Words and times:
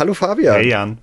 Hallo 0.00 0.14
Fabian. 0.14 0.54
Hey 0.54 0.70
Jan. 0.70 0.96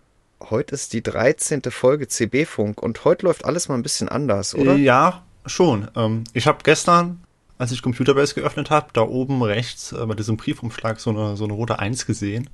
Heute 0.49 0.73
ist 0.73 0.91
die 0.91 1.03
13. 1.03 1.61
Folge 1.69 2.07
CB-Funk 2.07 2.81
und 2.81 3.05
heute 3.05 3.27
läuft 3.27 3.45
alles 3.45 3.69
mal 3.69 3.75
ein 3.75 3.83
bisschen 3.83 4.09
anders, 4.09 4.55
oder? 4.55 4.75
Ja, 4.75 5.21
schon. 5.45 5.87
Ähm, 5.95 6.23
ich 6.33 6.47
habe 6.47 6.57
gestern, 6.63 7.19
als 7.59 7.71
ich 7.71 7.83
Computerbase 7.83 8.33
geöffnet 8.33 8.71
habe, 8.71 8.87
da 8.93 9.01
oben 9.01 9.43
rechts 9.43 9.91
äh, 9.91 10.03
bei 10.03 10.15
diesem 10.15 10.35
Briefumschlag 10.35 10.99
so 10.99 11.11
eine, 11.11 11.37
so 11.37 11.43
eine 11.43 11.53
rote 11.53 11.77
1 11.77 12.07
gesehen 12.07 12.49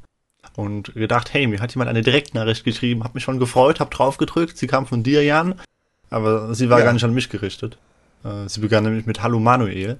und 0.58 0.94
gedacht, 0.94 1.34
hey, 1.34 1.48
mir 1.48 1.62
hat 1.62 1.74
jemand 1.74 1.90
eine 1.90 2.02
Direktnachricht 2.02 2.66
geschrieben, 2.66 3.06
habe 3.06 3.14
mich 3.14 3.24
schon 3.24 3.40
gefreut, 3.40 3.80
habe 3.80 3.96
drauf 3.96 4.18
gedrückt, 4.18 4.58
sie 4.58 4.68
kam 4.68 4.86
von 4.86 5.02
dir, 5.02 5.24
Jan, 5.24 5.62
aber 6.10 6.54
sie 6.56 6.70
war 6.70 6.80
ja. 6.80 6.84
gar 6.84 6.92
nicht 6.92 7.06
an 7.06 7.14
mich 7.14 7.30
gerichtet. 7.30 7.78
Äh, 8.26 8.50
sie 8.50 8.60
begann 8.60 8.84
nämlich 8.84 9.06
mit 9.06 9.24
Hallo 9.24 9.40
Manuel. 9.40 9.98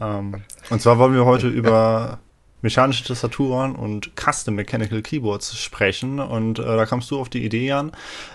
Ähm, 0.00 0.42
und 0.70 0.80
zwar 0.80 0.96
wollen 0.96 1.12
wir 1.12 1.26
heute 1.26 1.48
über 1.50 2.18
mechanische 2.62 3.04
Tastaturen 3.04 3.76
und 3.76 4.12
Custom 4.16 4.54
Mechanical 4.54 5.02
Keyboards 5.02 5.56
sprechen. 5.58 6.20
Und 6.20 6.58
äh, 6.58 6.62
da 6.62 6.86
kamst 6.86 7.10
du 7.10 7.20
auf 7.20 7.28
die 7.28 7.44
Idee 7.44 7.72
an, 7.72 7.92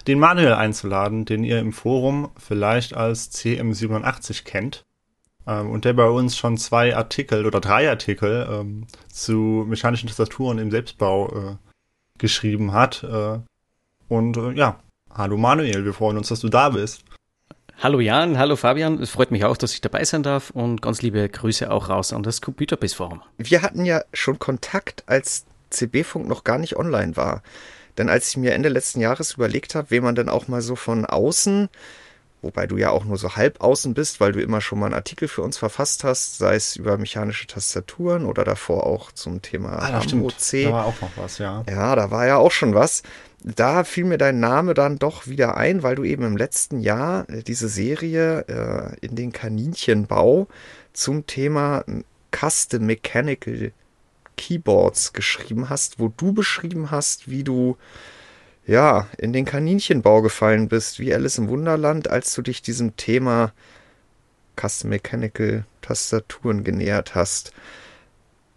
den 0.08 0.20
Manuel 0.20 0.54
einzuladen, 0.54 1.26
den 1.26 1.44
ihr 1.44 1.60
im 1.60 1.74
Forum 1.74 2.30
vielleicht 2.38 2.96
als 2.96 3.32
CM87 3.34 4.44
kennt. 4.44 4.86
Ähm, 5.48 5.70
und 5.72 5.86
der 5.86 5.94
bei 5.94 6.08
uns 6.08 6.38
schon 6.38 6.58
zwei 6.58 6.96
Artikel 6.96 7.46
oder 7.46 7.60
drei 7.60 7.90
Artikel 7.90 8.48
ähm, 8.50 8.88
zu 9.12 9.66
mechanischen 9.68 10.08
Tastaturen 10.08 10.60
im 10.60 10.72
Selbstbau 10.72 11.30
äh, 11.30 11.56
geschrieben 12.18 12.74
hat. 12.74 13.04
Äh, 13.04 13.40
und 14.08 14.38
äh, 14.38 14.52
ja, 14.52 14.80
hallo 15.14 15.38
Manuel, 15.38 15.84
wir 15.84 15.94
freuen 15.94 16.18
uns, 16.18 16.30
dass 16.30 16.42
du 16.42 16.50
da 16.50 16.70
bist. 16.70 17.04
Hallo 17.84 18.00
Jan, 18.00 18.38
hallo 18.38 18.58
Fabian. 18.58 19.02
Es 19.02 19.10
freut 19.10 19.32
mich 19.32 19.44
auch, 19.44 19.58
dass 19.58 19.74
ich 19.74 19.82
dabei 19.82 20.06
sein 20.06 20.22
darf 20.22 20.52
und 20.52 20.84
ganz 20.84 21.02
liebe 21.02 21.28
Grüße 21.28 21.72
auch 21.72 21.90
raus 21.90 22.14
an 22.14 22.22
das 22.22 22.40
Computerbiss 22.40 22.94
Forum. 22.94 23.24
Wir 23.40 23.64
hatten 23.64 23.86
ja 23.86 24.04
schon 24.14 24.38
Kontakt, 24.38 25.04
als 25.08 25.46
CB-Funk 25.72 26.28
noch 26.28 26.44
gar 26.44 26.60
nicht 26.60 26.76
online 26.76 27.18
war. 27.18 27.42
Denn 27.98 28.08
als 28.08 28.30
ich 28.30 28.38
mir 28.38 28.54
Ende 28.54 28.70
letzten 28.70 29.02
Jahres 29.02 29.34
überlegt 29.34 29.74
habe, 29.74 29.90
wen 29.90 30.04
man 30.04 30.14
denn 30.14 30.30
auch 30.30 30.48
mal 30.48 30.62
so 30.62 30.76
von 30.76 31.08
außen, 31.08 31.70
wobei 32.44 32.68
du 32.68 32.78
ja 32.78 32.92
auch 32.92 33.04
nur 33.04 33.18
so 33.18 33.36
halb 33.36 33.62
außen 33.62 33.96
bist, 33.96 34.20
weil 34.20 34.32
du 34.32 34.44
immer 34.44 34.62
schon 34.62 34.78
mal 34.78 34.86
einen 34.86 34.94
Artikel 34.94 35.28
für 35.28 35.42
uns 35.42 35.58
verfasst 35.58 36.04
hast, 36.04 36.38
sei 36.38 36.54
es 36.54 36.76
über 36.76 37.00
mechanische 37.00 37.48
Tastaturen 37.48 38.26
oder 38.26 38.44
davor 38.44 38.86
auch 38.86 39.12
zum 39.12 39.42
Thema 39.42 39.80
ah, 39.80 40.02
stimmt. 40.04 40.36
Da 40.52 40.72
war 40.72 40.86
auch 40.86 41.02
noch 41.02 41.12
was, 41.16 41.40
ja. 41.40 41.64
Ja, 41.68 41.96
da 41.96 42.12
war 42.12 42.28
ja 42.28 42.38
auch 42.38 42.52
schon 42.52 42.76
was 42.76 43.02
da 43.44 43.84
fiel 43.84 44.06
mir 44.06 44.18
dein 44.18 44.40
Name 44.40 44.74
dann 44.74 44.98
doch 44.98 45.28
wieder 45.28 45.58
ein, 45.58 45.84
weil 45.84 45.96
du 45.96 46.04
eben 46.04 46.24
im 46.24 46.38
letzten 46.38 46.80
Jahr 46.80 47.30
äh, 47.30 47.44
diese 47.44 47.70
Serie 47.70 48.46
äh, 48.48 49.06
in 49.06 49.16
den 49.16 49.32
Kaninchenbau 49.32 50.48
zum 50.94 51.26
Thema 51.26 51.84
Custom 52.32 52.86
Mechanical 52.86 53.72
Keyboards 54.38 55.14
geschrieben 55.14 55.70
hast, 55.70 56.00
wo 56.00 56.10
du 56.10 56.34
beschrieben 56.34 56.92
hast, 56.92 57.30
wie 57.30 57.44
du 57.44 57.78
ja 58.66 59.08
in 59.18 59.34
den 59.34 59.46
Kaninchenbau 59.46 60.22
gefallen 60.22 60.68
bist, 60.68 61.00
wie 61.00 61.14
Alice 61.14 61.38
im 61.38 61.50
Wunderland, 61.50 62.10
als 62.10 62.34
du 62.36 62.42
dich 62.42 62.62
diesem 62.62 62.96
Thema 62.96 63.54
Custom 64.60 64.92
Mechanical 64.92 65.66
Tastaturen 65.82 66.64
genähert 66.64 67.16
hast. 67.16 67.54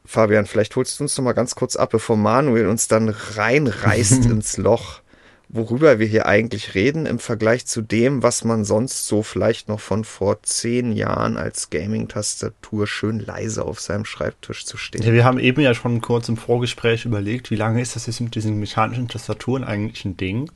Fabian, 0.06 0.47
vielleicht 0.47 0.77
holst 0.77 0.98
du 0.98 1.05
uns 1.05 1.16
noch 1.16 1.24
mal 1.24 1.33
ganz 1.33 1.55
kurz 1.55 1.77
ab, 1.77 1.91
bevor 1.91 2.16
Manuel 2.16 2.69
uns 2.69 2.88
dann 2.88 3.08
reinreißt 3.08 4.24
ins 4.27 4.58
Loch, 4.58 5.00
worüber 5.48 5.98
wir 5.98 6.06
hier 6.06 6.27
eigentlich 6.27 6.74
reden 6.74 7.06
im 7.06 7.19
Vergleich 7.19 7.66
zu 7.66 7.80
dem, 7.80 8.22
was 8.22 8.44
man 8.44 8.64
sonst 8.64 9.06
so 9.06 9.22
vielleicht 9.22 9.69
noch 9.69 9.80
von 9.80 10.05
vor 10.05 10.42
zehn 10.42 10.92
Jahren 10.92 11.36
als 11.36 11.70
Gaming-Tastatur 11.70 12.86
schön 12.86 13.18
leise 13.18 13.64
auf 13.64 13.80
seinem 13.80 14.05
Schreibtisch 14.05 14.67
zu 14.67 14.77
stehen. 14.77 15.02
Ja, 15.02 15.12
wir 15.12 15.24
haben 15.24 15.39
eben 15.39 15.62
ja 15.62 15.74
schon 15.74 16.01
kurz 16.01 16.28
im 16.28 16.36
Vorgespräch 16.36 17.07
überlegt, 17.07 17.51
wie 17.51 17.57
lange 17.57 17.80
ist 17.80 17.96
das 17.96 18.07
jetzt 18.07 18.20
mit 18.20 18.34
diesen 18.34 18.58
mechanischen 18.58 19.08
Tastaturen 19.08 19.64
eigentlich 19.64 20.05
ein 20.05 20.17
Ding? 20.17 20.51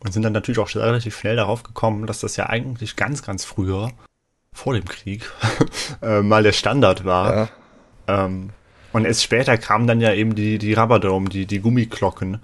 Und 0.00 0.12
sind 0.12 0.22
dann 0.22 0.32
natürlich 0.32 0.58
auch 0.58 0.72
relativ 0.76 1.18
schnell 1.18 1.36
darauf 1.36 1.64
gekommen, 1.64 2.06
dass 2.06 2.20
das 2.20 2.36
ja 2.36 2.48
eigentlich 2.48 2.94
ganz, 2.94 3.22
ganz 3.22 3.44
früher, 3.44 3.90
vor 4.52 4.74
dem 4.74 4.84
Krieg, 4.84 5.28
äh, 6.02 6.22
mal 6.22 6.44
der 6.44 6.52
Standard 6.52 7.04
war. 7.04 7.34
Ja. 7.34 7.48
Ähm, 8.06 8.50
und 8.98 9.04
erst 9.04 9.22
später 9.22 9.56
kamen 9.56 9.86
dann 9.86 10.00
ja 10.00 10.12
eben 10.12 10.34
die, 10.34 10.58
die 10.58 10.74
Rubberdome, 10.74 11.28
die, 11.28 11.46
die 11.46 11.60
Gummiklocken, 11.60 12.40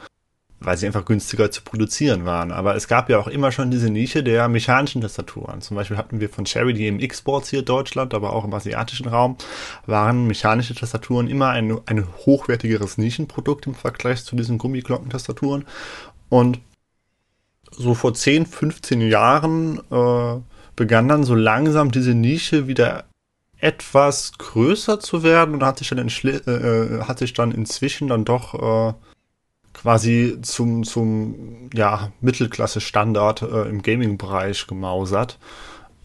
weil 0.61 0.77
sie 0.77 0.87
einfach 0.87 1.05
günstiger 1.05 1.51
zu 1.51 1.63
produzieren 1.63 2.27
waren. 2.27 2.53
Aber 2.53 2.77
es 2.77 2.87
gab 2.87 3.11
ja 3.11 3.19
auch 3.19 3.27
immer 3.27 3.51
schon 3.51 3.73
diese 3.73 3.91
Nische 3.91 4.23
der 4.23 4.47
mechanischen 4.47 5.01
Tastaturen. 5.01 5.63
Zum 5.63 5.77
Beispiel 5.77 5.97
hatten 5.97 6.21
wir 6.21 6.29
von 6.29 6.45
Cherry 6.45 6.73
die 6.73 6.89
MX-Boards 6.89 7.51
hier 7.51 7.59
in 7.59 7.65
Deutschland, 7.65 8.15
aber 8.15 8.33
auch 8.33 8.45
im 8.45 8.55
asiatischen 8.55 9.09
Raum, 9.09 9.37
waren 9.87 10.29
mechanische 10.29 10.77
Tastaturen 10.77 11.27
immer 11.27 11.49
ein, 11.49 11.77
ein 11.87 12.07
hochwertigeres 12.25 12.99
Nischenprodukt 12.99 13.67
im 13.67 13.75
Vergleich 13.75 14.25
zu 14.25 14.37
diesen 14.37 14.59
Gummiglockentastaturen. 14.59 15.65
Und 16.29 16.61
so 17.73 17.95
vor 17.95 18.15
10, 18.15 18.47
15 18.47 19.01
Jahren 19.01 19.81
äh, 19.91 20.41
begann 20.77 21.09
dann 21.09 21.25
so 21.25 21.35
langsam 21.35 21.91
diese 21.91 22.15
Nische 22.15 22.69
wieder 22.69 23.07
etwas 23.65 24.33
größer 24.37 25.01
zu 25.01 25.23
werden 25.23 25.55
und 25.55 25.65
hat 25.65 25.79
sich 25.79 25.89
dann, 25.89 26.07
äh, 26.07 26.29
äh, 26.29 27.01
hat 27.05 27.19
sich 27.19 27.33
dann 27.33 27.51
inzwischen 27.51 28.09
dann 28.09 28.27
doch 28.27 28.93
äh, 28.93 28.93
quasi 29.73 30.37
zum, 30.43 30.85
zum 30.85 31.71
ja, 31.73 32.13
Mittelklasse-Standard 32.21 33.41
äh, 33.41 33.69
im 33.71 33.81
Gaming-Bereich 33.81 34.67
gemausert. 34.67 35.39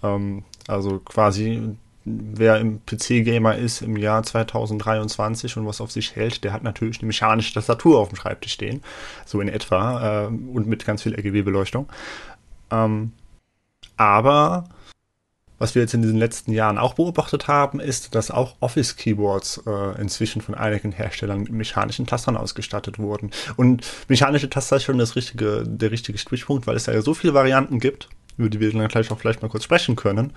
Ähm, 0.01 0.45
also 0.69 0.99
quasi, 0.99 1.75
wer 2.05 2.61
im 2.61 2.79
PC-Gamer 2.85 3.57
ist 3.57 3.81
im 3.81 3.97
Jahr 3.97 4.23
2023 4.23 5.57
und 5.57 5.65
was 5.65 5.81
auf 5.81 5.91
sich 5.91 6.15
hält, 6.15 6.45
der 6.45 6.53
hat 6.53 6.63
natürlich 6.63 6.99
eine 6.99 7.07
mechanische 7.07 7.53
Tastatur 7.53 7.99
auf 7.99 8.07
dem 8.07 8.15
Schreibtisch 8.15 8.53
stehen. 8.53 8.81
So 9.25 9.41
in 9.41 9.49
etwa. 9.49 10.23
Äh, 10.23 10.27
und 10.27 10.65
mit 10.65 10.85
ganz 10.85 11.03
viel 11.03 11.13
RGB-Beleuchtung. 11.13 11.89
Ähm, 12.71 13.11
aber 13.97 14.63
was 15.59 15.75
wir 15.75 15.81
jetzt 15.81 15.93
in 15.93 16.01
diesen 16.01 16.17
letzten 16.17 16.51
Jahren 16.51 16.77
auch 16.77 16.95
beobachtet 16.95 17.47
haben, 17.47 17.79
ist, 17.79 18.15
dass 18.15 18.31
auch 18.31 18.55
Office-Keyboards 18.61 19.63
äh, 19.67 20.01
inzwischen 20.01 20.41
von 20.41 20.55
einigen 20.55 20.91
Herstellern 20.91 21.41
mit 21.41 21.51
mechanischen 21.51 22.07
Tastern 22.07 22.37
ausgestattet 22.37 22.97
wurden. 22.97 23.31
Und 23.57 23.85
mechanische 24.07 24.49
Taster 24.49 24.77
ist 24.77 24.83
schon 24.83 24.97
das 24.97 25.15
richtige, 25.15 25.63
der 25.65 25.91
richtige 25.91 26.17
Stichpunkt, 26.17 26.65
weil 26.65 26.75
es 26.75 26.85
ja 26.85 26.99
so 27.01 27.13
viele 27.13 27.33
Varianten 27.33 27.79
gibt, 27.79 28.09
über 28.37 28.49
die 28.49 28.59
wir 28.59 28.71
dann 28.71 28.87
gleich 28.87 29.11
auch 29.11 29.19
vielleicht 29.19 29.41
mal 29.41 29.49
kurz 29.49 29.65
sprechen 29.65 29.95
können, 29.95 30.33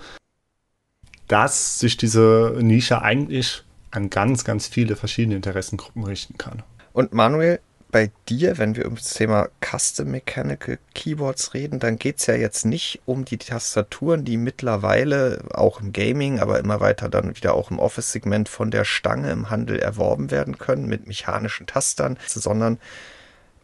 dass 1.27 1.79
sich 1.79 1.97
diese 1.97 2.57
Nische 2.59 3.01
eigentlich 3.01 3.63
an 3.91 4.09
ganz, 4.09 4.43
ganz 4.43 4.67
viele 4.67 4.95
verschiedene 4.95 5.35
Interessengruppen 5.35 6.03
richten 6.03 6.37
kann. 6.37 6.63
Und 6.91 7.13
Manuel, 7.13 7.59
bei 7.93 8.11
dir, 8.27 8.57
wenn 8.57 8.75
wir 8.75 8.85
über 8.85 8.95
das 8.95 9.13
Thema 9.13 9.49
Custom 9.61 10.09
Mechanical 10.09 10.79
Keyboards 10.95 11.53
reden, 11.53 11.79
dann 11.79 11.97
geht 11.97 12.19
es 12.19 12.25
ja 12.25 12.33
jetzt 12.33 12.65
nicht 12.65 13.01
um 13.05 13.23
die 13.23 13.37
Tastaturen, 13.37 14.25
die 14.25 14.35
mittlerweile 14.35 15.43
auch 15.53 15.79
im 15.79 15.93
Gaming, 15.93 16.39
aber 16.39 16.59
immer 16.59 16.79
weiter 16.79 17.07
dann 17.07 17.37
wieder 17.37 17.53
auch 17.53 17.69
im 17.69 17.77
Office-Segment 17.77 18.49
von 18.49 18.71
der 18.71 18.83
Stange 18.83 19.31
im 19.31 19.51
Handel 19.51 19.77
erworben 19.77 20.31
werden 20.31 20.57
können 20.57 20.87
mit 20.87 21.05
mechanischen 21.05 21.67
Tastern, 21.67 22.17
sondern 22.25 22.79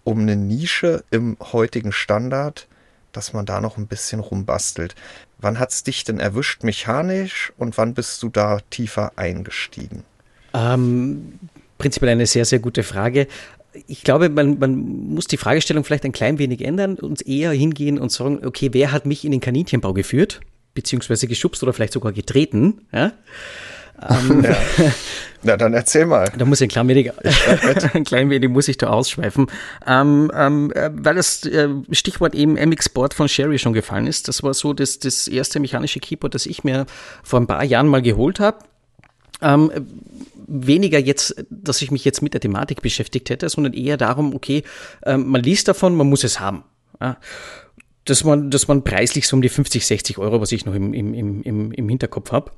um 0.04 0.20
eine 0.20 0.36
Nische 0.36 1.04
im 1.10 1.36
heutigen 1.52 1.92
Standard, 1.92 2.68
dass 3.12 3.34
man 3.34 3.48
da 3.48 3.60
noch 3.60 3.78
ein 3.78 3.88
bisschen 3.88 4.20
rumbastelt. 4.20 4.94
Wann 5.40 5.58
hat 5.58 5.72
es 5.72 5.82
dich 5.82 6.04
denn 6.04 6.20
erwischt 6.20 6.64
mechanisch 6.64 7.52
und 7.58 7.80
wann 7.80 7.96
bist 7.96 8.22
du 8.22 8.30
da 8.30 8.60
tiefer 8.70 9.12
eingestiegen? 9.16 10.04
Ähm, 10.54 11.40
prinzipiell 11.80 12.12
eine 12.12 12.28
sehr, 12.28 12.46
sehr 12.46 12.60
gute 12.60 12.84
Frage 12.84 13.28
ich 13.88 14.04
glaube, 14.04 14.30
man, 14.30 14.60
man 14.60 14.76
muss 15.14 15.28
die 15.28 15.38
Fragestellung 15.38 15.84
vielleicht 15.84 16.06
ein 16.06 16.12
klein 16.12 16.40
wenig 16.40 16.64
ändern 16.64 16.96
und 16.96 17.26
eher 17.28 17.52
hingehen 17.52 18.00
und 18.00 18.12
sagen, 18.12 18.46
okay, 18.46 18.70
wer 18.74 18.92
hat 18.92 19.06
mich 19.06 19.26
in 19.26 19.32
den 19.32 19.42
Kaninchenbau 19.42 19.94
geführt, 19.94 20.42
beziehungsweise 20.74 21.28
geschubst 21.28 21.64
oder 21.64 21.74
vielleicht 21.74 21.94
sogar 21.94 22.12
getreten? 22.12 22.82
Ja? 22.92 23.14
Ähm, 24.08 24.44
ja. 24.78 24.92
Na, 25.44 25.58
dann 25.58 25.74
erzähl 25.74 26.06
mal. 26.06 26.32
Da 26.38 26.46
muss 26.46 26.62
ich 26.62 26.66
ein 26.66 26.70
klein 26.70 26.88
wenig, 26.88 27.12
ein 27.94 28.04
klein 28.04 28.30
wenig 28.30 28.50
muss 28.50 28.68
ich 28.68 28.78
da 28.78 28.88
ausschweifen. 28.88 29.48
Ähm, 29.86 30.32
ähm, 30.34 30.72
äh, 30.74 30.90
weil 30.94 31.16
das 31.16 31.46
äh, 31.46 31.70
Stichwort 31.92 32.36
eben 32.36 32.54
MX 32.54 32.90
Board 32.90 33.14
von 33.14 33.28
Sherry 33.28 33.58
schon 33.58 33.74
gefallen 33.74 34.08
ist. 34.08 34.28
Das 34.28 34.44
war 34.44 34.54
so 34.54 34.74
das, 34.74 35.00
das 35.00 35.28
erste 35.28 35.60
mechanische 35.60 36.00
Keyboard, 36.00 36.36
das 36.36 36.46
ich 36.46 36.64
mir 36.64 36.86
vor 37.24 37.40
ein 37.40 37.48
paar 37.48 37.64
Jahren 37.64 37.88
mal 37.88 38.02
geholt 38.02 38.40
habe. 38.40 38.60
Ähm, 39.42 39.72
weniger 40.50 41.00
jetzt, 41.00 41.36
dass 41.50 41.82
ich 41.82 41.92
mich 41.92 42.04
jetzt 42.06 42.22
mit 42.22 42.34
der 42.34 42.42
Thematik 42.42 42.82
beschäftigt 42.82 43.30
hätte, 43.30 43.50
sondern 43.50 43.74
eher 43.74 43.98
darum, 43.98 44.34
okay, 44.34 44.64
ähm, 45.06 45.28
man 45.28 45.42
liest 45.42 45.68
davon, 45.68 45.96
man 45.96 46.08
muss 46.08 46.24
es 46.24 46.40
haben. 46.40 46.64
Ja. 47.02 47.18
Das 48.06 48.26
waren, 48.26 48.50
das 48.50 48.68
waren 48.68 48.84
preislich 48.84 49.28
so 49.28 49.36
um 49.36 49.42
die 49.42 49.50
50, 49.50 49.86
60 49.86 50.18
Euro, 50.18 50.42
was 50.42 50.52
ich 50.52 50.66
noch 50.66 50.74
im, 50.74 50.94
im, 50.94 51.14
im, 51.44 51.72
im 51.72 51.90
Hinterkopf 51.90 52.32
habe. 52.32 52.52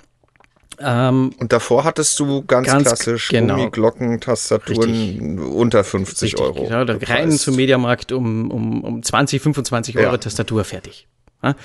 Ähm, 0.80 1.32
und 1.38 1.52
davor 1.52 1.84
hattest 1.84 2.20
du 2.20 2.44
ganz, 2.44 2.68
ganz 2.68 2.88
klassisch 2.88 3.30
genau. 3.30 3.56
Gummiglocken, 3.56 4.20
Tastaturen 4.20 5.40
unter 5.40 5.84
50 5.84 6.22
Richtig, 6.22 6.40
Euro. 6.40 6.64
Genau, 6.64 6.86
da 6.86 6.98
rein 7.02 7.32
zum 7.32 7.56
Mediamarkt 7.56 8.12
um, 8.12 8.50
um, 8.50 8.84
um 8.84 9.04
20, 9.04 9.42
25 9.42 9.98
Euro 9.98 10.12
ja. 10.12 10.18
Tastatur 10.18 10.64
fertig. 10.64 11.08
Ja? 11.44 11.56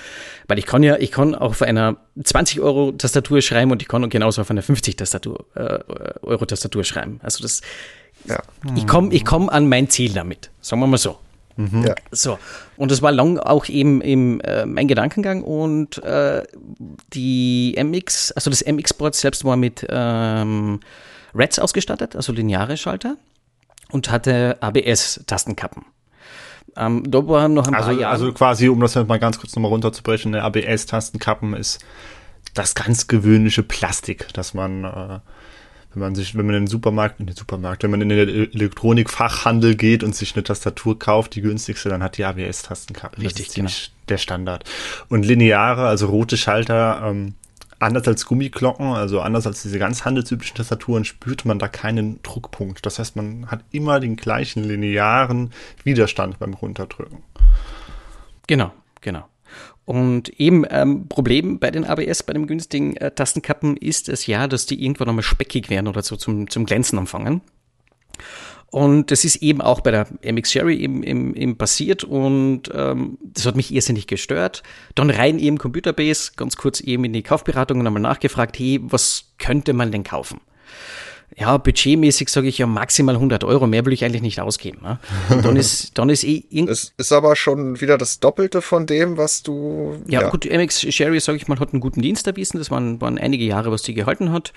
Weil 0.48 0.58
ich 0.58 0.66
kann 0.66 0.82
ja, 0.82 0.96
ich 0.96 1.10
kann 1.10 1.34
auch 1.34 1.50
auf 1.50 1.62
einer 1.62 1.96
20 2.22 2.60
Euro 2.60 2.92
Tastatur 2.92 3.40
schreiben 3.42 3.70
und 3.70 3.82
ich 3.82 3.88
kann 3.88 4.08
genauso 4.08 4.40
auf 4.42 4.50
einer 4.50 4.62
50 4.62 4.96
Tastatur, 4.96 5.44
äh, 5.54 5.78
Euro 6.22 6.44
Tastatur 6.46 6.84
schreiben. 6.84 7.20
Also 7.22 7.42
das 7.42 7.62
Ja. 8.24 8.42
Ich 8.74 8.86
komme 8.86 9.12
ich 9.12 9.24
komm 9.24 9.48
an 9.48 9.68
mein 9.68 9.88
Ziel 9.88 10.12
damit, 10.12 10.50
sagen 10.60 10.80
wir 10.80 10.86
mal 10.86 10.98
so. 10.98 11.18
Mhm. 11.56 11.84
Ja. 11.86 11.94
So, 12.10 12.38
und 12.76 12.90
das 12.90 13.00
war 13.00 13.12
lang 13.12 13.38
auch 13.38 13.68
eben 13.68 14.02
im, 14.02 14.40
äh, 14.42 14.66
mein 14.66 14.88
Gedankengang 14.88 15.42
und 15.42 16.02
äh, 16.04 16.42
die 17.14 17.74
MX, 17.82 18.32
also 18.32 18.50
das 18.50 18.62
MX-Board 18.62 19.14
selbst 19.14 19.44
war 19.44 19.56
mit 19.56 19.86
ähm, 19.88 20.80
Reds 21.34 21.58
ausgestattet, 21.58 22.14
also 22.14 22.32
lineare 22.32 22.76
Schalter 22.76 23.16
und 23.90 24.10
hatte 24.10 24.58
ABS-Tastenkappen. 24.60 25.84
Ähm, 26.76 27.02
waren 27.10 27.54
noch 27.54 27.68
ein 27.68 27.74
also, 27.74 27.88
paar 27.88 27.98
Jahre. 27.98 28.12
Also 28.12 28.32
quasi, 28.32 28.68
um 28.68 28.80
das 28.80 28.94
mal 28.94 29.18
ganz 29.18 29.38
kurz 29.38 29.54
nochmal 29.56 29.70
runterzubrechen, 29.70 30.34
eine 30.34 30.44
ABS-Tastenkappen 30.44 31.54
ist 31.54 31.78
das 32.54 32.74
ganz 32.74 33.06
gewöhnliche 33.06 33.62
Plastik, 33.62 34.28
das 34.32 34.54
man 34.54 34.84
äh, 34.84 35.18
wenn 35.96 36.02
man 36.02 36.14
sich, 36.14 36.36
wenn 36.36 36.44
man 36.44 36.54
in 36.54 36.62
den 36.64 36.68
Supermarkt, 36.68 37.20
in 37.20 37.26
den 37.26 37.34
Supermarkt, 37.34 37.82
wenn 37.82 37.90
man 37.90 38.02
in 38.02 38.10
den 38.10 38.28
Elektronikfachhandel 38.52 39.76
geht 39.76 40.04
und 40.04 40.14
sich 40.14 40.36
eine 40.36 40.44
Tastatur 40.44 40.98
kauft, 40.98 41.34
die 41.34 41.40
günstigste, 41.40 41.88
dann 41.88 42.02
hat 42.02 42.18
die 42.18 42.24
ABS-Tastenkappe. 42.26 43.16
Richtig, 43.16 43.32
das 43.32 43.46
ist 43.46 43.52
ziemlich 43.52 43.84
genau. 43.86 44.04
der 44.10 44.18
Standard. 44.18 44.64
Und 45.08 45.24
lineare, 45.24 45.86
also 45.86 46.08
rote 46.08 46.36
Schalter, 46.36 47.00
ähm, 47.02 47.32
anders 47.78 48.08
als 48.08 48.26
Gummiglocken, 48.26 48.86
also 48.86 49.20
anders 49.20 49.46
als 49.46 49.62
diese 49.62 49.78
ganz 49.78 50.04
handelsüblichen 50.04 50.56
Tastaturen, 50.56 51.04
spürt 51.04 51.44
man 51.44 51.58
da 51.58 51.68
keinen 51.68 52.22
Druckpunkt. 52.22 52.84
Das 52.86 52.98
heißt, 52.98 53.16
man 53.16 53.50
hat 53.50 53.64
immer 53.70 54.00
den 54.00 54.16
gleichen 54.16 54.64
linearen 54.64 55.52
Widerstand 55.84 56.38
beim 56.38 56.54
Runterdrücken. 56.54 57.22
Genau, 58.46 58.72
genau. 59.00 59.24
Und 59.84 60.28
eben 60.40 60.64
ähm, 60.68 61.08
Problem 61.08 61.60
bei 61.60 61.70
den 61.70 61.84
ABS, 61.84 62.24
bei 62.24 62.32
den 62.32 62.46
günstigen 62.46 62.96
äh, 62.96 63.12
Tastenkappen 63.12 63.76
ist 63.76 64.08
es 64.08 64.26
ja, 64.26 64.48
dass 64.48 64.66
die 64.66 64.82
irgendwann 64.82 65.08
einmal 65.08 65.22
speckig 65.22 65.70
werden 65.70 65.86
oder 65.86 66.02
so 66.02 66.16
zum, 66.16 66.50
zum 66.50 66.66
Glänzen 66.66 66.98
anfangen. 66.98 67.40
Und 68.76 69.10
das 69.10 69.24
ist 69.24 69.36
eben 69.36 69.62
auch 69.62 69.80
bei 69.80 69.90
der 69.90 70.06
MX 70.20 70.52
Sherry 70.52 70.76
eben, 70.76 71.02
eben, 71.02 71.34
eben 71.34 71.56
passiert 71.56 72.04
und 72.04 72.64
ähm, 72.74 73.16
das 73.22 73.46
hat 73.46 73.56
mich 73.56 73.72
irrsinnig 73.72 74.06
gestört. 74.06 74.62
Dann 74.94 75.08
rein 75.08 75.38
eben 75.38 75.56
Computerbase, 75.56 76.32
ganz 76.36 76.58
kurz 76.58 76.80
eben 76.80 77.02
in 77.04 77.14
die 77.14 77.22
Kaufberatung 77.22 77.80
und 77.80 77.86
einmal 77.86 78.02
nachgefragt, 78.02 78.58
hey, 78.58 78.78
was 78.82 79.32
könnte 79.38 79.72
man 79.72 79.92
denn 79.92 80.04
kaufen? 80.04 80.42
ja, 81.34 81.56
budgetmäßig 81.56 82.28
sage 82.28 82.48
ich 82.48 82.58
ja 82.58 82.66
maximal 82.66 83.14
100 83.14 83.44
Euro, 83.44 83.66
mehr 83.66 83.84
will 83.84 83.92
ich 83.92 84.04
eigentlich 84.04 84.22
nicht 84.22 84.40
ausgeben. 84.40 84.78
Ne? 84.82 84.98
Und 85.30 85.44
dann 85.44 85.56
ist, 85.56 85.90
dann 85.98 86.08
ist 86.08 86.24
eh 86.24 86.44
Es 86.66 86.92
ist 86.96 87.12
aber 87.12 87.34
schon 87.34 87.80
wieder 87.80 87.98
das 87.98 88.20
Doppelte 88.20 88.62
von 88.62 88.86
dem, 88.86 89.16
was 89.16 89.42
du. 89.42 89.96
Ja, 90.06 90.22
ja. 90.22 90.30
gut, 90.30 90.44
MX 90.44 90.94
Sherry, 90.94 91.18
sage 91.20 91.36
ich 91.36 91.48
mal, 91.48 91.58
hat 91.58 91.72
einen 91.72 91.80
guten 91.80 92.00
Dienst 92.00 92.26
erwiesen. 92.26 92.58
Das 92.58 92.70
waren, 92.70 93.00
waren 93.00 93.18
einige 93.18 93.44
Jahre, 93.44 93.70
was 93.72 93.82
die 93.82 93.94
gehalten 93.94 94.32
hat. 94.32 94.52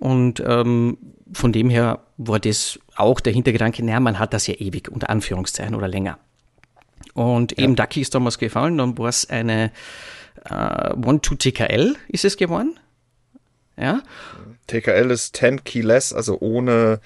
Und 0.00 0.42
ähm, 0.44 0.98
von 1.32 1.52
dem 1.52 1.70
her 1.70 2.00
war 2.16 2.40
das 2.40 2.78
auch 2.96 3.20
der 3.20 3.32
Hintergedanke, 3.32 3.84
naja, 3.84 4.00
man 4.00 4.18
hat 4.18 4.32
das 4.32 4.46
ja 4.46 4.54
ewig, 4.54 4.88
unter 4.90 5.10
Anführungszeichen 5.10 5.74
oder 5.74 5.88
länger. 5.88 6.18
Und 7.14 7.56
ja. 7.56 7.64
eben 7.64 7.76
Ducky 7.76 8.00
ist 8.00 8.14
damals 8.14 8.38
gefallen, 8.38 8.78
dann 8.78 8.96
war 8.98 9.08
es 9.08 9.28
eine 9.28 9.70
äh, 10.44 10.92
One-Two-TKL, 10.94 11.96
ist 12.08 12.24
es 12.24 12.36
geworden. 12.36 12.78
Ja. 13.76 14.02
TKL 14.66 15.10
ist 15.10 15.36
10 15.36 15.64
Key 15.64 15.82
less, 15.82 16.12
also 16.12 16.38
ohne 16.40 17.00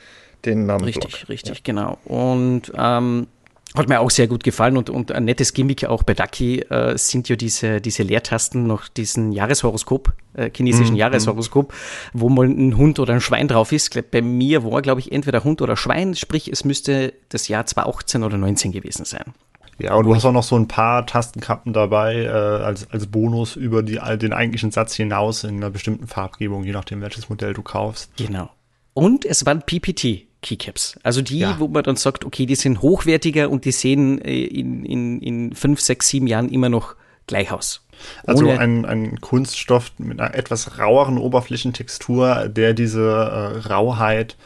den 0.45 0.67
Namen. 0.67 0.85
Richtig, 0.85 1.29
richtig, 1.29 1.59
ja. 1.59 1.61
genau. 1.63 1.99
Und 2.05 2.73
ähm, 2.77 3.27
hat 3.75 3.89
mir 3.89 4.01
auch 4.01 4.11
sehr 4.11 4.29
gut 4.29 4.45
gefallen 4.45 4.77
und, 4.77 4.91
und 4.91 5.13
ein 5.13 5.25
nettes 5.25 5.55
Gimmick 5.55 5.85
auch 5.87 6.03
bei 6.03 6.15
Ducky 6.15 6.61
äh, 6.61 6.97
sind 6.99 7.29
ja 7.29 7.37
diese, 7.37 7.81
diese 7.81 8.03
Leertasten 8.03 8.67
noch 8.67 8.89
diesen 8.89 9.33
Jahreshoroskop, 9.33 10.13
äh, 10.35 10.51
chinesischen 10.55 10.95
mm, 10.95 10.99
Jahreshoroskop, 10.99 11.73
mm. 11.73 11.75
wo 12.13 12.29
mal 12.29 12.47
ein 12.47 12.77
Hund 12.77 12.99
oder 12.99 13.15
ein 13.15 13.21
Schwein 13.21 13.49
drauf 13.49 13.73
ist. 13.73 14.11
Bei 14.11 14.21
mir 14.21 14.65
war, 14.65 14.83
glaube 14.83 15.01
ich, 15.01 15.11
entweder 15.11 15.43
Hund 15.45 15.63
oder 15.63 15.77
Schwein, 15.77 16.15
sprich, 16.15 16.49
es 16.49 16.65
müsste 16.65 17.15
das 17.31 17.49
Jahr 17.49 17.65
2018 17.65 18.23
oder 18.23 18.37
19 18.37 18.73
gewesen 18.73 19.05
sein. 19.05 19.33
Ja, 19.79 19.95
und 19.95 20.05
du 20.05 20.15
hast 20.15 20.25
auch 20.25 20.33
noch 20.33 20.43
so 20.43 20.57
ein 20.57 20.69
paar 20.69 21.07
Tastenkappen 21.07 21.73
dabei 21.73 22.25
äh, 22.25 22.29
als, 22.29 22.91
als 22.91 23.07
Bonus 23.07 23.57
über 23.57 23.83
die, 23.83 23.99
den 24.19 24.33
eigentlichen 24.33 24.71
Satz 24.71 24.95
hinaus 24.95 25.45
in 25.45 25.57
einer 25.57 25.71
bestimmten 25.71 26.07
Farbgebung, 26.07 26.63
je 26.65 26.73
nachdem, 26.73 27.01
welches 27.01 27.29
Modell 27.29 27.55
du 27.55 27.63
kaufst. 27.63 28.11
Genau. 28.17 28.51
Und 28.93 29.25
es 29.25 29.47
waren 29.47 29.63
PPT. 29.63 30.27
Keycaps. 30.43 30.99
Also 31.03 31.23
die, 31.23 31.39
ja. 31.39 31.59
wo 31.59 31.69
man 31.69 31.83
dann 31.85 31.97
sagt, 31.97 32.25
okay, 32.25 32.47
die 32.47 32.55
sind 32.55 32.83
hochwertiger 32.83 33.49
und 33.51 33.65
die 33.65 33.73
sehen 33.73 34.21
äh, 34.21 34.45
in, 34.45 34.85
in, 34.85 35.21
in 35.21 35.55
fünf, 35.55 35.81
sechs, 35.81 36.09
sieben 36.09 36.27
Jahren 36.27 36.49
immer 36.49 36.69
noch 36.69 36.97
gleich 37.27 37.53
aus. 37.53 37.83
Also 38.27 38.49
ein, 38.49 38.85
ein 38.85 39.21
Kunststoff 39.21 39.93
mit 39.99 40.21
einer 40.21 40.35
etwas 40.35 40.79
raueren 40.79 41.19
Oberflächentextur, 41.19 42.49
der 42.49 42.75
diese 42.75 43.03
äh, 43.03 43.69
Rauheit 43.69 44.37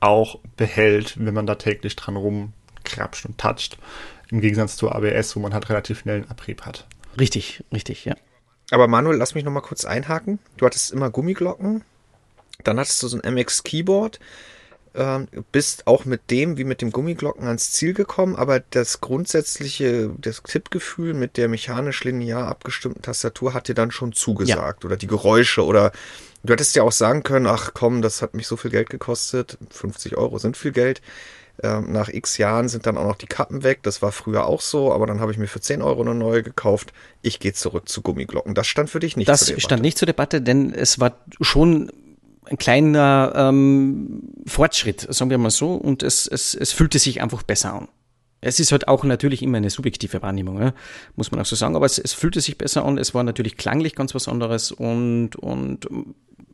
auch 0.00 0.38
behält, 0.56 1.14
wenn 1.24 1.34
man 1.34 1.46
da 1.46 1.54
täglich 1.54 1.94
dran 1.94 2.16
rumkrapscht 2.16 3.26
und 3.26 3.38
toucht. 3.38 3.78
Im 4.30 4.40
Gegensatz 4.40 4.76
zu 4.76 4.90
ABS, 4.90 5.36
wo 5.36 5.40
man 5.40 5.52
halt 5.52 5.68
relativ 5.68 6.00
schnell 6.00 6.22
einen 6.22 6.30
Abrieb 6.30 6.62
hat. 6.62 6.86
Richtig, 7.20 7.62
richtig, 7.72 8.06
ja. 8.06 8.14
Aber 8.70 8.88
Manuel, 8.88 9.18
lass 9.18 9.34
mich 9.34 9.44
noch 9.44 9.52
mal 9.52 9.60
kurz 9.60 9.84
einhaken. 9.84 10.38
Du 10.56 10.64
hattest 10.64 10.90
immer 10.92 11.10
Gummiglocken, 11.10 11.84
dann 12.64 12.78
hattest 12.80 13.02
du 13.02 13.08
so 13.08 13.20
ein 13.20 13.34
MX 13.34 13.64
Keyboard, 13.64 14.18
ähm, 14.94 15.28
bist 15.52 15.86
auch 15.86 16.04
mit 16.04 16.30
dem 16.30 16.58
wie 16.58 16.64
mit 16.64 16.82
dem 16.82 16.92
Gummiglocken 16.92 17.46
ans 17.46 17.72
Ziel 17.72 17.94
gekommen, 17.94 18.36
aber 18.36 18.60
das 18.60 19.00
grundsätzliche, 19.00 20.10
das 20.18 20.42
Tippgefühl 20.42 21.14
mit 21.14 21.36
der 21.36 21.48
mechanisch 21.48 22.04
linear 22.04 22.48
abgestimmten 22.48 23.02
Tastatur 23.02 23.54
hat 23.54 23.68
dir 23.68 23.74
dann 23.74 23.90
schon 23.90 24.12
zugesagt 24.12 24.84
ja. 24.84 24.86
oder 24.86 24.96
die 24.96 25.06
Geräusche 25.06 25.64
oder 25.64 25.92
du 26.42 26.52
hättest 26.52 26.76
ja 26.76 26.82
auch 26.82 26.92
sagen 26.92 27.22
können, 27.22 27.46
ach 27.46 27.70
komm, 27.74 28.02
das 28.02 28.22
hat 28.22 28.34
mich 28.34 28.46
so 28.46 28.56
viel 28.56 28.70
Geld 28.70 28.90
gekostet, 28.90 29.58
50 29.70 30.16
Euro 30.16 30.38
sind 30.38 30.56
viel 30.56 30.72
Geld 30.72 31.00
ähm, 31.62 31.92
nach 31.92 32.08
x 32.08 32.38
Jahren 32.38 32.68
sind 32.68 32.86
dann 32.86 32.96
auch 32.96 33.06
noch 33.06 33.16
die 33.16 33.26
Kappen 33.26 33.62
weg. 33.62 33.80
Das 33.82 34.02
war 34.02 34.10
früher 34.10 34.46
auch 34.46 34.60
so, 34.60 34.92
aber 34.92 35.06
dann 35.06 35.20
habe 35.20 35.32
ich 35.32 35.38
mir 35.38 35.46
für 35.46 35.60
10 35.60 35.82
Euro 35.82 36.00
eine 36.00 36.14
neue 36.14 36.42
gekauft. 36.42 36.92
Ich 37.20 37.40
gehe 37.40 37.52
zurück 37.52 37.88
zu 37.88 38.02
Gummiglocken. 38.02 38.54
Das 38.54 38.66
stand 38.66 38.90
für 38.90 39.00
dich 39.00 39.16
nicht 39.16 39.28
das 39.28 39.40
zur 39.40 39.46
Debatte. 39.46 39.60
Das 39.60 39.64
stand 39.64 39.82
nicht 39.82 39.98
zur 39.98 40.06
Debatte, 40.06 40.40
denn 40.40 40.72
es 40.72 40.98
war 40.98 41.16
schon 41.40 41.92
ein 42.46 42.58
kleiner 42.58 43.32
ähm, 43.36 44.22
Fortschritt, 44.46 45.06
sagen 45.10 45.30
wir 45.30 45.38
mal 45.38 45.50
so, 45.50 45.74
und 45.74 46.02
es, 46.02 46.26
es, 46.26 46.54
es 46.54 46.72
fühlte 46.72 46.98
sich 46.98 47.22
einfach 47.22 47.42
besser 47.42 47.74
an. 47.74 47.88
Es 48.40 48.58
ist 48.58 48.72
halt 48.72 48.88
auch 48.88 49.04
natürlich 49.04 49.40
immer 49.42 49.58
eine 49.58 49.70
subjektive 49.70 50.20
Wahrnehmung, 50.20 50.60
ja? 50.60 50.74
muss 51.14 51.30
man 51.30 51.40
auch 51.40 51.46
so 51.46 51.54
sagen, 51.54 51.76
aber 51.76 51.86
es, 51.86 51.98
es 51.98 52.12
fühlte 52.12 52.40
sich 52.40 52.58
besser 52.58 52.84
an, 52.84 52.98
es 52.98 53.14
war 53.14 53.22
natürlich 53.22 53.56
klanglich 53.56 53.94
ganz 53.94 54.16
was 54.16 54.26
anderes 54.26 54.72
und, 54.72 55.36
und 55.36 55.86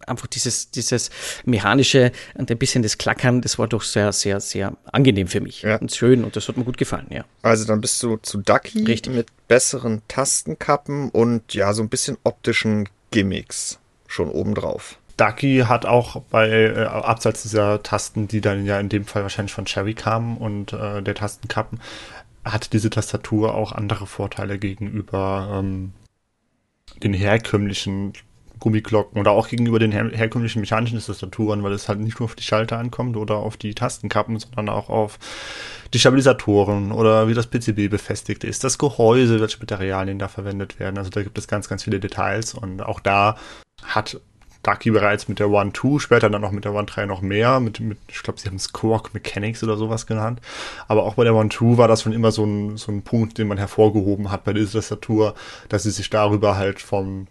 einfach 0.06 0.26
dieses, 0.26 0.70
dieses 0.70 1.10
mechanische 1.46 2.12
und 2.34 2.50
ein 2.50 2.58
bisschen 2.58 2.82
das 2.82 2.98
Klackern, 2.98 3.40
das 3.40 3.58
war 3.58 3.68
doch 3.68 3.82
sehr, 3.82 4.12
sehr, 4.12 4.40
sehr 4.40 4.76
angenehm 4.92 5.28
für 5.28 5.40
mich 5.40 5.62
ja. 5.62 5.76
und 5.76 5.90
schön 5.94 6.24
und 6.24 6.36
das 6.36 6.48
hat 6.48 6.58
mir 6.58 6.64
gut 6.64 6.76
gefallen, 6.76 7.06
ja. 7.10 7.24
Also 7.40 7.64
dann 7.64 7.80
bist 7.80 8.02
du 8.02 8.18
zu 8.18 8.38
Ducky 8.38 8.84
Richtig. 8.84 9.14
mit 9.14 9.28
besseren 9.48 10.02
Tastenkappen 10.08 11.08
und 11.08 11.54
ja, 11.54 11.72
so 11.72 11.82
ein 11.82 11.88
bisschen 11.88 12.18
optischen 12.22 12.88
Gimmicks 13.10 13.78
schon 14.06 14.28
obendrauf. 14.28 14.98
Ducky 15.18 15.64
hat 15.66 15.84
auch 15.84 16.22
bei, 16.30 16.48
äh, 16.48 16.84
abseits 16.84 17.42
dieser 17.42 17.82
Tasten, 17.82 18.28
die 18.28 18.40
dann 18.40 18.64
ja 18.64 18.80
in 18.80 18.88
dem 18.88 19.04
Fall 19.04 19.22
wahrscheinlich 19.22 19.52
von 19.52 19.66
Cherry 19.66 19.94
kamen 19.94 20.38
und 20.38 20.72
äh, 20.72 21.02
der 21.02 21.14
Tastenkappen, 21.14 21.80
hat 22.44 22.72
diese 22.72 22.88
Tastatur 22.88 23.54
auch 23.54 23.72
andere 23.72 24.06
Vorteile 24.06 24.58
gegenüber 24.58 25.60
ähm, 25.60 25.92
den 27.02 27.12
herkömmlichen 27.12 28.14
Gummiglocken 28.58 29.20
oder 29.20 29.32
auch 29.32 29.48
gegenüber 29.48 29.78
den 29.78 29.92
her 29.92 30.10
herkömmlichen 30.12 30.60
mechanischen 30.60 30.98
Tastaturen, 30.98 31.62
weil 31.62 31.72
es 31.72 31.88
halt 31.88 32.00
nicht 32.00 32.18
nur 32.18 32.24
auf 32.24 32.34
die 32.34 32.42
Schalter 32.42 32.78
ankommt 32.78 33.16
oder 33.16 33.36
auf 33.36 33.56
die 33.56 33.74
Tastenkappen, 33.74 34.38
sondern 34.38 34.68
auch 34.68 34.88
auf 34.88 35.18
die 35.94 35.98
Stabilisatoren 35.98 36.92
oder 36.92 37.28
wie 37.28 37.34
das 37.34 37.46
PCB 37.46 37.90
befestigt 37.90 38.44
ist, 38.44 38.64
das 38.64 38.78
Gehäuse, 38.78 39.40
welche 39.40 39.58
Materialien 39.58 40.18
da 40.18 40.28
verwendet 40.28 40.78
werden. 40.80 40.98
Also 40.98 41.10
da 41.10 41.22
gibt 41.22 41.38
es 41.38 41.48
ganz, 41.48 41.68
ganz 41.68 41.84
viele 41.84 42.00
Details 42.00 42.54
und 42.54 42.82
auch 42.82 43.00
da 43.00 43.36
hat 43.84 44.20
Ducky 44.68 44.90
bereits 44.90 45.28
mit 45.28 45.38
der 45.38 45.48
One 45.48 45.72
2, 45.72 45.98
später 45.98 46.28
dann 46.28 46.42
noch 46.42 46.50
mit 46.50 46.66
der 46.66 46.74
One 46.74 46.84
3 46.84 47.06
noch 47.06 47.22
mehr, 47.22 47.58
mit, 47.58 47.80
mit 47.80 47.98
ich 48.08 48.22
glaube, 48.22 48.38
sie 48.38 48.48
haben 48.48 48.56
es 48.56 48.74
Quark 48.74 49.14
Mechanics 49.14 49.64
oder 49.64 49.78
sowas 49.78 50.06
genannt. 50.06 50.40
Aber 50.88 51.04
auch 51.04 51.14
bei 51.14 51.24
der 51.24 51.34
One 51.34 51.48
2 51.48 51.78
war 51.78 51.88
das 51.88 52.02
schon 52.02 52.12
immer 52.12 52.32
so 52.32 52.44
ein, 52.44 52.76
so 52.76 52.92
ein 52.92 53.02
Punkt, 53.02 53.38
den 53.38 53.48
man 53.48 53.56
hervorgehoben 53.56 54.30
hat 54.30 54.44
bei 54.44 54.52
dieser 54.52 54.80
Tastatur, 54.80 55.34
dass 55.70 55.84
sie 55.84 55.90
sich 55.90 56.10
darüber 56.10 56.56
halt 56.56 56.80
vom 56.80 57.26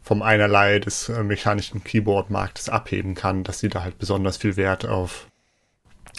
vom 0.00 0.20
einerlei 0.20 0.80
des 0.80 1.08
äh, 1.08 1.22
mechanischen 1.22 1.82
Keyboard-Marktes 1.82 2.68
abheben 2.68 3.14
kann, 3.14 3.42
dass 3.42 3.60
sie 3.60 3.70
da 3.70 3.82
halt 3.82 3.98
besonders 3.98 4.36
viel 4.36 4.56
Wert 4.58 4.84
auf 4.86 5.28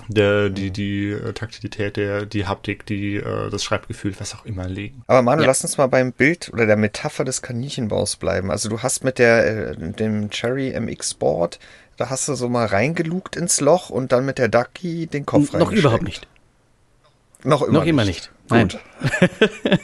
der, 0.07 0.49
die, 0.49 0.71
die 0.71 1.09
äh, 1.11 1.33
Taktilität, 1.33 1.97
der, 1.97 2.25
die 2.25 2.45
Haptik, 2.45 2.85
die, 2.85 3.15
äh, 3.15 3.49
das 3.49 3.63
Schreibgefühl, 3.63 4.13
was 4.19 4.35
auch 4.35 4.45
immer 4.45 4.67
legen. 4.67 5.03
Aber 5.07 5.21
Manu, 5.21 5.41
ja. 5.41 5.47
lass 5.47 5.63
uns 5.63 5.77
mal 5.77 5.87
beim 5.87 6.11
Bild 6.11 6.51
oder 6.53 6.65
der 6.65 6.77
Metapher 6.77 7.23
des 7.23 7.41
Kaninchenbaus 7.41 8.15
bleiben. 8.17 8.51
Also 8.51 8.69
du 8.69 8.81
hast 8.81 9.03
mit 9.03 9.19
der, 9.19 9.71
äh, 9.71 9.77
dem 9.77 10.29
Cherry 10.29 10.79
MX 10.79 11.15
Board, 11.15 11.59
da 11.97 12.09
hast 12.09 12.27
du 12.27 12.35
so 12.35 12.49
mal 12.49 12.65
reingelugt 12.65 13.35
ins 13.35 13.61
Loch 13.61 13.89
und 13.89 14.11
dann 14.11 14.25
mit 14.25 14.37
der 14.37 14.49
Ducky 14.49 15.07
den 15.07 15.25
Kopf 15.25 15.53
rein. 15.53 15.59
Noch 15.59 15.71
überhaupt 15.71 16.03
nicht. 16.03 16.27
Noch 17.43 17.61
immer 17.61 17.73
Noch 17.73 17.81
nicht. 17.81 17.89
immer 17.89 18.05
nicht. 18.05 18.31
Gut. 18.49 18.79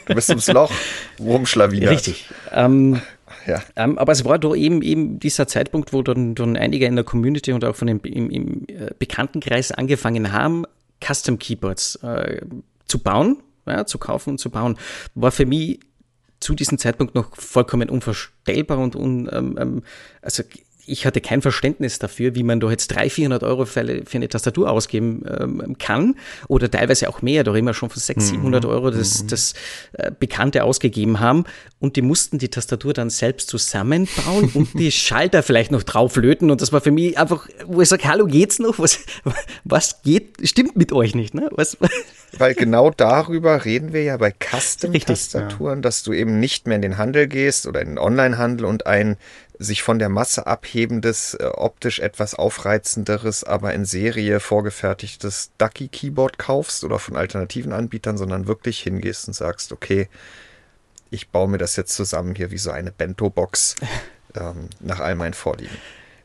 du 0.06 0.14
bist 0.14 0.30
ins 0.30 0.48
Loch, 0.48 0.72
Wurmschlawiner. 1.18 1.90
Richtig. 1.90 2.28
Ähm, 2.52 3.00
ja. 3.46 3.62
Ähm, 3.76 3.98
aber 3.98 4.12
es 4.12 4.24
war 4.24 4.38
da 4.38 4.54
eben, 4.54 4.82
eben 4.82 5.18
dieser 5.18 5.46
Zeitpunkt, 5.46 5.92
wo 5.92 6.02
dann, 6.02 6.34
dann 6.34 6.56
einige 6.56 6.86
in 6.86 6.96
der 6.96 7.04
Community 7.04 7.52
und 7.52 7.64
auch 7.64 7.76
von 7.76 7.88
dem, 7.88 8.00
im, 8.02 8.30
im 8.30 8.64
äh, 8.68 8.90
Bekanntenkreis 8.98 9.72
angefangen 9.72 10.32
haben, 10.32 10.64
Custom 11.04 11.38
Keyboards 11.38 11.96
äh, 11.96 12.40
zu 12.86 12.98
bauen, 12.98 13.38
ja, 13.66 13.86
zu 13.86 13.98
kaufen 13.98 14.30
und 14.30 14.38
zu 14.38 14.50
bauen, 14.50 14.78
war 15.14 15.32
für 15.32 15.46
mich 15.46 15.80
zu 16.40 16.54
diesem 16.54 16.78
Zeitpunkt 16.78 17.14
noch 17.14 17.36
vollkommen 17.36 17.88
unvorstellbar 17.88 18.78
und 18.78 18.96
un, 18.96 19.28
ähm, 19.32 19.56
ähm 19.60 19.82
also 20.20 20.42
ich 20.86 21.06
hatte 21.06 21.20
kein 21.20 21.42
Verständnis 21.42 21.98
dafür, 21.98 22.34
wie 22.34 22.42
man 22.42 22.60
da 22.60 22.70
jetzt 22.70 22.88
300, 22.88 23.12
400 23.12 23.42
Euro 23.44 23.64
für 23.66 23.80
eine, 23.80 24.02
für 24.04 24.18
eine 24.18 24.28
Tastatur 24.28 24.70
ausgeben 24.70 25.24
ähm, 25.28 25.76
kann 25.78 26.16
oder 26.48 26.70
teilweise 26.70 27.08
auch 27.08 27.22
mehr, 27.22 27.44
da 27.44 27.54
immer 27.54 27.74
schon 27.74 27.90
von 27.90 28.00
600, 28.00 28.30
700 28.30 28.64
mhm. 28.64 28.70
Euro 28.70 28.90
das, 28.90 29.22
mhm. 29.22 29.28
das 29.28 29.54
äh, 29.92 30.10
Bekannte 30.18 30.64
ausgegeben 30.64 31.20
haben 31.20 31.44
und 31.78 31.96
die 31.96 32.02
mussten 32.02 32.38
die 32.38 32.48
Tastatur 32.48 32.92
dann 32.92 33.10
selbst 33.10 33.48
zusammenbauen 33.48 34.50
und 34.54 34.78
die 34.78 34.90
Schalter 34.92 35.42
vielleicht 35.42 35.70
noch 35.70 35.82
drauflöten 35.82 36.50
und 36.50 36.60
das 36.60 36.72
war 36.72 36.80
für 36.80 36.90
mich 36.90 37.18
einfach, 37.18 37.48
wo 37.66 37.80
ich 37.80 37.88
sage, 37.88 38.08
hallo, 38.08 38.26
geht's 38.26 38.58
noch? 38.58 38.78
Was, 38.78 39.00
was 39.64 40.02
geht, 40.02 40.36
stimmt 40.42 40.76
mit 40.76 40.92
euch 40.92 41.14
nicht, 41.14 41.34
ne? 41.34 41.48
Was, 41.52 41.76
Weil 42.38 42.54
genau 42.54 42.90
darüber 42.90 43.64
reden 43.64 43.92
wir 43.92 44.02
ja 44.02 44.16
bei 44.16 44.32
Custom-Tastaturen, 44.32 45.78
ja. 45.78 45.82
dass 45.82 46.02
du 46.02 46.12
eben 46.12 46.40
nicht 46.40 46.66
mehr 46.66 46.76
in 46.76 46.82
den 46.82 46.98
Handel 46.98 47.28
gehst 47.28 47.66
oder 47.66 47.80
in 47.82 47.88
den 47.88 47.98
Online-Handel 47.98 48.64
und 48.64 48.86
ein 48.86 49.16
sich 49.58 49.82
von 49.82 49.98
der 49.98 50.08
Masse 50.08 50.46
abhebendes, 50.46 51.34
äh, 51.34 51.44
optisch 51.44 52.00
etwas 52.00 52.34
aufreizenderes, 52.34 53.44
aber 53.44 53.74
in 53.74 53.84
Serie 53.84 54.40
vorgefertigtes 54.40 55.50
Ducky-Keyboard 55.58 56.38
kaufst 56.38 56.84
oder 56.84 56.98
von 56.98 57.16
alternativen 57.16 57.72
Anbietern, 57.72 58.16
sondern 58.16 58.46
wirklich 58.46 58.80
hingehst 58.80 59.28
und 59.28 59.34
sagst, 59.34 59.72
okay, 59.72 60.08
ich 61.10 61.28
baue 61.28 61.48
mir 61.48 61.58
das 61.58 61.76
jetzt 61.76 61.94
zusammen 61.94 62.34
hier 62.34 62.50
wie 62.50 62.58
so 62.58 62.70
eine 62.70 62.90
Bento-Box 62.90 63.76
ähm, 64.34 64.68
nach 64.80 65.00
all 65.00 65.14
meinen 65.14 65.34
Vorlieben. 65.34 65.76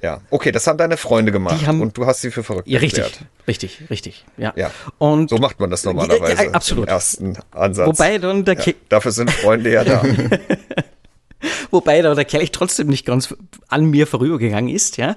Ja, 0.01 0.21
okay, 0.29 0.51
das 0.51 0.67
haben 0.67 0.77
deine 0.77 0.95
Freunde 0.95 1.31
gemacht 1.31 1.67
und 1.67 1.97
du 1.97 2.05
hast 2.05 2.21
sie 2.21 2.29
für 2.29 2.43
verrückt 2.43 2.67
ja, 2.67 2.79
richtig, 2.79 3.03
erklärt. 3.03 3.25
Richtig, 3.47 3.89
richtig, 3.89 4.25
ja. 4.37 4.53
ja. 4.55 4.71
Und 4.99 5.31
so 5.31 5.37
macht 5.37 5.59
man 5.59 5.71
das 5.71 5.85
normalerweise 5.85 6.45
ja, 6.45 6.51
absolut. 6.51 6.85
im 6.85 6.89
ersten 6.89 7.37
Ansatz. 7.49 7.87
Wobei 7.87 8.19
dann 8.19 8.45
der 8.45 8.59
ja, 8.59 8.73
Dafür 8.89 9.11
sind 9.11 9.31
Freunde 9.31 9.71
ja 9.71 9.83
da. 9.83 10.03
Wobei 11.71 12.01
da 12.01 12.15
der 12.15 12.25
Kelch 12.25 12.51
trotzdem 12.51 12.87
nicht 12.87 13.05
ganz 13.05 13.35
an 13.67 13.85
mir 13.85 14.07
vorübergegangen 14.07 14.73
ist, 14.73 14.97
ja. 14.97 15.15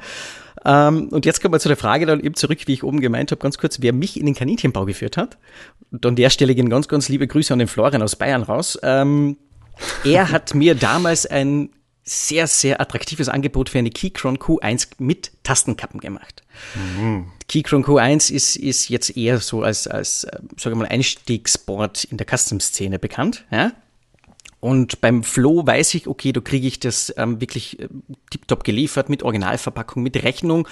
Ähm, 0.65 1.09
und 1.09 1.25
jetzt 1.25 1.41
kommen 1.41 1.55
wir 1.55 1.61
zu 1.61 1.69
der 1.69 1.77
Frage 1.77 2.07
dann 2.07 2.21
eben 2.21 2.35
zurück, 2.35 2.59
wie 2.67 2.75
ich 2.75 2.85
oben 2.85 3.01
gemeint 3.01 3.31
habe, 3.31 3.41
ganz 3.41 3.59
kurz, 3.59 3.81
wer 3.81 3.93
mich 3.93 4.19
in 4.19 4.27
den 4.27 4.35
Kaninchenbau 4.35 4.85
geführt 4.85 5.17
hat. 5.17 5.39
Und 5.91 6.05
an 6.05 6.17
der 6.17 6.31
Stelle 6.31 6.55
gehen 6.55 6.69
ganz, 6.69 6.89
ganz 6.89 7.09
liebe 7.09 7.27
Grüße 7.27 7.53
an 7.53 7.59
den 7.59 7.69
Florian 7.69 8.03
aus 8.03 8.17
Bayern 8.17 8.43
raus. 8.43 8.79
Ähm, 8.83 9.39
er 10.05 10.31
hat 10.31 10.55
mir 10.55 10.75
damals 10.75 11.27
ein 11.27 11.71
sehr, 12.03 12.47
sehr 12.47 12.81
attraktives 12.81 13.29
Angebot 13.29 13.69
für 13.69 13.79
eine 13.79 13.91
Keychron 13.91 14.39
Q1 14.39 14.89
mit 14.99 15.33
Tastenkappen 15.45 16.01
gemacht. 16.01 16.43
Mhm. 16.75 17.27
Keychron 17.49 17.85
Q1 17.85 18.33
ist, 18.33 18.57
ist 18.57 18.89
jetzt 18.89 19.17
eher 19.17 19.39
so 19.39 19.63
als, 19.63 19.87
als 19.87 20.25
äh, 20.25 20.39
sagen 20.57 20.77
wir 20.77 20.87
mal, 20.87 20.89
Einstiegsboard 20.89 22.05
in 22.05 22.17
der 22.17 22.27
Custom-Szene 22.27 22.99
bekannt. 22.99 23.45
Ja? 23.51 23.73
Und 24.61 25.01
beim 25.01 25.23
Flow 25.23 25.67
weiß 25.67 25.95
ich, 25.95 26.07
okay, 26.07 26.33
da 26.33 26.41
kriege 26.41 26.67
ich 26.67 26.79
das 26.79 27.13
ähm, 27.17 27.41
wirklich 27.41 27.81
äh, 27.81 27.89
tiptop 28.31 28.63
geliefert 28.63 29.09
mit 29.09 29.23
Originalverpackung, 29.23 30.03
mit 30.03 30.23
Rechnung. 30.23 30.69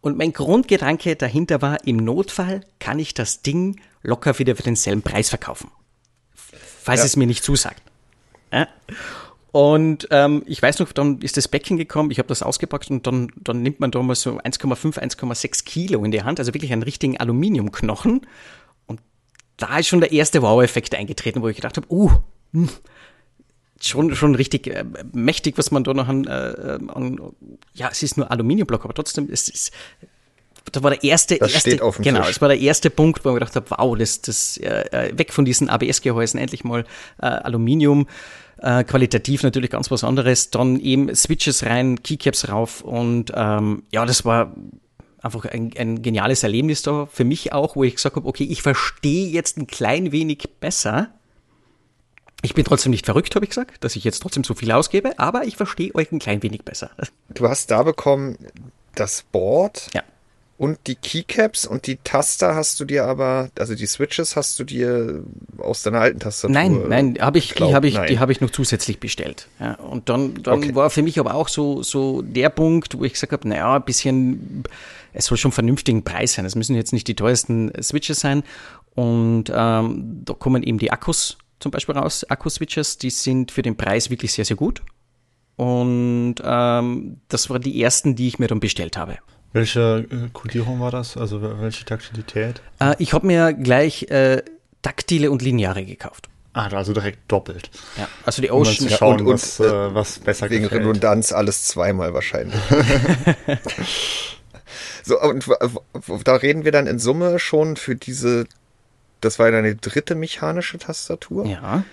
Und 0.00 0.16
mein 0.16 0.32
Grundgedanke 0.32 1.16
dahinter 1.16 1.60
war, 1.60 1.84
im 1.86 1.96
Notfall 1.96 2.62
kann 2.78 2.98
ich 2.98 3.14
das 3.14 3.42
Ding 3.42 3.80
locker 4.02 4.38
wieder 4.38 4.56
für 4.56 4.62
denselben 4.62 5.02
Preis 5.02 5.28
verkaufen. 5.28 5.70
Falls 6.34 7.00
ja. 7.00 7.06
es 7.06 7.16
mir 7.16 7.26
nicht 7.26 7.42
zusagt. 7.44 7.82
Ja? 8.52 8.68
Und 9.52 10.08
ähm, 10.10 10.42
ich 10.46 10.62
weiß 10.62 10.78
noch, 10.78 10.92
dann 10.92 11.20
ist 11.20 11.36
das 11.36 11.46
Becken 11.46 11.76
gekommen, 11.76 12.10
ich 12.10 12.18
habe 12.18 12.28
das 12.28 12.42
ausgepackt 12.42 12.90
und 12.90 13.06
dann, 13.06 13.30
dann 13.36 13.60
nimmt 13.60 13.80
man 13.80 13.90
da 13.90 14.02
mal 14.02 14.14
so 14.14 14.38
1,5, 14.38 14.98
1,6 14.98 15.64
Kilo 15.64 16.04
in 16.04 16.10
die 16.10 16.22
Hand, 16.22 16.38
also 16.38 16.54
wirklich 16.54 16.72
einen 16.72 16.82
richtigen 16.82 17.18
Aluminiumknochen. 17.18 18.26
Und 18.86 19.00
da 19.58 19.78
ist 19.78 19.88
schon 19.88 20.00
der 20.00 20.12
erste 20.12 20.42
Wow-Effekt 20.42 20.94
eingetreten, 20.94 21.42
wo 21.42 21.48
ich 21.48 21.56
gedacht 21.56 21.76
habe, 21.76 21.86
uh, 21.90 22.10
hm, 22.52 22.70
schon, 23.88 24.14
schon 24.14 24.34
richtig 24.34 24.66
äh, 24.68 24.84
mächtig, 25.12 25.58
was 25.58 25.70
man 25.70 25.84
da 25.84 25.94
noch 25.94 26.08
an, 26.08 26.24
äh, 26.24 26.78
an, 26.88 27.20
ja, 27.74 27.88
es 27.90 28.02
ist 28.02 28.16
nur 28.16 28.30
Aluminiumblock, 28.30 28.84
aber 28.84 28.94
trotzdem, 28.94 29.28
es 29.30 29.48
ist, 29.48 29.72
das 30.70 30.82
war 30.82 30.90
der 30.90 31.02
erste, 31.02 31.38
das 31.38 31.52
erste 31.52 31.70
steht 31.70 31.82
auf 31.82 31.96
dem 31.96 32.04
genau, 32.04 32.20
Tisch. 32.20 32.28
das 32.28 32.40
war 32.40 32.48
der 32.48 32.60
erste 32.60 32.90
Punkt, 32.90 33.24
wo 33.24 33.30
ich 33.30 33.34
gedacht 33.34 33.56
habe, 33.56 33.66
wow, 33.70 33.96
das, 33.96 34.20
das, 34.20 34.56
äh, 34.58 35.08
äh 35.08 35.18
weg 35.18 35.32
von 35.32 35.44
diesen 35.44 35.68
ABS-Gehäusen, 35.68 36.38
endlich 36.38 36.64
mal 36.64 36.84
äh, 37.20 37.26
Aluminium, 37.26 38.06
äh, 38.58 38.84
qualitativ 38.84 39.42
natürlich 39.42 39.70
ganz 39.70 39.90
was 39.90 40.04
anderes, 40.04 40.50
dann 40.50 40.78
eben 40.78 41.14
Switches 41.14 41.64
rein, 41.64 42.02
Keycaps 42.02 42.48
rauf 42.48 42.82
und 42.82 43.32
ähm, 43.34 43.82
ja, 43.90 44.06
das 44.06 44.24
war 44.24 44.54
einfach 45.20 45.44
ein, 45.46 45.72
ein 45.76 46.02
geniales 46.02 46.42
Erlebnis 46.42 46.82
da 46.82 47.06
für 47.06 47.24
mich 47.24 47.52
auch, 47.52 47.76
wo 47.76 47.84
ich 47.84 47.96
gesagt 47.96 48.16
habe, 48.16 48.28
okay, 48.28 48.44
ich 48.44 48.62
verstehe 48.62 49.28
jetzt 49.28 49.56
ein 49.56 49.66
klein 49.66 50.12
wenig 50.12 50.48
besser, 50.60 51.10
ich 52.42 52.54
bin 52.54 52.64
trotzdem 52.64 52.90
nicht 52.90 53.06
verrückt, 53.06 53.34
habe 53.36 53.44
ich 53.44 53.50
gesagt, 53.50 53.82
dass 53.84 53.96
ich 53.96 54.04
jetzt 54.04 54.20
trotzdem 54.20 54.44
so 54.44 54.54
viel 54.54 54.70
ausgebe, 54.72 55.18
aber 55.18 55.44
ich 55.44 55.56
verstehe 55.56 55.94
euch 55.94 56.10
ein 56.12 56.18
klein 56.18 56.42
wenig 56.42 56.64
besser. 56.64 56.90
Du 57.30 57.48
hast 57.48 57.70
da 57.70 57.84
bekommen 57.84 58.36
das 58.96 59.22
Board 59.30 59.88
ja. 59.94 60.02
und 60.58 60.78
die 60.88 60.96
Keycaps 60.96 61.66
und 61.66 61.86
die 61.86 61.98
Taster 62.02 62.56
hast 62.56 62.80
du 62.80 62.84
dir 62.84 63.04
aber, 63.04 63.50
also 63.58 63.76
die 63.76 63.86
Switches 63.86 64.34
hast 64.34 64.58
du 64.58 64.64
dir 64.64 65.22
aus 65.58 65.82
deiner 65.82 66.00
alten 66.00 66.18
Tastatur. 66.18 66.52
Nein, 66.52 66.82
nein, 66.88 67.18
hab 67.20 67.36
ich, 67.36 67.54
die 67.54 67.74
habe 67.74 67.86
ich, 67.86 67.98
die 68.08 68.18
habe 68.18 68.32
ich 68.32 68.40
noch 68.40 68.50
zusätzlich 68.50 68.98
bestellt. 68.98 69.46
Ja, 69.60 69.74
und 69.74 70.08
dann, 70.08 70.42
dann 70.42 70.58
okay. 70.58 70.74
war 70.74 70.90
für 70.90 71.02
mich 71.02 71.20
aber 71.20 71.34
auch 71.34 71.48
so, 71.48 71.84
so 71.84 72.22
der 72.22 72.50
Punkt, 72.50 72.98
wo 72.98 73.04
ich 73.04 73.12
gesagt 73.12 73.32
habe, 73.32 73.48
naja, 73.48 73.76
ein 73.76 73.84
bisschen, 73.84 74.64
es 75.12 75.26
soll 75.26 75.38
schon 75.38 75.52
vernünftigen 75.52 76.02
Preis 76.02 76.34
sein. 76.34 76.44
Es 76.44 76.56
müssen 76.56 76.74
jetzt 76.74 76.92
nicht 76.92 77.06
die 77.06 77.14
teuersten 77.14 77.70
Switches 77.80 78.18
sein. 78.18 78.42
Und 78.94 79.44
ähm, 79.54 80.22
da 80.24 80.34
kommen 80.34 80.62
eben 80.62 80.76
die 80.76 80.90
Akkus 80.90 81.38
zum 81.62 81.70
Beispiel 81.70 81.96
raus, 81.96 82.24
Akku-Switches, 82.28 82.98
die 82.98 83.10
sind 83.10 83.52
für 83.52 83.62
den 83.62 83.76
Preis 83.76 84.10
wirklich 84.10 84.32
sehr, 84.32 84.44
sehr 84.44 84.56
gut. 84.56 84.82
Und 85.56 86.36
ähm, 86.42 87.20
das 87.28 87.48
waren 87.48 87.62
die 87.62 87.82
ersten, 87.82 88.16
die 88.16 88.28
ich 88.28 88.38
mir 88.38 88.48
dann 88.48 88.60
bestellt 88.60 88.96
habe. 88.96 89.18
Welche 89.52 90.06
äh, 90.10 90.28
Kodierung 90.32 90.80
war 90.80 90.90
das? 90.90 91.16
Also 91.16 91.40
welche 91.42 91.84
Taktilität? 91.84 92.62
Äh, 92.80 92.94
ich 92.98 93.12
habe 93.12 93.26
mir 93.26 93.52
gleich 93.52 94.04
äh, 94.10 94.42
taktile 94.80 95.30
und 95.30 95.42
lineare 95.42 95.84
gekauft. 95.84 96.28
Ah, 96.54 96.68
also 96.68 96.92
direkt 96.92 97.30
doppelt. 97.30 97.70
Ja, 97.96 98.08
also 98.26 98.42
die 98.42 98.50
Ocean. 98.50 98.88
Um 98.88 98.88
schauen, 98.88 99.20
und, 99.20 99.26
und, 99.26 99.34
was, 99.34 99.60
äh, 99.60 99.94
was 99.94 100.18
besser 100.18 100.50
Wegen 100.50 100.64
gefällt. 100.64 100.82
Redundanz 100.82 101.32
alles 101.32 101.64
zweimal 101.64 102.12
wahrscheinlich. 102.12 102.60
so, 105.02 105.20
und 105.20 105.46
da 106.24 106.34
reden 106.34 106.64
wir 106.64 106.72
dann 106.72 106.86
in 106.86 106.98
Summe 106.98 107.38
schon 107.38 107.76
für 107.76 107.94
diese 107.94 108.46
das 109.22 109.38
war 109.38 109.50
deine 109.50 109.74
dritte 109.74 110.14
mechanische 110.14 110.78
Tastatur. 110.78 111.46
Ja. 111.46 111.84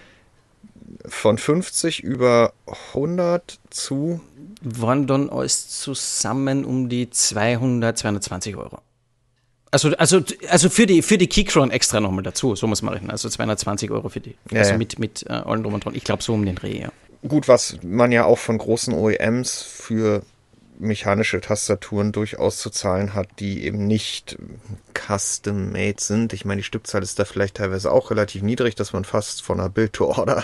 Von 1.05 1.37
50 1.37 2.03
über 2.03 2.53
100 2.93 3.59
zu. 3.69 4.21
Waren 4.61 5.07
dann 5.07 5.29
alles 5.29 5.69
zusammen 5.69 6.65
um 6.65 6.89
die 6.89 7.09
200, 7.09 7.97
220 7.97 8.57
Euro. 8.57 8.79
Also, 9.71 9.95
also, 9.97 10.21
also 10.49 10.69
für 10.69 10.87
die, 10.87 11.01
für 11.01 11.17
die 11.17 11.27
Keychron 11.27 11.69
extra 11.69 11.99
nochmal 11.99 12.23
dazu, 12.23 12.55
so 12.55 12.65
muss 12.65 12.81
man 12.81 12.93
rechnen. 12.93 13.11
Also 13.11 13.29
220 13.29 13.91
Euro 13.91 14.09
für 14.09 14.19
die. 14.19 14.35
Ja, 14.51 14.59
also 14.59 14.71
ja. 14.71 14.77
mit, 14.77 14.97
mit 14.97 15.25
äh, 15.27 15.33
allen 15.33 15.63
drum 15.63 15.75
und 15.75 15.85
dran. 15.85 15.95
Ich 15.95 16.03
glaube 16.03 16.23
so 16.23 16.33
um 16.33 16.43
den 16.43 16.55
Dreh, 16.55 16.81
ja. 16.81 16.89
Gut, 17.27 17.47
was 17.47 17.77
man 17.83 18.11
ja 18.11 18.25
auch 18.25 18.39
von 18.39 18.57
großen 18.57 18.93
OEMs 18.93 19.61
für 19.61 20.23
mechanische 20.79 21.41
Tastaturen 21.41 22.11
durchaus 22.11 22.57
zu 22.57 22.69
zahlen 22.69 23.13
hat, 23.13 23.27
die 23.39 23.65
eben 23.65 23.85
nicht 23.85 24.37
custom-made 24.93 26.01
sind. 26.01 26.33
Ich 26.33 26.45
meine, 26.45 26.61
die 26.61 26.65
Stückzahl 26.65 27.03
ist 27.03 27.19
da 27.19 27.25
vielleicht 27.25 27.57
teilweise 27.57 27.91
auch 27.91 28.11
relativ 28.11 28.41
niedrig, 28.41 28.75
dass 28.75 28.93
man 28.93 29.03
fast 29.05 29.43
von 29.43 29.59
einer 29.59 29.69
Build-to-Order 29.69 30.43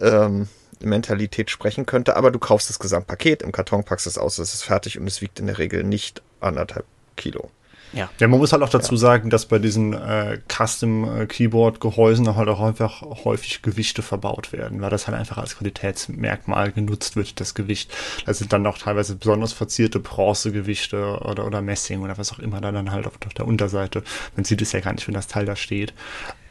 ähm, 0.00 0.48
Mentalität 0.80 1.50
sprechen 1.50 1.84
könnte, 1.86 2.16
aber 2.16 2.30
du 2.30 2.38
kaufst 2.38 2.70
das 2.70 2.78
Gesamtpaket, 2.78 3.42
im 3.42 3.52
Karton 3.52 3.84
packst 3.84 4.06
es 4.06 4.16
aus, 4.18 4.38
es 4.38 4.54
ist 4.54 4.62
fertig 4.62 4.98
und 4.98 5.06
es 5.06 5.20
wiegt 5.20 5.38
in 5.38 5.46
der 5.46 5.58
Regel 5.58 5.84
nicht 5.84 6.22
anderthalb 6.40 6.86
Kilo. 7.16 7.50
Ja. 7.92 8.08
ja, 8.18 8.28
man 8.28 8.38
muss 8.38 8.52
halt 8.52 8.62
auch 8.62 8.68
dazu 8.68 8.94
ja. 8.94 9.00
sagen, 9.00 9.30
dass 9.30 9.46
bei 9.46 9.58
diesen 9.58 9.94
äh, 9.94 10.38
Custom-Keyboard-Gehäusen 10.48 12.36
halt 12.36 12.48
auch 12.48 12.60
einfach 12.60 13.02
häufig 13.24 13.62
Gewichte 13.62 14.02
verbaut 14.02 14.52
werden, 14.52 14.80
weil 14.80 14.90
das 14.90 15.08
halt 15.08 15.18
einfach 15.18 15.38
als 15.38 15.56
Qualitätsmerkmal 15.56 16.72
genutzt 16.72 17.16
wird, 17.16 17.40
das 17.40 17.54
Gewicht. 17.54 17.92
Da 18.26 18.34
sind 18.34 18.52
dann 18.52 18.66
auch 18.66 18.78
teilweise 18.78 19.16
besonders 19.16 19.52
verzierte 19.52 19.98
Bronzegewichte 19.98 21.20
oder, 21.22 21.46
oder 21.46 21.62
Messing 21.62 22.02
oder 22.02 22.16
was 22.16 22.32
auch 22.32 22.38
immer 22.38 22.60
da 22.60 22.70
dann 22.70 22.92
halt 22.92 23.06
auf, 23.06 23.14
auf 23.26 23.34
der 23.34 23.46
Unterseite. 23.46 24.02
Man 24.36 24.44
sieht 24.44 24.62
es 24.62 24.72
ja 24.72 24.80
gar 24.80 24.92
nicht, 24.92 25.06
wenn 25.06 25.14
das 25.14 25.26
Teil 25.26 25.46
da 25.46 25.56
steht. 25.56 25.92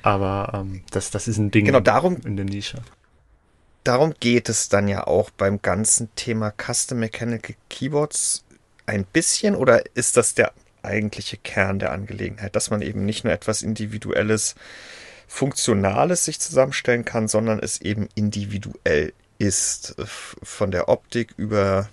Aber 0.02 0.52
ähm, 0.54 0.84
das, 0.92 1.12
das 1.12 1.28
ist 1.28 1.38
ein 1.38 1.52
Ding 1.52 1.66
genau 1.66 1.80
darum, 1.80 2.18
in 2.26 2.36
der 2.36 2.46
Nische. 2.46 2.82
Darum 3.84 4.14
geht 4.20 4.50
es 4.50 4.70
dann 4.70 4.88
ja 4.88 5.08
auch 5.08 5.30
beim 5.30 5.62
ganzen 5.62 6.14
Thema 6.16 6.52
Custom 6.52 7.00
Mechanical 7.00 7.56
Keyboards 7.70 8.44
ein 8.86 9.06
bisschen 9.06 9.56
oder 9.56 9.84
ist 9.96 10.18
das 10.18 10.34
der 10.34 10.52
eigentliche 10.84 11.38
Kern 11.38 11.80
der 11.80 11.92
Angelegenheit, 11.92 12.56
dass 12.56 12.70
man 12.70 12.82
eben 12.82 13.06
nicht 13.06 13.24
nur 13.24 13.34
etwas 13.34 13.62
Individuelles, 13.62 14.56
Funktionales 15.28 16.26
sich 16.26 16.40
zusammenstellen 16.40 17.06
kann, 17.06 17.28
sondern 17.28 17.60
es 17.60 17.82
eben 17.82 18.10
individuell 18.16 19.14
ist. 19.38 19.96
Von 20.42 20.72
der 20.72 20.90
Optik 20.90 21.34
über 21.38 21.88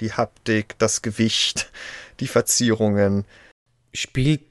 die 0.00 0.12
Haptik, 0.12 0.78
das 0.78 1.02
Gewicht, 1.02 1.70
die 2.20 2.26
Verzierungen. 2.26 3.24
Spielt 3.94 4.42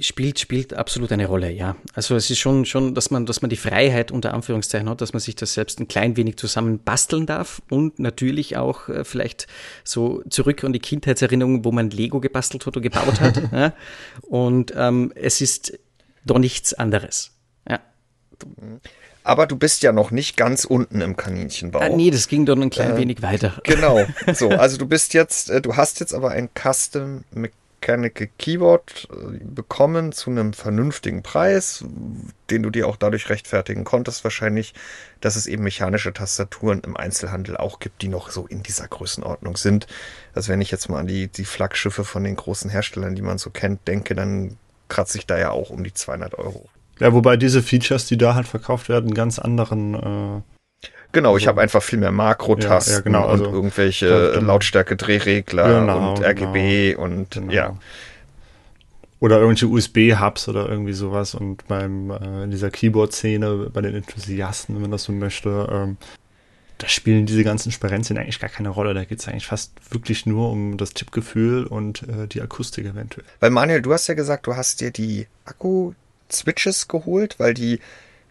spielt, 0.00 0.38
spielt 0.38 0.74
absolut 0.74 1.12
eine 1.12 1.26
Rolle, 1.26 1.50
ja. 1.50 1.76
Also 1.94 2.16
es 2.16 2.30
ist 2.30 2.38
schon, 2.38 2.64
schon, 2.64 2.94
dass 2.94 3.10
man, 3.10 3.26
dass 3.26 3.42
man 3.42 3.50
die 3.50 3.56
Freiheit 3.56 4.10
unter 4.10 4.34
Anführungszeichen 4.34 4.88
hat, 4.88 5.00
dass 5.00 5.12
man 5.12 5.20
sich 5.20 5.36
das 5.36 5.54
selbst 5.54 5.80
ein 5.80 5.88
klein 5.88 6.16
wenig 6.16 6.36
zusammen 6.36 6.78
basteln 6.78 7.26
darf 7.26 7.62
und 7.70 7.98
natürlich 7.98 8.56
auch 8.56 8.88
äh, 8.88 9.04
vielleicht 9.04 9.46
so 9.84 10.22
zurück 10.28 10.64
an 10.64 10.72
die 10.72 10.78
Kindheitserinnerungen, 10.78 11.64
wo 11.64 11.72
man 11.72 11.90
Lego 11.90 12.20
gebastelt 12.20 12.66
hat 12.66 12.76
und 12.76 12.82
gebaut 12.82 13.20
hat. 13.20 13.42
ja. 13.52 13.72
Und 14.22 14.72
ähm, 14.76 15.12
es 15.14 15.40
ist 15.40 15.78
doch 16.24 16.38
nichts 16.38 16.74
anderes. 16.74 17.32
Ja. 17.68 17.80
Aber 19.22 19.46
du 19.46 19.56
bist 19.56 19.82
ja 19.82 19.92
noch 19.92 20.10
nicht 20.10 20.36
ganz 20.36 20.64
unten 20.64 21.00
im 21.00 21.16
Kaninchenbau. 21.16 21.80
Ah, 21.80 21.88
nee, 21.88 22.10
das 22.10 22.28
ging 22.28 22.46
doch 22.46 22.56
ein 22.56 22.70
klein 22.70 22.92
äh, 22.92 22.98
wenig 22.98 23.22
weiter. 23.22 23.54
Genau. 23.64 24.04
So, 24.34 24.50
also 24.50 24.76
du 24.76 24.86
bist 24.86 25.14
jetzt, 25.14 25.50
äh, 25.50 25.60
du 25.60 25.76
hast 25.76 26.00
jetzt 26.00 26.14
aber 26.14 26.30
ein 26.30 26.48
Custom 26.54 27.24
Mechanical 27.30 27.65
Keyboard 27.86 29.08
äh, 29.10 29.38
bekommen 29.44 30.12
zu 30.12 30.30
einem 30.30 30.52
vernünftigen 30.52 31.22
Preis, 31.22 31.84
den 32.50 32.62
du 32.62 32.70
dir 32.70 32.88
auch 32.88 32.96
dadurch 32.96 33.28
rechtfertigen 33.28 33.84
konntest, 33.84 34.24
wahrscheinlich, 34.24 34.74
dass 35.20 35.36
es 35.36 35.46
eben 35.46 35.62
mechanische 35.64 36.12
Tastaturen 36.12 36.80
im 36.80 36.96
Einzelhandel 36.96 37.56
auch 37.56 37.78
gibt, 37.78 38.02
die 38.02 38.08
noch 38.08 38.30
so 38.30 38.46
in 38.46 38.62
dieser 38.62 38.88
Größenordnung 38.88 39.56
sind. 39.56 39.86
Also 40.34 40.52
wenn 40.52 40.60
ich 40.60 40.70
jetzt 40.70 40.88
mal 40.88 41.00
an 41.00 41.06
die, 41.06 41.28
die 41.28 41.44
Flaggschiffe 41.44 42.04
von 42.04 42.24
den 42.24 42.36
großen 42.36 42.70
Herstellern, 42.70 43.14
die 43.14 43.22
man 43.22 43.38
so 43.38 43.50
kennt, 43.50 43.86
denke, 43.86 44.14
dann 44.14 44.56
kratze 44.88 45.18
ich 45.18 45.26
da 45.26 45.38
ja 45.38 45.50
auch 45.50 45.70
um 45.70 45.84
die 45.84 45.94
200 45.94 46.34
Euro. 46.38 46.68
Ja, 46.98 47.12
wobei 47.12 47.36
diese 47.36 47.62
Features, 47.62 48.06
die 48.06 48.16
da 48.16 48.34
halt 48.34 48.48
verkauft 48.48 48.88
werden, 48.88 49.14
ganz 49.14 49.38
anderen 49.38 49.94
äh 49.94 50.55
Genau, 51.16 51.30
also, 51.30 51.38
ich 51.38 51.48
habe 51.48 51.62
einfach 51.62 51.82
viel 51.82 51.98
mehr 51.98 52.12
Makrotasten 52.12 52.92
ja, 52.92 52.98
ja, 52.98 53.02
genau, 53.02 53.26
also, 53.26 53.46
und 53.46 53.54
irgendwelche 53.54 54.38
Lautstärke-Drehregler 54.38 55.80
genau, 55.80 56.10
und 56.10 56.22
RGB 56.22 56.90
genau, 56.90 57.04
und 57.04 57.30
genau. 57.30 57.52
ja. 57.52 57.78
Oder 59.18 59.40
irgendwelche 59.40 59.66
USB-Hubs 59.66 60.46
oder 60.50 60.68
irgendwie 60.68 60.92
sowas. 60.92 61.34
Und 61.34 61.66
beim 61.68 62.10
äh, 62.10 62.44
in 62.44 62.50
dieser 62.50 62.68
Keyboard-Szene, 62.68 63.70
bei 63.72 63.80
den 63.80 63.94
Enthusiasten, 63.94 64.74
wenn 64.74 64.82
man 64.82 64.90
das 64.90 65.04
so 65.04 65.12
möchte, 65.12 65.66
ähm, 65.72 65.96
da 66.76 66.86
spielen 66.86 67.24
diese 67.24 67.44
ganzen 67.44 67.72
Sperenzien 67.72 68.18
eigentlich 68.18 68.38
gar 68.38 68.50
keine 68.50 68.68
Rolle. 68.68 68.92
Da 68.92 69.04
geht 69.04 69.20
es 69.20 69.26
eigentlich 69.26 69.46
fast 69.46 69.72
wirklich 69.88 70.26
nur 70.26 70.50
um 70.50 70.76
das 70.76 70.92
Tippgefühl 70.92 71.64
und 71.64 72.02
äh, 72.02 72.26
die 72.26 72.42
Akustik 72.42 72.84
eventuell. 72.84 73.24
Weil 73.40 73.48
Manuel, 73.48 73.80
du 73.80 73.90
hast 73.94 74.06
ja 74.08 74.12
gesagt, 74.12 74.46
du 74.46 74.54
hast 74.54 74.82
dir 74.82 74.90
die 74.90 75.28
Akku-Switches 75.46 76.88
geholt, 76.88 77.36
weil 77.38 77.54
die 77.54 77.80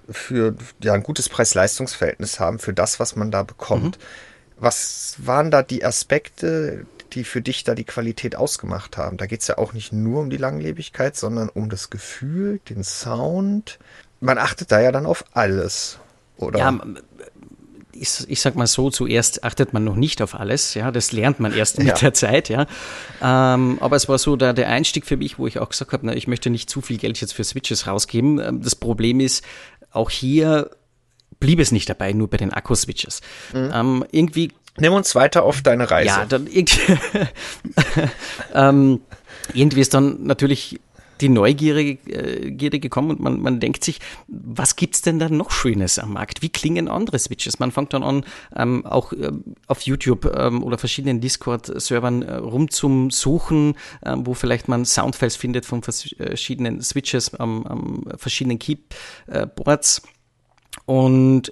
für 0.10 0.56
ja, 0.82 0.94
ein 0.94 1.04
gutes 1.04 1.30
Preis-Leistungs-Verhältnis 1.30 2.40
haben 2.40 2.60
für 2.60 2.74
das, 2.74 3.00
was 3.00 3.16
man 3.16 3.32
da 3.32 3.44
bekommt. 3.44 3.98
Mhm. 3.98 4.04
Was 4.58 5.16
waren 5.18 5.52
da 5.52 5.64
die 5.64 5.84
Aspekte, 5.84 6.86
die 7.14 7.24
für 7.24 7.42
dich 7.42 7.64
da 7.64 7.76
die 7.76 7.84
Qualität 7.84 8.36
ausgemacht 8.36 8.98
haben? 8.98 9.18
Da 9.18 9.26
geht 9.26 9.42
es 9.42 9.48
ja 9.48 9.58
auch 9.58 9.74
nicht 9.74 9.92
nur 9.92 10.22
um 10.22 10.30
die 10.30 10.38
Langlebigkeit, 10.38 11.16
sondern 11.16 11.50
um 11.50 11.70
das 11.70 11.90
Gefühl, 11.90 12.60
den 12.70 12.84
Sound. 12.84 13.80
Man 14.22 14.38
achtet 14.38 14.72
da 14.72 14.80
ja 14.80 14.92
dann 14.92 15.06
auf 15.06 15.26
alles, 15.34 16.00
oder? 16.38 16.60
Ja, 16.60 16.80
ich, 17.96 18.26
ich 18.28 18.42
sag 18.42 18.56
mal 18.56 18.68
so, 18.68 18.90
zuerst 18.90 19.44
achtet 19.44 19.74
man 19.74 19.84
noch 19.84 19.96
nicht 19.96 20.22
auf 20.22 20.36
alles, 20.36 20.74
ja, 20.74 20.92
das 20.92 21.12
lernt 21.12 21.40
man 21.40 21.54
erst 21.54 21.78
mit 21.78 21.88
ja. 21.88 21.94
der 21.94 22.14
Zeit, 22.14 22.50
ja. 22.50 22.68
Ähm, 23.22 23.78
aber 23.80 23.96
es 23.96 24.10
war 24.10 24.18
so 24.18 24.36
der, 24.36 24.54
der 24.54 24.70
Einstieg 24.70 25.06
für 25.06 25.18
mich, 25.18 25.40
wo 25.40 25.48
ich 25.48 25.60
auch 25.60 25.70
gesagt 25.70 25.94
habe, 25.94 26.06
na, 26.06 26.14
ich 26.14 26.28
möchte 26.28 26.50
nicht 26.50 26.70
zu 26.70 26.82
viel 26.82 26.98
Geld 26.98 27.20
jetzt 27.22 27.34
für 27.34 27.44
Switches 27.44 27.88
rausgeben. 27.88 28.40
Ähm, 28.40 28.62
das 28.62 28.76
Problem 28.76 29.20
ist, 29.20 29.44
auch 29.96 30.10
hier 30.10 30.72
blieb 31.40 31.60
es 31.60 31.72
nicht 31.72 31.90
dabei, 31.90 32.14
nur 32.14 32.30
bei 32.30 32.38
den 32.38 32.52
Akku-Switches. 32.52 33.22
Mhm. 33.54 33.72
Ähm, 33.74 34.05
irgendwie. 34.12 34.51
Nimm 34.77 34.92
uns 34.92 35.16
weiter 35.16 35.44
auf 35.44 35.62
deine 35.62 35.90
Reise. 35.90 36.08
Ja, 36.08 36.25
dann 36.25 36.48
irgendwie, 36.48 36.98
ähm, 38.53 39.00
irgendwie 39.53 39.79
ist 39.79 39.94
dann 39.94 40.24
natürlich 40.24 40.81
die 41.22 41.30
Neugierde 41.30 41.82
äh, 41.82 42.80
gekommen 42.80 43.12
und 43.12 43.20
man, 43.20 43.40
man 43.40 43.60
denkt 43.60 43.84
sich, 43.84 44.00
was 44.28 44.75
gibt's 44.75 45.01
denn 45.01 45.20
da 45.20 45.30
noch 45.30 45.51
Schönes 45.51 46.00
am 46.00 46.14
Markt? 46.14 46.42
Wie 46.42 46.50
klingen 46.50 46.88
andere 46.88 47.20
Switches? 47.20 47.60
Man 47.60 47.72
fängt 47.72 47.94
dann 47.94 48.04
an, 48.04 48.25
ähm, 48.56 48.86
auch 48.86 49.14
äh, 49.14 49.32
auf 49.68 49.82
YouTube 49.82 50.25
ähm, 50.38 50.64
oder 50.64 50.78
verschiedenen 50.78 51.22
Discord-Servern 51.22 52.22
äh, 52.24 52.36
rum 52.36 52.70
zum 52.70 53.12
Suchen, 53.12 53.75
ähm, 54.06 54.25
wo 54.25 54.34
vielleicht 54.34 54.68
man 54.68 54.86
Soundfiles 54.86 55.36
findet 55.36 55.66
von 55.66 55.82
verschiedenen 55.84 56.82
Switches 56.82 57.34
am 57.36 58.06
verschiedenen 58.18 58.60
Keyboards. 58.60 60.01
Und 60.86 61.51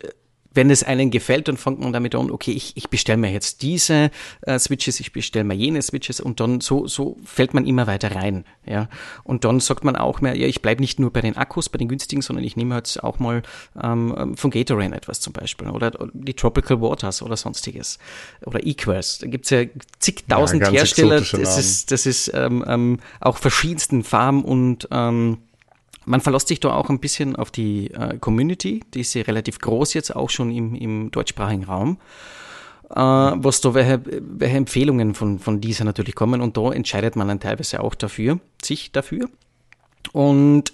wenn 0.54 0.70
es 0.70 0.84
einen 0.84 1.12
gefällt, 1.12 1.48
dann 1.48 1.58
fängt 1.58 1.80
man 1.80 1.94
damit 1.94 2.16
an, 2.16 2.32
okay, 2.32 2.52
ich, 2.52 2.76
ich 2.76 2.90
bestelle 2.90 3.18
mir 3.18 3.32
jetzt 3.32 3.62
diese 3.62 4.12
äh, 4.42 4.60
Switches, 4.60 5.00
ich 5.00 5.12
bestelle 5.12 5.46
mir 5.46 5.56
jene 5.56 5.82
Switches 5.82 6.20
und 6.20 6.40
dann 6.40 6.62
so, 6.62 6.88
so 6.88 7.18
fällt 7.26 7.54
man 7.54 7.66
immer 7.66 7.88
weiter 7.88 8.16
rein. 8.16 8.46
Ja? 8.66 8.90
Und 9.24 9.46
dann 9.46 9.60
sagt 9.60 9.84
man 9.84 9.96
auch 9.96 10.22
mehr, 10.22 10.36
ja, 10.38 10.48
ich 10.48 10.62
bleibe 10.62 10.82
nicht 10.82 11.00
nur 11.00 11.12
bei 11.12 11.22
den 11.22 11.38
Akkus, 11.38 11.70
bei 11.70 11.78
den 11.78 11.88
günstigen, 11.88 12.22
sondern 12.22 12.46
ich 12.46 12.56
nehme 12.56 12.76
jetzt 12.76 13.04
auch 13.04 13.20
mal 13.20 13.42
ähm, 13.82 14.36
von 14.36 14.52
Gatorade 14.52 14.96
etwas 14.96 15.20
zum 15.20 15.34
Beispiel 15.34 15.70
oder 15.70 15.92
die 16.14 16.34
Tropical 16.34 16.82
Waters 16.82 17.22
oder 17.22 17.38
sonstiges 17.38 18.00
oder 18.46 18.66
Equals. 18.66 19.20
Da 19.20 19.28
gibt's 19.28 19.50
ja 19.50 19.64
zigtausend 20.00 20.64
ja, 20.64 20.72
Hersteller, 20.72 21.22
das 21.22 21.58
ist, 21.58 21.92
das 21.92 22.06
ist 22.06 22.32
ähm, 22.34 22.64
ähm, 22.68 23.00
auch 23.20 23.38
verschiedensten 23.38 24.04
Farben 24.04 24.44
und 24.44 24.88
ähm, 24.92 25.40
man 26.06 26.22
verlässt 26.22 26.48
sich 26.48 26.60
da 26.60 26.74
auch 26.74 26.90
ein 26.90 27.00
bisschen 27.00 27.36
auf 27.36 27.52
die 27.52 27.92
äh, 27.92 28.18
Community, 28.18 28.82
die 28.94 29.02
ist 29.02 29.14
ja 29.14 29.24
relativ 29.24 29.60
groß 29.60 29.94
jetzt 29.94 30.16
auch 30.16 30.30
schon 30.30 30.52
im, 30.52 30.76
im 30.76 31.12
deutschsprachigen 31.12 31.64
Raum, 31.64 31.98
äh, 32.90 32.96
was 32.96 33.62
da 33.62 33.74
welche, 33.74 34.02
welche 34.06 34.58
Empfehlungen 34.58 35.16
von, 35.16 35.40
von 35.40 35.62
dieser 35.62 35.86
natürlich 35.86 36.16
kommen. 36.16 36.42
Und 36.42 36.58
da 36.58 36.72
entscheidet 36.72 37.16
man 37.16 37.28
dann 37.28 37.40
teilweise 37.40 37.82
auch 37.82 37.96
dafür, 37.96 38.40
sich 38.62 38.92
dafür. 38.92 39.30
Und 40.12 40.74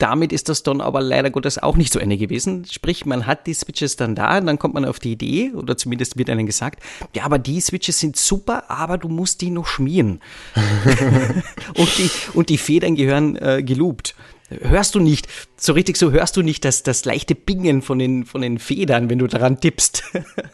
damit 0.00 0.32
ist 0.32 0.48
das 0.48 0.62
dann 0.62 0.80
aber 0.80 1.00
leider 1.00 1.30
Gottes 1.30 1.58
auch 1.58 1.76
nicht 1.76 1.92
zu 1.92 2.00
Ende 2.00 2.16
gewesen. 2.16 2.64
Sprich, 2.64 3.06
man 3.06 3.26
hat 3.26 3.46
die 3.46 3.54
Switches 3.54 3.96
dann 3.96 4.14
da, 4.14 4.40
dann 4.40 4.58
kommt 4.58 4.74
man 4.74 4.84
auf 4.84 4.98
die 4.98 5.12
Idee, 5.12 5.52
oder 5.54 5.76
zumindest 5.76 6.16
wird 6.16 6.30
einem 6.30 6.46
gesagt, 6.46 6.82
ja, 7.14 7.24
aber 7.24 7.38
die 7.38 7.60
Switches 7.60 8.00
sind 8.00 8.16
super, 8.16 8.70
aber 8.70 8.98
du 8.98 9.08
musst 9.08 9.40
die 9.42 9.50
noch 9.50 9.66
schmieren. 9.66 10.20
und, 11.76 11.98
die, 11.98 12.10
und 12.34 12.48
die 12.48 12.58
Federn 12.58 12.94
gehören 12.94 13.36
äh, 13.36 13.62
gelobt. 13.62 14.14
Hörst 14.48 14.94
du 14.94 15.00
nicht, 15.00 15.28
so 15.56 15.74
richtig 15.74 15.96
so 15.96 16.10
hörst 16.10 16.36
du 16.36 16.42
nicht 16.42 16.64
das, 16.64 16.82
das 16.82 17.04
leichte 17.04 17.34
Bingen 17.34 17.82
von 17.82 17.98
den, 17.98 18.24
von 18.24 18.40
den 18.40 18.58
Federn, 18.58 19.08
wenn 19.10 19.18
du 19.18 19.26
daran 19.26 19.60
tippst. 19.60 20.04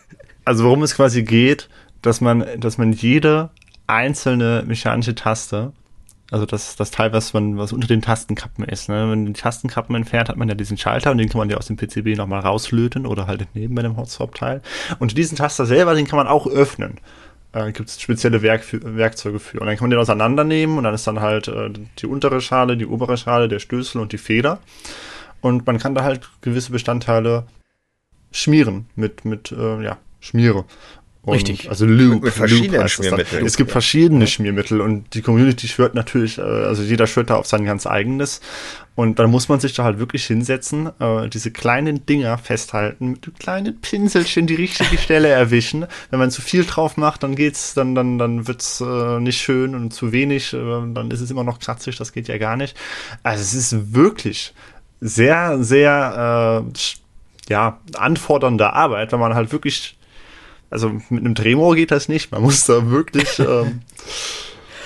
also 0.44 0.64
worum 0.64 0.82
es 0.82 0.96
quasi 0.96 1.22
geht, 1.22 1.68
dass 2.02 2.20
man, 2.20 2.44
dass 2.58 2.76
man 2.78 2.92
jede 2.92 3.50
einzelne 3.86 4.64
mechanische 4.66 5.14
Taste 5.14 5.72
also 6.30 6.44
das, 6.44 6.76
das 6.76 6.90
Teil, 6.90 7.12
was 7.12 7.32
man, 7.32 7.56
was 7.56 7.72
unter 7.72 7.86
den 7.86 8.02
Tastenkappen 8.02 8.64
ist. 8.64 8.88
Ne? 8.88 9.00
Wenn 9.00 9.08
man 9.08 9.26
die 9.26 9.32
Tastenkappen 9.32 9.94
entfernt, 9.94 10.28
hat 10.28 10.36
man 10.36 10.48
ja 10.48 10.54
diesen 10.54 10.76
Schalter 10.76 11.12
und 11.12 11.18
den 11.18 11.28
kann 11.28 11.38
man 11.38 11.50
ja 11.50 11.56
aus 11.56 11.66
dem 11.66 11.76
PCB 11.76 12.16
nochmal 12.16 12.40
rauslöten 12.40 13.06
oder 13.06 13.26
halt 13.26 13.46
neben 13.54 13.74
bei 13.74 13.82
dem 13.82 13.96
Hotswap-Teil. 13.96 14.60
Und 14.98 15.16
diesen 15.16 15.36
Taster 15.36 15.66
selber, 15.66 15.94
den 15.94 16.06
kann 16.06 16.16
man 16.16 16.26
auch 16.26 16.46
öffnen. 16.46 16.98
Äh, 17.52 17.72
Gibt 17.72 17.88
es 17.88 18.00
spezielle 18.00 18.42
Werk 18.42 18.64
für, 18.64 18.96
Werkzeuge 18.96 19.38
für. 19.38 19.60
Und 19.60 19.66
dann 19.66 19.76
kann 19.76 19.84
man 19.84 19.90
den 19.90 20.00
auseinandernehmen 20.00 20.78
und 20.78 20.84
dann 20.84 20.94
ist 20.94 21.06
dann 21.06 21.20
halt 21.20 21.48
äh, 21.48 21.70
die 21.98 22.06
untere 22.06 22.40
Schale, 22.40 22.76
die 22.76 22.86
obere 22.86 23.16
Schale, 23.16 23.48
der 23.48 23.60
Stößel 23.60 24.00
und 24.00 24.12
die 24.12 24.18
Feder. 24.18 24.58
Und 25.40 25.66
man 25.66 25.78
kann 25.78 25.94
da 25.94 26.02
halt 26.02 26.28
gewisse 26.40 26.72
Bestandteile 26.72 27.46
schmieren 28.32 28.86
mit, 28.96 29.24
mit 29.24 29.52
äh, 29.52 29.82
ja, 29.82 29.98
Schmiere. 30.20 30.64
Und 31.26 31.34
Richtig. 31.34 31.68
Also 31.68 31.86
Loop. 31.86 32.22
Mit 32.22 32.32
verschiedenen 32.32 32.82
Loop 32.82 32.88
Schmiermitteln. 32.88 33.44
Es 33.44 33.56
gibt 33.56 33.72
verschiedene 33.72 34.28
Schmiermittel 34.28 34.80
und 34.80 35.12
die 35.12 35.22
Community 35.22 35.66
schwört 35.66 35.96
natürlich, 35.96 36.38
äh, 36.38 36.42
also 36.42 36.84
jeder 36.84 37.08
schwört 37.08 37.30
da 37.30 37.34
auf 37.34 37.46
sein 37.46 37.64
ganz 37.64 37.84
eigenes. 37.84 38.40
Und 38.94 39.18
dann 39.18 39.28
muss 39.28 39.48
man 39.48 39.58
sich 39.58 39.74
da 39.74 39.82
halt 39.82 39.98
wirklich 39.98 40.24
hinsetzen, 40.24 40.88
äh, 41.00 41.28
diese 41.28 41.50
kleinen 41.50 42.06
Dinger 42.06 42.38
festhalten, 42.38 43.10
mit 43.10 43.40
kleinen 43.40 43.80
Pinselchen 43.80 44.46
die 44.46 44.54
richtige 44.54 44.98
Stelle 44.98 45.26
erwischen. 45.26 45.86
Wenn 46.10 46.20
man 46.20 46.30
zu 46.30 46.42
viel 46.42 46.64
drauf 46.64 46.96
macht, 46.96 47.24
dann 47.24 47.34
geht's, 47.34 47.74
dann, 47.74 47.96
dann, 47.96 48.18
dann 48.18 48.46
wird's 48.46 48.80
äh, 48.80 49.18
nicht 49.18 49.40
schön 49.40 49.74
und 49.74 49.92
zu 49.92 50.12
wenig, 50.12 50.52
dann 50.52 51.10
ist 51.10 51.20
es 51.20 51.32
immer 51.32 51.42
noch 51.42 51.58
kratzig, 51.58 51.96
das 51.96 52.12
geht 52.12 52.28
ja 52.28 52.38
gar 52.38 52.56
nicht. 52.56 52.76
Also 53.24 53.42
es 53.42 53.52
ist 53.52 53.94
wirklich 53.94 54.54
sehr, 55.00 55.58
sehr, 55.60 56.62
äh, 56.64 56.78
ja, 57.48 57.80
anfordernde 57.96 58.72
Arbeit, 58.72 59.10
wenn 59.10 59.20
man 59.20 59.34
halt 59.34 59.50
wirklich 59.50 59.95
also 60.70 60.90
mit 61.10 61.24
einem 61.24 61.34
Drehmoor 61.34 61.74
geht 61.76 61.90
das 61.90 62.08
nicht. 62.08 62.32
Man 62.32 62.42
muss 62.42 62.64
da 62.64 62.90
wirklich. 62.90 63.40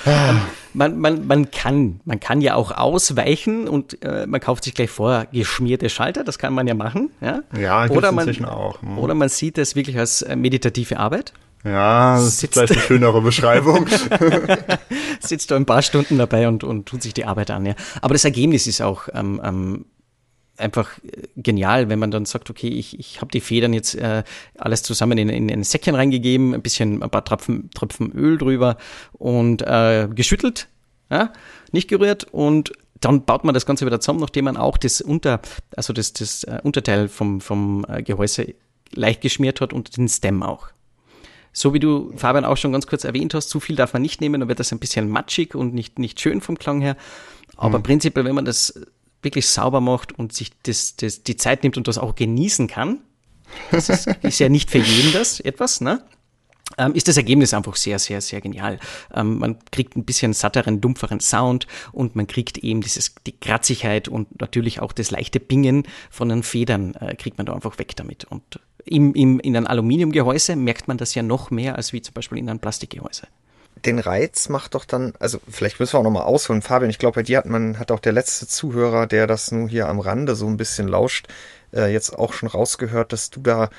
Ähm, 0.06 0.40
man, 0.72 0.98
man, 0.98 1.26
man, 1.26 1.50
kann, 1.50 2.00
man 2.04 2.20
kann 2.20 2.40
ja 2.40 2.54
auch 2.54 2.70
ausweichen 2.70 3.68
und 3.68 4.02
äh, 4.02 4.26
man 4.26 4.40
kauft 4.40 4.64
sich 4.64 4.74
gleich 4.74 4.90
vor 4.90 5.26
geschmierte 5.32 5.90
Schalter, 5.90 6.24
das 6.24 6.38
kann 6.38 6.54
man 6.54 6.66
ja 6.66 6.74
machen. 6.74 7.10
Ja, 7.20 7.42
ja 7.58 7.88
oder 7.90 8.12
man, 8.12 8.44
auch. 8.44 8.80
Hm. 8.80 8.98
Oder 8.98 9.14
man 9.14 9.28
sieht 9.28 9.58
das 9.58 9.74
wirklich 9.74 9.98
als 9.98 10.22
äh, 10.22 10.36
meditative 10.36 10.98
Arbeit. 10.98 11.32
Ja, 11.64 12.14
das 12.14 12.40
Sitzt, 12.40 12.56
ist 12.56 12.68
vielleicht 12.68 12.72
eine 12.72 12.80
schönere 12.80 13.20
Beschreibung. 13.20 13.86
Sitzt 15.20 15.50
du 15.50 15.54
ein 15.54 15.66
paar 15.66 15.82
Stunden 15.82 16.16
dabei 16.16 16.48
und, 16.48 16.64
und 16.64 16.86
tut 16.86 17.02
sich 17.02 17.12
die 17.12 17.26
Arbeit 17.26 17.50
an. 17.50 17.66
Ja. 17.66 17.74
Aber 18.00 18.14
das 18.14 18.24
Ergebnis 18.24 18.66
ist 18.66 18.80
auch 18.80 19.08
ähm, 19.12 19.40
ähm, 19.44 19.84
einfach 20.60 20.98
äh, 21.02 21.28
genial, 21.36 21.88
wenn 21.88 21.98
man 21.98 22.10
dann 22.10 22.24
sagt, 22.24 22.50
okay, 22.50 22.68
ich, 22.68 22.98
ich 22.98 23.20
habe 23.20 23.30
die 23.30 23.40
Federn 23.40 23.72
jetzt 23.72 23.94
äh, 23.94 24.22
alles 24.58 24.82
zusammen 24.82 25.18
in, 25.18 25.28
in, 25.28 25.50
ein 25.50 25.64
Säckchen 25.64 25.94
reingegeben, 25.94 26.54
ein 26.54 26.62
bisschen, 26.62 27.02
ein 27.02 27.10
paar 27.10 27.24
Tropfen, 27.24 27.70
Tropfen 27.70 28.12
Öl 28.12 28.38
drüber 28.38 28.76
und 29.12 29.62
äh, 29.62 30.08
geschüttelt, 30.14 30.68
ja, 31.10 31.32
nicht 31.72 31.88
gerührt 31.88 32.24
und 32.30 32.72
dann 33.00 33.24
baut 33.24 33.44
man 33.44 33.54
das 33.54 33.66
Ganze 33.66 33.86
wieder 33.86 34.00
zusammen, 34.00 34.20
nachdem 34.20 34.44
man 34.44 34.56
auch 34.56 34.76
das 34.76 35.00
Unter, 35.00 35.40
also 35.74 35.92
das, 35.92 36.12
das 36.12 36.44
uh, 36.44 36.58
Unterteil 36.62 37.08
vom, 37.08 37.40
vom 37.40 37.86
uh, 37.88 38.02
Gehäuse 38.02 38.54
leicht 38.92 39.22
geschmiert 39.22 39.60
hat 39.60 39.72
und 39.72 39.96
den 39.96 40.08
Stem 40.08 40.42
auch. 40.42 40.68
So 41.52 41.74
wie 41.74 41.80
du, 41.80 42.12
Fabian, 42.16 42.44
auch 42.44 42.56
schon 42.56 42.72
ganz 42.72 42.86
kurz 42.86 43.04
erwähnt 43.04 43.34
hast, 43.34 43.48
zu 43.48 43.58
viel 43.58 43.74
darf 43.74 43.92
man 43.92 44.02
nicht 44.02 44.20
nehmen, 44.20 44.40
dann 44.40 44.48
wird 44.48 44.60
das 44.60 44.72
ein 44.72 44.78
bisschen 44.78 45.08
matschig 45.08 45.54
und 45.54 45.74
nicht, 45.74 45.98
nicht 45.98 46.20
schön 46.20 46.40
vom 46.40 46.58
Klang 46.58 46.80
her. 46.80 46.96
Aber 47.56 47.78
mhm. 47.78 47.82
prinzipiell, 47.82 48.24
wenn 48.24 48.34
man 48.34 48.44
das 48.44 48.80
wirklich 49.22 49.48
sauber 49.48 49.80
macht 49.80 50.12
und 50.18 50.32
sich 50.32 50.50
das, 50.62 50.96
das, 50.96 51.22
die 51.22 51.36
Zeit 51.36 51.62
nimmt 51.62 51.76
und 51.76 51.88
das 51.88 51.98
auch 51.98 52.14
genießen 52.14 52.66
kann, 52.66 53.00
das 53.70 53.88
ist, 53.88 54.06
ist 54.22 54.38
ja 54.38 54.48
nicht 54.48 54.70
für 54.70 54.78
jeden 54.78 55.12
das 55.12 55.40
etwas, 55.40 55.80
ne? 55.80 56.02
Ähm, 56.78 56.94
ist 56.94 57.08
das 57.08 57.16
Ergebnis 57.16 57.52
einfach 57.52 57.74
sehr, 57.74 57.98
sehr, 57.98 58.20
sehr 58.20 58.40
genial. 58.40 58.78
Ähm, 59.12 59.38
man 59.38 59.58
kriegt 59.72 59.96
ein 59.96 60.04
bisschen 60.04 60.32
satteren, 60.32 60.80
dumpferen 60.80 61.18
Sound 61.18 61.66
und 61.90 62.14
man 62.14 62.28
kriegt 62.28 62.58
eben 62.58 62.80
dieses, 62.80 63.14
die 63.26 63.32
Kratzigkeit 63.32 64.06
und 64.06 64.40
natürlich 64.40 64.80
auch 64.80 64.92
das 64.92 65.10
leichte 65.10 65.40
Bingen 65.40 65.82
von 66.10 66.28
den 66.28 66.44
Federn 66.44 66.94
äh, 66.94 67.16
kriegt 67.16 67.38
man 67.38 67.46
da 67.46 67.54
einfach 67.54 67.78
weg 67.80 67.96
damit. 67.96 68.24
Und 68.24 68.60
im, 68.84 69.14
im, 69.14 69.40
in 69.40 69.56
einem 69.56 69.66
Aluminiumgehäuse 69.66 70.54
merkt 70.54 70.86
man 70.86 70.96
das 70.96 71.14
ja 71.16 71.24
noch 71.24 71.50
mehr 71.50 71.74
als 71.74 71.92
wie 71.92 72.02
zum 72.02 72.14
Beispiel 72.14 72.38
in 72.38 72.48
einem 72.48 72.60
Plastikgehäuse 72.60 73.26
den 73.86 73.98
Reiz 73.98 74.48
macht 74.48 74.74
doch 74.74 74.84
dann, 74.84 75.14
also 75.18 75.38
vielleicht 75.48 75.80
müssen 75.80 75.94
wir 75.94 76.00
auch 76.00 76.04
nochmal 76.04 76.24
ausholen, 76.24 76.62
Fabian, 76.62 76.90
ich 76.90 76.98
glaube, 76.98 77.16
bei 77.16 77.22
dir 77.22 77.38
hat 77.38 77.46
man, 77.46 77.78
hat 77.78 77.90
auch 77.90 78.00
der 78.00 78.12
letzte 78.12 78.46
Zuhörer, 78.46 79.06
der 79.06 79.26
das 79.26 79.52
nur 79.52 79.68
hier 79.68 79.88
am 79.88 80.00
Rande 80.00 80.34
so 80.36 80.46
ein 80.46 80.56
bisschen 80.56 80.88
lauscht, 80.88 81.28
äh, 81.72 81.92
jetzt 81.92 82.18
auch 82.18 82.32
schon 82.32 82.48
rausgehört, 82.48 83.12
dass 83.12 83.30
du 83.30 83.40
da 83.40 83.70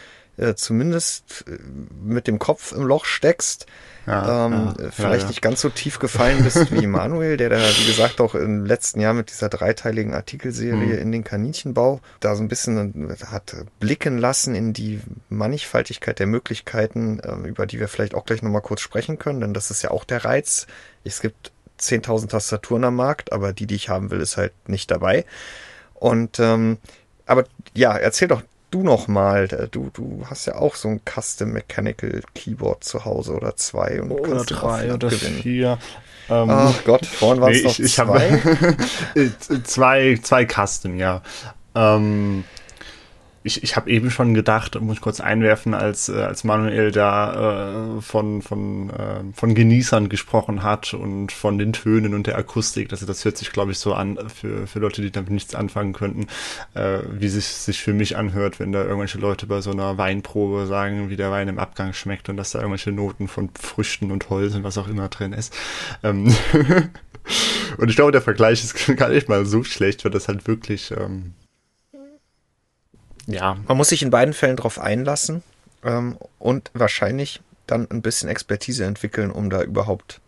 äh, 0.41 0.55
zumindest 0.55 1.45
äh, 1.47 1.57
mit 2.03 2.27
dem 2.27 2.39
Kopf 2.39 2.71
im 2.71 2.83
Loch 2.83 3.05
steckst 3.05 3.67
ja, 4.07 4.47
ähm, 4.47 4.73
ja, 4.79 4.89
vielleicht 4.89 5.23
ja, 5.23 5.27
nicht 5.27 5.41
ganz 5.41 5.61
so 5.61 5.69
tief 5.69 5.99
gefallen 5.99 6.43
bist 6.43 6.71
wie 6.71 6.87
Manuel, 6.87 7.37
der 7.37 7.49
da, 7.49 7.57
wie 7.59 7.85
gesagt, 7.85 8.19
auch 8.19 8.33
im 8.33 8.65
letzten 8.65 8.99
Jahr 8.99 9.13
mit 9.13 9.29
dieser 9.29 9.47
dreiteiligen 9.49 10.13
Artikelserie 10.13 10.95
mhm. 10.95 10.97
in 10.97 11.11
den 11.11 11.23
Kaninchenbau 11.23 12.01
da 12.19 12.35
so 12.35 12.41
ein 12.41 12.47
bisschen 12.47 13.15
hat 13.27 13.55
blicken 13.79 14.17
lassen 14.17 14.55
in 14.55 14.73
die 14.73 15.01
Mannigfaltigkeit 15.29 16.17
der 16.17 16.27
Möglichkeiten, 16.27 17.19
äh, 17.19 17.47
über 17.47 17.67
die 17.67 17.79
wir 17.79 17.87
vielleicht 17.87 18.15
auch 18.15 18.25
gleich 18.25 18.41
nochmal 18.41 18.61
kurz 18.61 18.81
sprechen 18.81 19.19
können, 19.19 19.39
denn 19.41 19.53
das 19.53 19.69
ist 19.69 19.83
ja 19.83 19.91
auch 19.91 20.03
der 20.03 20.25
Reiz. 20.25 20.65
Es 21.03 21.21
gibt 21.21 21.51
10.000 21.79 22.29
Tastaturen 22.29 22.83
am 22.83 22.95
Markt, 22.95 23.31
aber 23.31 23.53
die, 23.53 23.67
die 23.67 23.75
ich 23.75 23.89
haben 23.89 24.09
will, 24.09 24.21
ist 24.21 24.37
halt 24.37 24.53
nicht 24.67 24.89
dabei. 24.89 25.25
Und 25.93 26.39
ähm, 26.39 26.77
aber 27.27 27.45
ja, 27.73 27.95
erzähl 27.95 28.27
doch 28.27 28.41
du 28.71 28.83
noch 28.83 29.07
mal. 29.07 29.47
Du, 29.71 29.89
du 29.93 30.23
hast 30.29 30.47
ja 30.47 30.55
auch 30.55 30.75
so 30.75 30.87
ein 30.87 31.01
Custom 31.05 31.51
Mechanical 31.51 32.21
Keyboard 32.33 32.83
zu 32.83 33.05
Hause 33.05 33.33
oder 33.33 33.55
zwei 33.55 34.01
und 34.01 34.11
oder 34.11 34.43
drei 34.43 34.93
oder 34.93 35.09
gewinnen. 35.09 35.41
vier. 35.41 35.77
Ähm, 36.29 36.49
Ach 36.49 36.83
Gott, 36.85 37.05
vorhin 37.05 37.41
waren 37.41 37.51
es 37.51 37.61
nee, 37.61 37.67
noch 37.67 37.79
ich, 37.79 37.93
zwei. 37.93 38.41
Ich 39.15 39.63
zwei, 39.65 40.19
zwei 40.23 40.45
Custom, 40.45 40.97
ja. 40.97 41.21
Ähm, 41.75 42.43
ich, 43.43 43.63
ich 43.63 43.75
habe 43.75 43.89
eben 43.89 44.11
schon 44.11 44.33
gedacht, 44.33 44.79
muss 44.79 44.97
ich 44.97 45.01
kurz 45.01 45.19
einwerfen, 45.19 45.73
als, 45.73 46.09
äh, 46.09 46.21
als 46.21 46.43
Manuel 46.43 46.91
da 46.91 47.97
äh, 47.97 48.01
von, 48.01 48.41
von, 48.41 48.89
äh, 48.91 49.23
von 49.33 49.55
Genießern 49.55 50.09
gesprochen 50.09 50.61
hat 50.61 50.93
und 50.93 51.31
von 51.31 51.57
den 51.57 51.73
Tönen 51.73 52.13
und 52.13 52.27
der 52.27 52.37
Akustik. 52.37 52.91
Also 52.91 53.05
das 53.05 53.25
hört 53.25 53.37
sich, 53.37 53.51
glaube 53.51 53.71
ich, 53.71 53.79
so 53.79 53.93
an 53.93 54.19
für, 54.29 54.67
für 54.67 54.79
Leute, 54.79 55.01
die 55.01 55.11
damit 55.11 55.31
nichts 55.31 55.55
anfangen 55.55 55.93
könnten, 55.93 56.27
äh, 56.75 56.99
wie 57.11 57.29
sich, 57.29 57.45
sich 57.45 57.81
für 57.81 57.93
mich 57.93 58.15
anhört, 58.15 58.59
wenn 58.59 58.71
da 58.71 58.83
irgendwelche 58.83 59.17
Leute 59.17 59.47
bei 59.47 59.61
so 59.61 59.71
einer 59.71 59.97
Weinprobe 59.97 60.67
sagen, 60.67 61.09
wie 61.09 61.15
der 61.15 61.31
Wein 61.31 61.47
im 61.47 61.57
Abgang 61.57 61.93
schmeckt 61.93 62.29
und 62.29 62.37
dass 62.37 62.51
da 62.51 62.59
irgendwelche 62.59 62.91
Noten 62.91 63.27
von 63.27 63.49
Früchten 63.59 64.11
und 64.11 64.29
Holz 64.29 64.53
und 64.53 64.63
was 64.63 64.77
auch 64.77 64.87
immer 64.87 65.07
drin 65.09 65.33
ist. 65.33 65.51
Ähm 66.03 66.33
und 67.77 67.89
ich 67.89 67.95
glaube, 67.95 68.11
der 68.11 68.21
Vergleich 68.21 68.63
ist 68.63 68.75
gar 68.97 69.09
nicht 69.09 69.29
mal 69.29 69.45
so 69.47 69.63
schlecht, 69.63 70.05
weil 70.05 70.11
das 70.11 70.27
halt 70.27 70.47
wirklich... 70.47 70.91
Ähm, 70.91 71.33
ja. 73.33 73.57
Man 73.67 73.77
muss 73.77 73.89
sich 73.89 74.01
in 74.01 74.09
beiden 74.09 74.33
Fällen 74.33 74.55
darauf 74.55 74.79
einlassen 74.79 75.43
ähm, 75.83 76.17
und 76.39 76.71
wahrscheinlich 76.73 77.41
dann 77.67 77.89
ein 77.89 78.01
bisschen 78.01 78.29
Expertise 78.29 78.85
entwickeln, 78.85 79.31
um 79.31 79.49
da 79.49 79.61
überhaupt 79.61 80.19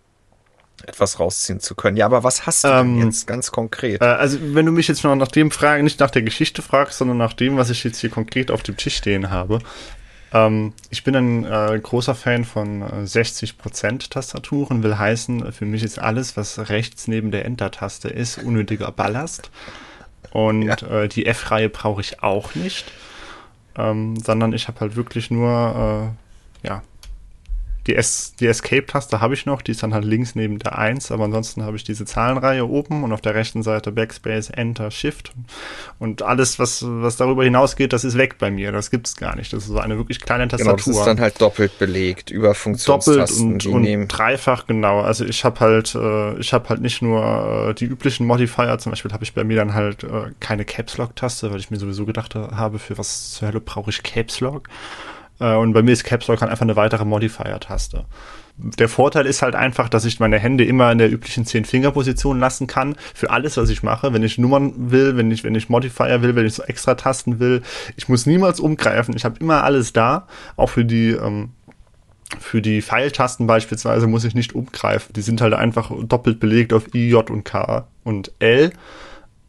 etwas 0.86 1.20
rausziehen 1.20 1.60
zu 1.60 1.76
können. 1.76 1.98
Ja, 1.98 2.06
aber 2.06 2.24
was 2.24 2.46
hast 2.46 2.64
du 2.64 2.68
ähm, 2.70 2.98
denn 2.98 3.08
jetzt 3.08 3.28
ganz 3.28 3.52
konkret? 3.52 4.02
Äh, 4.02 4.06
also, 4.06 4.38
wenn 4.42 4.66
du 4.66 4.72
mich 4.72 4.88
jetzt 4.88 5.04
noch 5.04 5.16
nach 5.16 5.30
dem 5.30 5.52
fragst, 5.52 5.84
nicht 5.84 6.00
nach 6.00 6.12
der 6.12 6.24
Geschichte 6.24 6.62
fragst, 6.62 6.98
sondern 6.98 7.18
nach 7.18 7.34
dem, 7.34 7.58
was 7.58 7.70
ich 7.70 7.84
jetzt 7.84 8.00
hier 8.00 8.10
konkret 8.10 8.52
auf 8.52 8.64
dem 8.64 8.78
Tisch 8.78 8.98
stehen 8.98 9.30
habe. 9.30 9.60
Ähm, 10.34 10.74
ich 10.90 11.04
bin 11.04 11.16
ein 11.16 11.46
äh, 11.46 11.80
großer 11.80 12.16
Fan 12.16 12.44
von 12.44 12.82
äh, 12.82 12.86
60% 13.06 14.10
Tastaturen, 14.10 14.84
will 14.84 14.98
heißen, 14.98 15.52
für 15.54 15.66
mich 15.66 15.84
ist 15.84 16.00
alles, 16.00 16.36
was 16.36 16.70
rechts 16.70 17.08
neben 17.08 17.32
der 17.32 17.46
Enter-Taste 17.46 18.10
ist, 18.10 18.40
unnötiger 18.40 18.92
Ballast. 18.92 19.52
Und 20.32 20.64
ja. 20.64 20.76
äh, 21.04 21.08
die 21.08 21.26
F-Reihe 21.26 21.70
brauche 21.70 22.02
ich 22.02 22.24
auch 22.24 22.56
nicht. 22.56 22.92
Ähm, 23.76 24.18
sondern 24.18 24.54
ich 24.54 24.68
habe 24.68 24.80
halt 24.82 24.96
wirklich 24.96 25.32
nur 25.32 26.14
äh, 26.64 26.68
ja, 26.68 26.84
die, 27.88 27.96
es 27.96 28.36
die 28.40 28.48
Escape-Taste 28.48 29.20
habe 29.20 29.34
ich 29.34 29.46
noch, 29.46 29.62
die 29.62 29.72
ist 29.72 29.84
dann 29.84 29.94
halt 29.94 30.06
links 30.06 30.36
neben 30.36 30.60
der 30.60 30.78
1, 30.78 31.12
aber 31.12 31.26
ansonsten 31.26 31.64
habe 31.64 31.76
ich 31.76 31.84
diese 31.84 32.06
Zahlenreihe 32.06 32.68
oben 32.68 33.04
und 33.04 33.12
auf 33.12 33.22
der 33.22 33.36
rechten 33.36 33.62
Seite 33.62 33.92
Backspace, 33.92 34.50
Enter, 34.52 34.90
Shift 34.90 35.34
und 36.00 36.22
alles, 36.22 36.60
was, 36.60 36.84
was 36.86 37.18
darüber 37.18 37.44
hinausgeht, 37.44 37.92
das 37.92 38.06
ist 38.06 38.18
weg 38.18 38.38
bei 38.38 38.52
mir, 38.52 38.72
das 38.72 38.90
gibt 38.90 39.08
es 39.08 39.18
gar 39.18 39.36
nicht. 39.36 39.52
Das 39.52 39.64
ist 39.64 39.70
so 39.70 39.80
eine 39.80 39.98
wirklich 39.98 40.22
kleine 40.22 40.48
Tastatur. 40.48 40.76
Genau, 40.76 40.86
das 40.86 40.98
ist 41.00 41.06
dann 41.06 41.20
halt 41.20 41.42
doppelt 41.42 41.78
belegt 41.78 42.32
über 42.32 42.56
Funktionstasten. 42.56 43.60
Doppelt 43.60 43.66
und, 43.66 44.00
und 44.00 44.08
dreifach, 44.08 44.66
genau. 44.66 45.02
Also 45.02 45.26
ich 45.26 45.44
habe 45.44 45.60
halt, 45.60 45.94
äh, 45.96 46.38
ich 46.40 46.54
habe 46.54 46.70
halt 46.70 46.82
nicht 46.82 47.02
nur 47.02 47.70
äh, 47.70 47.74
die 47.74 47.86
üblichen 47.86 48.26
Modifier, 48.26 48.78
zum 48.80 48.92
Beispiel 48.92 49.12
habe 49.12 49.24
ich 49.24 49.34
bei 49.34 49.44
mir 49.44 49.58
dann 49.58 49.74
halt 49.74 50.04
äh, 50.04 50.32
keine 50.40 50.64
Caps 50.64 50.98
Lock-Taste, 50.98 51.52
weil 51.52 51.60
ich 51.60 51.70
mir 51.70 51.78
sowieso 51.78 52.06
gedacht 52.06 52.36
habe, 52.36 52.80
für 52.80 52.98
was 52.98 53.34
zur 53.34 53.50
Hölle 53.50 53.60
brauche 53.60 53.90
ich 53.90 54.04
Caps 54.04 54.40
Lock. 54.40 54.70
Äh, 55.44 55.56
und 55.56 55.74
bei 55.74 55.84
mir 55.84 55.92
ist 55.92 56.06
Caps 56.06 56.28
Lock 56.28 56.42
halt 56.42 56.50
einfach 56.50 56.64
eine 56.64 56.78
weitere 56.78 57.04
Modifier-Taste. 57.04 58.06
Der 58.56 58.88
Vorteil 58.88 59.26
ist 59.26 59.42
halt 59.42 59.56
einfach, 59.56 59.90
dass 59.90 60.06
ich 60.06 60.20
meine 60.20 60.40
Hände 60.40 60.64
immer 60.64 60.92
in 60.92 61.00
der 61.00 61.12
üblichen 61.12 61.46
Zehn-Finger-Position 61.46 62.40
lassen 62.40 62.68
kann. 62.68 62.96
Für 63.14 63.32
alles, 63.32 63.58
was 63.58 63.70
ich 63.70 63.84
mache. 63.84 64.14
Wenn 64.14 64.24
ich 64.24 64.38
Nummern 64.38 64.92
will, 64.92 65.18
wenn 65.18 65.32
ich, 65.32 65.44
wenn 65.44 65.56
ich 65.56 65.70
Modifier 65.70 66.22
will, 66.22 66.36
wenn 66.36 66.46
ich 66.46 66.54
so 66.54 66.64
extra 66.64 66.96
Tasten 66.96 67.40
will. 67.40 67.62
Ich 67.98 68.08
muss 68.08 68.26
niemals 68.26 68.60
umgreifen. 68.60 69.16
Ich 69.18 69.26
habe 69.26 69.40
immer 69.40 69.64
alles 69.64 69.92
da. 69.92 70.28
Auch 70.56 70.70
für 70.70 70.86
die, 70.86 71.10
ähm, 71.10 71.50
für 72.40 72.62
die 72.62 72.82
Pfeiltasten 72.82 73.48
beispielsweise 73.48 74.08
muss 74.08 74.24
ich 74.24 74.36
nicht 74.36 74.54
umgreifen. 74.54 75.14
Die 75.14 75.22
sind 75.22 75.42
halt 75.42 75.54
einfach 75.54 75.92
doppelt 76.04 76.40
belegt 76.40 76.74
auf 76.74 76.94
I, 76.94 77.10
J 77.10 77.30
und 77.30 77.44
K 77.44 77.88
und 78.04 78.32
L. 78.40 78.72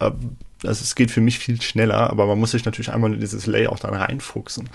Ähm, 0.01 0.37
also 0.67 0.83
es 0.83 0.95
geht 0.95 1.11
für 1.11 1.21
mich 1.21 1.39
viel 1.39 1.61
schneller, 1.61 2.11
aber 2.11 2.27
man 2.27 2.39
muss 2.39 2.53
sich 2.53 2.65
natürlich 2.65 2.91
einmal 2.91 3.13
in 3.13 3.21
dieses 3.21 3.47
Layout 3.47 3.85
dann 3.85 3.95
reinfuchsen. 3.95 4.71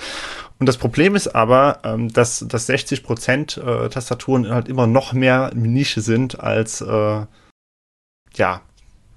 Und 0.59 0.67
das 0.67 0.77
Problem 0.77 1.15
ist 1.15 1.29
aber, 1.29 1.79
ähm, 1.83 2.11
dass, 2.11 2.45
dass 2.47 2.69
60% 2.69 3.59
äh, 3.59 3.89
Tastaturen 3.89 4.49
halt 4.49 4.67
immer 4.67 4.87
noch 4.87 5.13
mehr 5.13 5.51
Nische 5.55 6.01
sind 6.01 6.39
als 6.39 6.81
äh, 6.81 7.25
ja, 8.35 8.61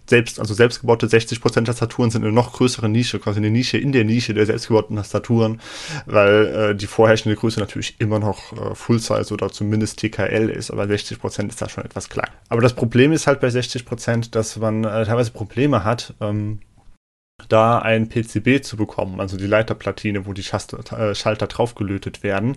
selbst, 0.06 0.40
also 0.40 0.54
selbstgebaute 0.54 1.06
60% 1.06 1.64
Tastaturen 1.64 2.10
sind 2.10 2.22
eine 2.22 2.32
noch 2.32 2.52
größere 2.52 2.88
Nische, 2.88 3.18
quasi 3.18 3.38
eine 3.38 3.50
Nische 3.50 3.78
in 3.78 3.92
der 3.92 4.04
Nische 4.04 4.34
der 4.34 4.46
selbstgebauten 4.46 4.96
Tastaturen, 4.96 5.60
weil 6.06 6.46
äh, 6.46 6.74
die 6.74 6.86
vorherrschende 6.86 7.36
Größe 7.36 7.60
natürlich 7.60 7.96
immer 7.98 8.18
noch 8.18 8.52
äh, 8.52 8.74
Full-Size 8.74 9.32
oder 9.32 9.50
zumindest 9.50 9.98
TKL 9.98 10.48
ist, 10.50 10.70
aber 10.70 10.84
60% 10.84 11.48
ist 11.48 11.62
da 11.62 11.68
schon 11.68 11.84
etwas 11.84 12.08
klein. 12.08 12.30
Aber 12.50 12.60
das 12.60 12.74
Problem 12.74 13.12
ist 13.12 13.26
halt 13.26 13.40
bei 13.40 13.48
60%, 13.48 14.30
dass 14.30 14.56
man 14.56 14.84
äh, 14.84 15.04
teilweise 15.06 15.30
Probleme 15.30 15.82
hat, 15.84 16.14
ähm, 16.20 16.60
da 17.48 17.78
ein 17.78 18.08
PCB 18.08 18.62
zu 18.62 18.76
bekommen, 18.76 19.20
also 19.20 19.36
die 19.36 19.46
Leiterplatine, 19.46 20.26
wo 20.26 20.32
die 20.32 20.42
äh, 20.42 21.14
Schalter 21.14 21.46
draufgelötet 21.46 22.22
werden. 22.22 22.56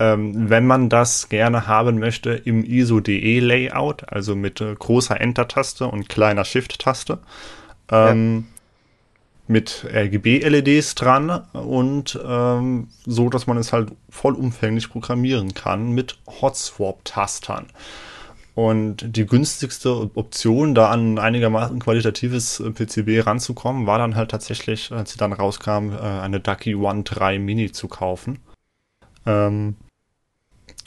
Ähm, 0.00 0.48
wenn 0.48 0.66
man 0.66 0.88
das 0.88 1.28
gerne 1.28 1.66
haben 1.66 1.98
möchte 1.98 2.30
im 2.30 2.62
ISO-DE-Layout, 2.62 4.12
also 4.12 4.36
mit 4.36 4.60
äh, 4.60 4.74
großer 4.74 5.20
Enter-Taste 5.20 5.86
und 5.86 6.08
kleiner 6.08 6.44
Shift-Taste, 6.44 7.18
ähm, 7.90 8.46
ja. 8.46 9.52
mit 9.52 9.86
RGB-LEDs 9.92 10.94
dran 10.94 11.30
und 11.52 12.18
ähm, 12.24 12.88
so, 13.06 13.28
dass 13.28 13.48
man 13.48 13.56
es 13.56 13.72
halt 13.72 13.90
vollumfänglich 14.08 14.88
programmieren 14.88 15.54
kann 15.54 15.90
mit 15.90 16.18
Hot-Swap-Tastern. 16.40 17.66
Und 18.58 19.14
die 19.16 19.24
günstigste 19.24 20.10
Option, 20.16 20.74
da 20.74 20.90
an 20.90 21.20
einigermaßen 21.20 21.78
qualitatives 21.78 22.58
äh, 22.58 22.72
PCB 22.72 23.24
ranzukommen, 23.24 23.86
war 23.86 23.98
dann 23.98 24.16
halt 24.16 24.32
tatsächlich, 24.32 24.90
als 24.90 25.12
sie 25.12 25.16
dann 25.16 25.32
rauskam, 25.32 25.92
äh, 25.92 26.00
eine 26.00 26.40
Ducky 26.40 26.74
One 26.74 27.04
3 27.04 27.38
Mini 27.38 27.70
zu 27.70 27.86
kaufen. 27.86 28.40
Ähm, 29.26 29.76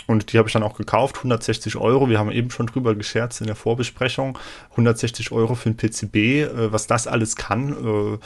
und 0.05 0.33
die 0.33 0.37
habe 0.37 0.49
ich 0.49 0.53
dann 0.53 0.63
auch 0.63 0.75
gekauft, 0.75 1.15
160 1.19 1.77
Euro. 1.77 2.09
Wir 2.09 2.19
haben 2.19 2.29
eben 2.29 2.51
schon 2.51 2.67
drüber 2.67 2.93
gescherzt 2.93 3.39
in 3.39 3.47
der 3.47 3.55
Vorbesprechung. 3.55 4.37
160 4.71 5.31
Euro 5.31 5.55
für 5.55 5.69
ein 5.69 5.77
PCB, 5.77 6.15
äh, 6.41 6.73
was 6.73 6.87
das 6.87 7.07
alles 7.07 7.37
kann 7.37 8.19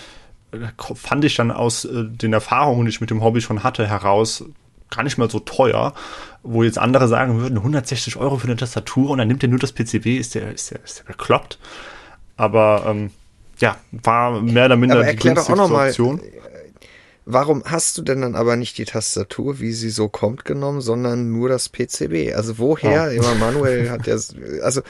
fand 0.94 1.26
ich 1.26 1.36
dann 1.36 1.52
aus 1.52 1.86
den 1.92 2.32
Erfahrungen, 2.32 2.86
die 2.86 2.90
ich 2.90 3.02
mit 3.02 3.10
dem 3.10 3.22
Hobby 3.22 3.42
schon 3.42 3.64
hatte, 3.64 3.86
heraus 3.88 4.46
gar 4.90 5.04
nicht 5.04 5.18
mal 5.18 5.30
so 5.30 5.40
teuer, 5.40 5.94
wo 6.44 6.64
jetzt 6.64 6.78
andere 6.78 7.08
sagen 7.08 7.40
würden, 7.40 7.58
160 7.58 8.18
Euro 8.18 8.38
für 8.38 8.48
eine 8.48 8.56
Tastatur 8.56 9.10
und 9.10 9.18
dann 9.18 9.28
nimmt 9.28 9.44
er 9.44 9.50
nur 9.50 9.60
das 9.60 9.72
PCB, 9.72 10.18
ist 10.18 10.36
der, 10.36 10.52
ist 10.52 10.72
der, 10.72 10.84
ist 10.84 11.00
der 11.00 11.04
bekloppt. 11.06 11.60
Aber 12.38 12.84
ähm, 12.88 13.12
ja, 13.60 13.78
war 13.92 14.42
mehr 14.42 14.66
oder 14.66 14.76
minder 14.76 14.98
aber 14.98 15.12
die 15.12 15.16
günstigste 15.16 15.74
Option. 15.74 16.22
Warum 17.28 17.64
hast 17.66 17.98
du 17.98 18.04
denn 18.04 18.22
dann 18.22 18.36
aber 18.36 18.56
nicht 18.56 18.78
die 18.78 18.86
Tastatur, 18.86 19.60
wie 19.60 19.72
sie 19.72 19.90
so 19.90 20.10
kommt, 20.10 20.46
genommen, 20.46 20.82
sondern 20.82 21.32
nur 21.32 21.50
das 21.50 21.70
PCB? 21.70 22.36
Also 22.36 22.60
woher, 22.60 22.92
ja. 22.92 23.08
immer 23.08 23.34
Manuel 23.34 23.90
hat 23.90 24.06
der, 24.06 24.22
also 24.62 24.82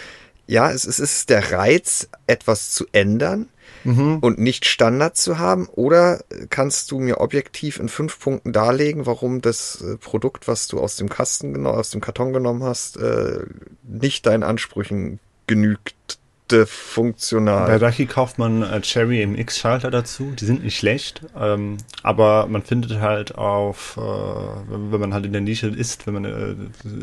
ja, 0.45 0.69
es, 0.69 0.85
es 0.85 0.99
ist 0.99 1.29
der 1.29 1.53
Reiz, 1.53 2.09
etwas 2.27 2.71
zu 2.71 2.85
ändern 2.91 3.47
mhm. 3.85 4.19
und 4.19 4.39
nicht 4.39 4.65
Standard 4.65 5.15
zu 5.15 5.39
haben. 5.39 5.67
Oder 5.67 6.23
kannst 6.49 6.91
du 6.91 6.99
mir 6.99 7.21
objektiv 7.21 7.79
in 7.79 7.89
fünf 7.89 8.19
Punkten 8.19 8.51
darlegen, 8.51 9.05
warum 9.05 9.41
das 9.41 9.81
äh, 9.81 9.97
Produkt, 9.97 10.47
was 10.47 10.67
du 10.67 10.79
aus 10.79 10.97
dem 10.97 11.09
Kasten 11.09 11.53
genommen, 11.53 11.77
aus 11.77 11.91
dem 11.91 12.01
Karton 12.01 12.33
genommen 12.33 12.63
hast, 12.63 12.97
äh, 12.97 13.39
nicht 13.83 14.25
deinen 14.25 14.43
Ansprüchen 14.43 15.19
genügt? 15.47 16.19
Funktional. 16.53 17.67
Bei 17.67 17.77
Rachi 17.77 18.05
kauft 18.05 18.37
man 18.37 18.61
äh, 18.61 18.79
Cherry 18.81 19.25
MX-Schalter 19.25 19.89
dazu. 19.89 20.33
Die 20.39 20.45
sind 20.45 20.63
nicht 20.63 20.77
schlecht, 20.77 21.21
ähm, 21.39 21.77
aber 22.03 22.45
man 22.47 22.61
findet 22.61 22.99
halt 22.99 23.35
auf, 23.35 23.97
äh, 23.97 24.01
wenn 24.01 24.99
man 24.99 25.13
halt 25.13 25.25
in 25.25 25.31
der 25.31 25.41
Nische 25.41 25.67
ist, 25.67 26.05
wenn 26.05 26.13
man 26.13 26.25
äh, 26.25 26.55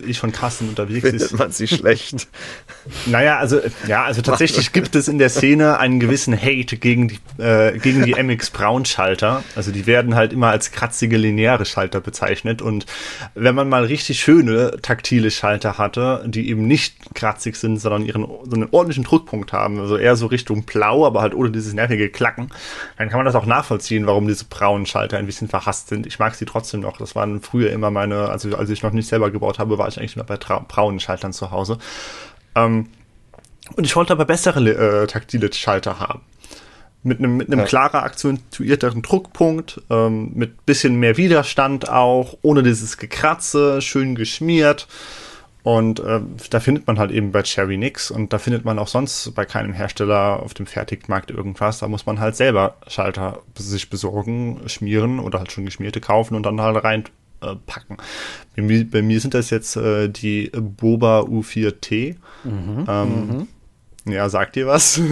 ich 0.06 0.20
von 0.20 0.30
Kassen 0.30 0.68
unterwegs 0.68 1.00
findet 1.00 1.22
ist. 1.22 1.28
Findet 1.30 1.38
man 1.40 1.52
sie 1.52 1.66
schlecht? 1.66 2.28
naja, 3.06 3.38
also 3.38 3.60
ja, 3.88 4.04
also 4.04 4.22
tatsächlich 4.22 4.72
gibt 4.72 4.94
es 4.94 5.08
in 5.08 5.18
der 5.18 5.28
Szene 5.28 5.78
einen 5.78 5.98
gewissen 5.98 6.40
Hate 6.40 6.76
gegen 6.76 7.08
die 7.08 7.18
äh, 7.42 7.78
gegen 7.78 8.04
die 8.04 8.14
MX 8.14 8.50
Braun 8.50 8.84
Schalter. 8.84 9.42
Also 9.56 9.72
die 9.72 9.86
werden 9.86 10.14
halt 10.14 10.32
immer 10.32 10.48
als 10.48 10.70
kratzige 10.70 11.16
lineare 11.16 11.64
Schalter 11.64 12.00
bezeichnet 12.00 12.62
und 12.62 12.86
wenn 13.34 13.54
man 13.54 13.68
mal 13.68 13.84
richtig 13.84 14.20
schöne 14.20 14.78
taktile 14.82 15.30
Schalter 15.30 15.78
hatte, 15.78 16.24
die 16.26 16.48
eben 16.48 16.66
nicht 16.68 17.14
kratzig 17.14 17.56
sind, 17.56 17.78
sondern 17.78 18.04
ihren 18.04 18.22
so 18.22 18.54
einen 18.54 18.68
ordentlichen 18.70 19.02
Druck 19.02 19.31
Schwachpunkt 19.32 19.52
haben, 19.52 19.80
also 19.80 19.96
eher 19.96 20.16
so 20.16 20.26
Richtung 20.26 20.64
blau, 20.64 21.06
aber 21.06 21.22
halt 21.22 21.34
ohne 21.34 21.50
dieses 21.50 21.72
nervige 21.72 22.10
Klacken, 22.10 22.50
dann 22.98 23.08
kann 23.08 23.18
man 23.18 23.26
das 23.26 23.34
auch 23.34 23.46
nachvollziehen, 23.46 24.06
warum 24.06 24.28
diese 24.28 24.44
braunen 24.44 24.86
Schalter 24.86 25.16
ein 25.16 25.26
bisschen 25.26 25.48
verhasst 25.48 25.88
sind. 25.88 26.06
Ich 26.06 26.18
mag 26.18 26.34
sie 26.34 26.44
trotzdem 26.44 26.80
noch. 26.80 26.98
Das 26.98 27.14
waren 27.14 27.40
früher 27.40 27.70
immer 27.70 27.90
meine, 27.90 28.28
also 28.28 28.54
als 28.56 28.70
ich 28.70 28.82
noch 28.82 28.92
nicht 28.92 29.08
selber 29.08 29.30
gebaut 29.30 29.58
habe, 29.58 29.78
war 29.78 29.88
ich 29.88 29.98
eigentlich 29.98 30.16
immer 30.16 30.24
bei 30.24 30.36
braunen 30.36 31.00
Schaltern 31.00 31.32
zu 31.32 31.50
Hause. 31.50 31.78
Ähm, 32.54 32.88
und 33.76 33.84
ich 33.84 33.96
wollte 33.96 34.12
aber 34.12 34.24
bessere 34.24 34.60
äh, 34.60 35.06
taktile 35.06 35.50
Schalter 35.52 35.98
haben. 35.98 36.20
Mit 37.04 37.18
einem, 37.18 37.36
mit 37.36 37.48
einem 37.48 37.60
ja. 37.60 37.66
klarer 37.66 38.04
akzentuierteren 38.04 39.02
Druckpunkt, 39.02 39.80
ähm, 39.90 40.32
mit 40.34 40.66
bisschen 40.66 40.96
mehr 40.96 41.16
Widerstand 41.16 41.88
auch, 41.88 42.36
ohne 42.42 42.62
dieses 42.62 42.96
Gekratze, 42.96 43.80
schön 43.80 44.14
geschmiert. 44.14 44.86
Und 45.62 46.00
äh, 46.00 46.20
da 46.50 46.58
findet 46.58 46.88
man 46.88 46.98
halt 46.98 47.12
eben 47.12 47.30
bei 47.30 47.42
Cherry 47.42 47.76
nix 47.76 48.10
und 48.10 48.32
da 48.32 48.38
findet 48.38 48.64
man 48.64 48.80
auch 48.80 48.88
sonst 48.88 49.32
bei 49.34 49.44
keinem 49.44 49.72
Hersteller 49.72 50.42
auf 50.42 50.54
dem 50.54 50.66
Fertigmarkt 50.66 51.30
irgendwas. 51.30 51.78
Da 51.78 51.88
muss 51.88 52.04
man 52.04 52.18
halt 52.18 52.34
selber 52.34 52.76
Schalter 52.88 53.42
sich 53.56 53.88
besorgen, 53.88 54.60
schmieren 54.66 55.20
oder 55.20 55.38
halt 55.38 55.52
schon 55.52 55.64
geschmierte 55.64 56.00
kaufen 56.00 56.34
und 56.34 56.42
dann 56.44 56.60
halt 56.60 56.82
reinpacken. 56.82 57.96
Äh, 57.96 58.56
bei, 58.56 58.62
mir, 58.62 58.90
bei 58.90 59.02
mir 59.02 59.20
sind 59.20 59.34
das 59.34 59.50
jetzt 59.50 59.76
äh, 59.76 60.08
die 60.08 60.50
Boba 60.50 61.20
U4T. 61.20 62.16
Mhm, 62.42 62.86
ähm, 62.88 63.46
mhm. 64.04 64.12
Ja, 64.12 64.28
sagt 64.28 64.56
ihr 64.56 64.66
was? 64.66 65.00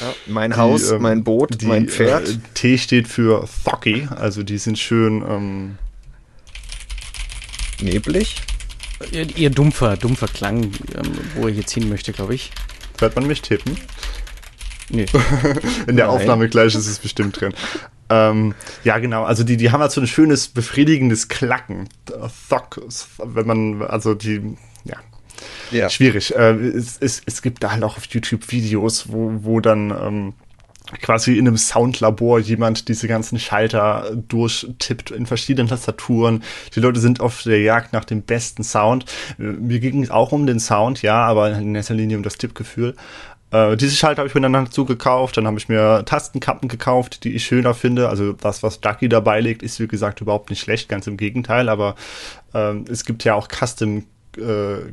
Ja, 0.00 0.14
mein 0.26 0.52
die, 0.52 0.56
Haus, 0.56 0.92
ähm, 0.92 1.02
mein 1.02 1.24
Boot, 1.24 1.60
die, 1.60 1.66
mein 1.66 1.88
Pferd. 1.88 2.28
Äh, 2.28 2.38
T 2.54 2.78
steht 2.78 3.08
für 3.08 3.48
Thocky, 3.64 4.06
also 4.14 4.44
die 4.44 4.58
sind 4.58 4.78
schön 4.78 5.24
ähm, 5.28 5.78
neblig. 7.82 8.36
Ihr, 9.12 9.50
dumpfer, 9.50 9.96
dumpfer 9.96 10.28
Klang, 10.28 10.64
ähm, 10.64 10.72
wo 11.34 11.48
er 11.48 11.52
jetzt 11.52 11.72
hin 11.72 11.88
möchte, 11.88 12.12
glaube 12.12 12.34
ich. 12.34 12.50
Hört 12.98 13.14
man 13.14 13.26
mich 13.26 13.42
tippen? 13.42 13.76
Nee. 14.88 15.06
In 15.86 15.96
der 15.96 16.06
Nein. 16.06 16.14
Aufnahme 16.14 16.48
gleich 16.48 16.74
ist 16.74 16.86
es 16.86 16.98
bestimmt 16.98 17.40
drin. 17.40 17.52
Ähm, 18.08 18.54
ja, 18.84 18.98
genau. 18.98 19.24
Also 19.24 19.44
die, 19.44 19.56
die 19.56 19.70
haben 19.70 19.80
halt 19.80 19.92
so 19.92 20.00
ein 20.00 20.06
schönes, 20.06 20.48
befriedigendes 20.48 21.28
Klacken. 21.28 21.88
Thock, 22.48 22.80
wenn 23.22 23.46
man, 23.46 23.82
also 23.82 24.14
die, 24.14 24.56
ja. 24.84 24.96
ja. 25.72 25.90
Schwierig. 25.90 26.34
Äh, 26.34 26.52
es, 26.52 26.96
es, 26.98 27.22
es 27.26 27.42
gibt 27.42 27.62
da 27.62 27.72
halt 27.72 27.82
auch 27.82 27.96
auf 27.96 28.06
YouTube 28.06 28.50
Videos, 28.50 29.12
wo, 29.12 29.40
wo 29.42 29.60
dann 29.60 29.90
ähm, 29.90 30.34
quasi 31.02 31.38
in 31.38 31.46
einem 31.46 31.56
Soundlabor 31.56 32.38
jemand 32.38 32.88
diese 32.88 33.08
ganzen 33.08 33.38
Schalter 33.38 34.10
durchtippt 34.28 35.10
in 35.10 35.26
verschiedenen 35.26 35.68
Tastaturen. 35.68 36.42
Die 36.74 36.80
Leute 36.80 37.00
sind 37.00 37.20
auf 37.20 37.42
der 37.42 37.60
Jagd 37.60 37.92
nach 37.92 38.04
dem 38.04 38.22
besten 38.22 38.62
Sound. 38.62 39.04
Mir 39.38 39.80
ging 39.80 40.02
es 40.02 40.10
auch 40.10 40.32
um 40.32 40.46
den 40.46 40.60
Sound, 40.60 41.02
ja, 41.02 41.24
aber 41.24 41.52
in 41.52 41.74
erster 41.74 41.94
Linie 41.94 42.16
um 42.16 42.22
das 42.22 42.38
Tippgefühl. 42.38 42.94
Äh, 43.50 43.76
diese 43.76 43.94
Schalter 43.94 44.20
habe 44.20 44.28
ich 44.28 44.34
mir 44.34 44.40
dann 44.40 44.52
dazu 44.52 44.84
gekauft. 44.84 45.36
Dann 45.36 45.46
habe 45.46 45.58
ich 45.58 45.68
mir 45.68 46.04
Tastenkappen 46.04 46.68
gekauft, 46.68 47.24
die 47.24 47.34
ich 47.34 47.44
schöner 47.44 47.74
finde. 47.74 48.08
Also 48.08 48.32
das, 48.32 48.62
was 48.62 48.80
Ducky 48.80 49.08
dabei 49.08 49.40
legt, 49.40 49.62
ist 49.62 49.80
wie 49.80 49.88
gesagt 49.88 50.20
überhaupt 50.20 50.50
nicht 50.50 50.60
schlecht, 50.60 50.88
ganz 50.88 51.06
im 51.06 51.16
Gegenteil. 51.16 51.68
Aber 51.68 51.94
äh, 52.54 52.74
es 52.90 53.04
gibt 53.04 53.24
ja 53.24 53.34
auch 53.34 53.48
Custom 53.48 54.04
äh, 54.36 54.92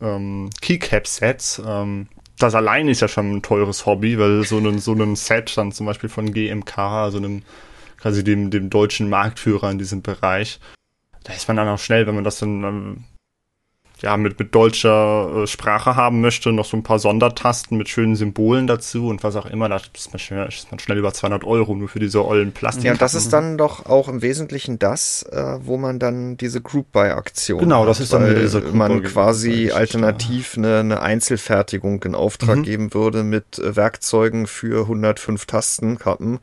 ähm, 0.00 0.50
Keycap-Sets. 0.60 1.62
Ähm, 1.66 2.08
das 2.38 2.54
allein 2.54 2.88
ist 2.88 3.00
ja 3.00 3.08
schon 3.08 3.36
ein 3.36 3.42
teures 3.42 3.86
Hobby, 3.86 4.18
weil 4.18 4.44
so 4.44 4.58
ein, 4.58 4.78
so 4.78 4.92
ein 4.92 5.16
Set 5.16 5.56
dann 5.56 5.72
zum 5.72 5.86
Beispiel 5.86 6.08
von 6.08 6.32
GMK, 6.32 6.78
also 6.78 7.18
einem, 7.18 7.42
quasi 7.98 8.24
dem, 8.24 8.50
dem 8.50 8.70
deutschen 8.70 9.08
Marktführer 9.08 9.70
in 9.70 9.78
diesem 9.78 10.02
Bereich, 10.02 10.60
da 11.22 11.32
ist 11.32 11.48
man 11.48 11.56
dann 11.56 11.68
auch 11.68 11.78
schnell, 11.78 12.06
wenn 12.06 12.14
man 12.14 12.24
das 12.24 12.38
dann 12.38 12.64
ähm, 12.64 13.04
ja, 14.00 14.16
mit, 14.16 14.38
mit 14.38 14.54
deutscher 14.54 15.42
äh, 15.42 15.46
Sprache 15.46 15.96
haben 15.96 16.20
möchte, 16.20 16.52
noch 16.52 16.64
so 16.64 16.76
ein 16.76 16.82
paar 16.82 16.98
Sondertasten 16.98 17.78
mit 17.78 17.88
schönen 17.88 18.16
Symbolen 18.16 18.66
dazu 18.66 19.08
und 19.08 19.22
was 19.22 19.36
auch 19.36 19.46
immer, 19.46 19.68
da 19.68 19.80
ist 19.94 20.12
man 20.12 20.18
schnell, 20.18 20.48
ist 20.48 20.70
man 20.70 20.78
schnell 20.78 20.98
über 20.98 21.12
200 21.12 21.44
Euro 21.44 21.74
nur 21.74 21.88
für 21.88 22.00
diese 22.00 22.24
ollen 22.24 22.52
Plastik. 22.52 22.84
Ja, 22.84 22.92
und 22.92 23.02
das 23.02 23.14
ist 23.14 23.32
dann 23.32 23.56
doch 23.56 23.86
auch 23.86 24.08
im 24.08 24.20
Wesentlichen 24.20 24.78
das, 24.78 25.22
äh, 25.30 25.58
wo 25.60 25.76
man 25.76 25.98
dann 25.98 26.36
diese 26.36 26.60
Group-Buy-Aktion 26.60 27.60
Genau, 27.60 27.86
das 27.86 28.00
ist 28.00 28.12
dann 28.12 28.34
diese 28.34 28.60
Group 28.60 28.74
man 28.74 29.02
quasi 29.02 29.70
alternativ 29.70 30.56
eine, 30.56 30.80
eine 30.80 31.00
Einzelfertigung 31.00 32.02
in 32.02 32.14
Auftrag 32.14 32.58
mhm. 32.58 32.62
geben 32.62 32.94
würde 32.94 33.22
mit 33.22 33.58
äh, 33.58 33.76
Werkzeugen 33.76 34.46
für 34.46 34.82
105 34.82 35.46
Tastenkappen 35.46 36.40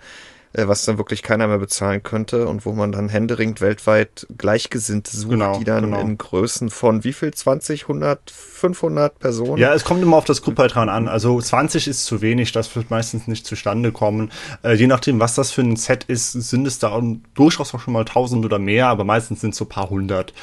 was 0.53 0.85
dann 0.85 0.97
wirklich 0.97 1.23
keiner 1.23 1.47
mehr 1.47 1.59
bezahlen 1.59 2.03
könnte 2.03 2.47
und 2.47 2.65
wo 2.65 2.73
man 2.73 2.91
dann 2.91 3.09
händeringend 3.09 3.61
weltweit 3.61 4.27
Gleichgesinnte 4.37 5.15
sucht, 5.15 5.31
genau, 5.31 5.57
die 5.57 5.63
dann 5.63 5.85
genau. 5.85 6.01
in 6.01 6.17
Größen 6.17 6.69
von 6.69 7.03
wie 7.03 7.13
viel? 7.13 7.33
20, 7.33 7.83
100, 7.83 8.29
500 8.29 9.17
Personen? 9.19 9.57
Ja, 9.57 9.73
es 9.73 9.85
kommt 9.85 10.01
immer 10.03 10.17
auf 10.17 10.25
das 10.25 10.41
Gruppbeitrag 10.41 10.89
an. 10.89 11.07
Also 11.07 11.39
20 11.39 11.87
ist 11.87 12.05
zu 12.05 12.21
wenig, 12.21 12.51
das 12.51 12.75
wird 12.75 12.89
meistens 12.89 13.27
nicht 13.27 13.45
zustande 13.45 13.91
kommen. 13.91 14.31
Äh, 14.63 14.73
je 14.73 14.87
nachdem, 14.87 15.19
was 15.19 15.35
das 15.35 15.51
für 15.51 15.61
ein 15.61 15.77
Set 15.77 16.03
ist, 16.05 16.33
sind 16.33 16.67
es 16.67 16.79
da 16.79 17.01
durchaus 17.33 17.73
auch 17.73 17.79
schon 17.79 17.93
mal 17.93 18.01
1000 18.01 18.43
oder 18.45 18.59
mehr, 18.59 18.87
aber 18.87 19.05
meistens 19.05 19.41
sind 19.41 19.51
es 19.51 19.57
so 19.57 19.65
paar 19.65 19.89
hundert. 19.89 20.33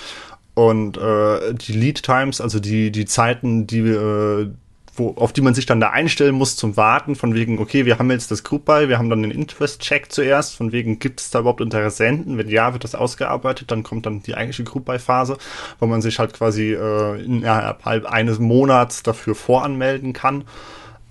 Und 0.54 0.96
äh, 0.96 1.54
die 1.54 1.72
Lead 1.72 2.02
Times, 2.02 2.40
also 2.40 2.58
die, 2.58 2.90
die 2.90 3.04
Zeiten, 3.04 3.66
die 3.66 3.78
äh, 3.78 4.50
wo, 4.98 5.14
auf 5.16 5.32
die 5.32 5.40
man 5.40 5.54
sich 5.54 5.66
dann 5.66 5.80
da 5.80 5.90
einstellen 5.90 6.34
muss 6.34 6.56
zum 6.56 6.76
Warten, 6.76 7.16
von 7.16 7.34
wegen, 7.34 7.58
okay, 7.58 7.84
wir 7.86 7.98
haben 7.98 8.10
jetzt 8.10 8.30
das 8.30 8.44
Group 8.44 8.64
Buy, 8.64 8.88
wir 8.88 8.98
haben 8.98 9.10
dann 9.10 9.22
den 9.22 9.30
Interest-Check 9.30 10.10
zuerst, 10.10 10.56
von 10.56 10.72
wegen, 10.72 10.98
gibt 10.98 11.20
es 11.20 11.30
da 11.30 11.40
überhaupt 11.40 11.60
Interessenten? 11.60 12.38
Wenn 12.38 12.48
ja, 12.48 12.72
wird 12.72 12.84
das 12.84 12.94
ausgearbeitet, 12.94 13.70
dann 13.70 13.82
kommt 13.82 14.06
dann 14.06 14.22
die 14.22 14.34
eigentliche 14.34 14.64
Group 14.64 14.86
Buy-Phase, 14.86 15.38
wo 15.80 15.86
man 15.86 16.02
sich 16.02 16.18
halt 16.18 16.34
quasi 16.34 16.72
äh, 16.74 17.22
innerhalb 17.22 17.86
eines 17.86 18.38
Monats 18.38 19.02
dafür 19.02 19.34
voranmelden 19.34 20.12
kann 20.12 20.44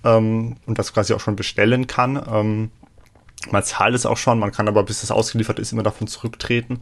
ähm, 0.04 0.56
und 0.66 0.78
das 0.78 0.92
quasi 0.92 1.14
auch 1.14 1.20
schon 1.20 1.36
bestellen 1.36 1.86
kann. 1.86 2.22
Ähm, 2.30 2.70
man 3.50 3.62
zahlt 3.62 3.94
es 3.94 4.06
auch 4.06 4.16
schon, 4.16 4.38
man 4.38 4.52
kann 4.52 4.68
aber, 4.68 4.82
bis 4.82 5.02
es 5.02 5.10
ausgeliefert 5.10 5.58
ist, 5.58 5.72
immer 5.72 5.82
davon 5.82 6.06
zurücktreten. 6.06 6.80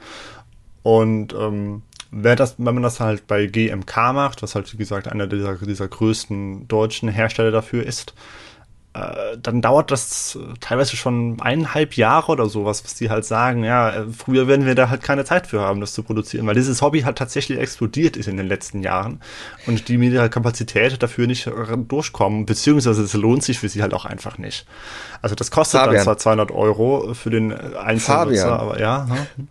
Und 0.83 1.35
ähm, 1.35 1.83
Wer 2.11 2.37
das, 2.37 2.55
wenn 2.59 2.75
man 2.75 2.83
das 2.83 3.01
halt 3.01 3.27
bei 3.27 3.47
GMK 3.47 3.97
macht, 4.13 4.43
was 4.43 4.55
halt 4.55 4.73
wie 4.73 4.77
gesagt 4.77 5.09
einer 5.09 5.27
dieser, 5.27 5.55
dieser 5.57 5.89
größten 5.89 6.69
deutschen 6.69 7.09
Hersteller 7.09 7.51
dafür 7.51 7.85
ist, 7.85 8.15
äh, 8.97 9.37
dann 9.43 9.61
dauert 9.61 9.91
das 9.91 10.39
teilweise 10.61 10.97
schon 10.97 11.39
eineinhalb 11.41 11.95
Jahre 11.95 12.33
oder 12.33 12.47
sowas, 12.47 12.83
was 12.83 12.95
die 12.95 13.11
halt 13.11 13.27
sagen, 13.27 13.63
ja, 13.63 13.91
äh, 13.91 14.05
früher 14.17 14.49
werden 14.49 14.65
wir 14.65 14.75
da 14.75 14.89
halt 14.89 15.03
keine 15.03 15.25
Zeit 15.25 15.47
für 15.47 15.61
haben, 15.61 15.81
das 15.81 15.93
zu 15.93 16.03
produzieren, 16.03 16.47
weil 16.47 16.55
dieses 16.55 16.81
Hobby 16.81 17.03
halt 17.03 17.19
tatsächlich 17.19 17.59
explodiert 17.59 18.17
ist 18.17 18.27
in 18.27 18.39
den 18.39 18.47
letzten 18.47 18.83
Jahren 18.83 19.21
und 19.67 19.89
die 19.89 19.99
mit 19.99 20.13
ihrer 20.15 20.31
Kapazität 20.31 21.03
dafür 21.03 21.27
nicht 21.27 21.51
durchkommen, 21.89 22.47
beziehungsweise 22.47 23.03
es 23.03 23.13
lohnt 23.13 23.43
sich 23.43 23.59
für 23.59 23.69
sie 23.69 23.83
halt 23.83 23.93
auch 23.93 24.07
einfach 24.07 24.39
nicht. 24.39 24.67
Also 25.21 25.35
das 25.35 25.51
kostet 25.51 25.81
Fabian. 25.81 25.97
dann 25.97 26.05
zwar 26.05 26.19
200 26.19 26.51
Euro 26.53 27.13
für 27.13 27.31
den 27.31 27.53
Einzelnutzer, 27.53 28.59
aber 28.59 28.81
ja. 28.81 29.09
Hm 29.09 29.47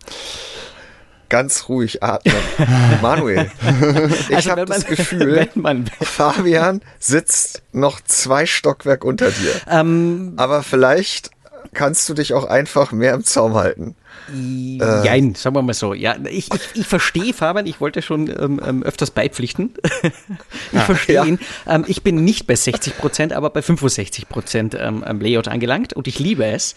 ganz 1.28 1.68
ruhig 1.68 2.02
atmen. 2.02 2.34
Manuel, 3.02 3.50
ich 4.28 4.36
also 4.36 4.50
habe 4.50 4.64
das 4.64 4.86
Gefühl, 4.86 5.48
Fabian 6.00 6.82
sitzt 6.98 7.62
noch 7.72 8.00
zwei 8.00 8.46
Stockwerk 8.46 9.04
unter 9.04 9.30
dir. 9.30 9.52
Ähm, 9.68 10.34
Aber 10.36 10.62
vielleicht 10.62 11.30
kannst 11.74 12.08
du 12.08 12.14
dich 12.14 12.34
auch 12.34 12.44
einfach 12.44 12.92
mehr 12.92 13.14
im 13.14 13.24
Zaum 13.24 13.54
halten? 13.54 13.96
Nein, 14.28 15.34
äh. 15.34 15.38
sagen 15.38 15.54
wir 15.54 15.62
mal 15.62 15.74
so. 15.74 15.94
Ja, 15.94 16.16
ich, 16.28 16.52
ich, 16.52 16.60
ich 16.74 16.86
verstehe 16.86 17.32
Fabian, 17.32 17.66
ich 17.66 17.80
wollte 17.80 18.02
schon 18.02 18.28
ähm, 18.28 18.60
ähm 18.64 18.82
öfters 18.82 19.10
beipflichten. 19.10 19.74
ich 20.02 20.78
ah, 20.78 20.80
verstehe 20.80 21.14
ja. 21.16 21.24
ihn. 21.24 21.38
Ähm, 21.66 21.84
ich 21.86 22.02
bin 22.02 22.24
nicht 22.24 22.46
bei 22.46 22.56
60 22.56 22.98
Prozent, 22.98 23.32
aber 23.32 23.50
bei 23.50 23.62
65 23.62 24.28
Prozent 24.28 24.76
ähm, 24.78 25.04
Layout 25.20 25.48
angelangt 25.48 25.92
und 25.92 26.08
ich 26.08 26.18
liebe 26.18 26.44
es. 26.44 26.74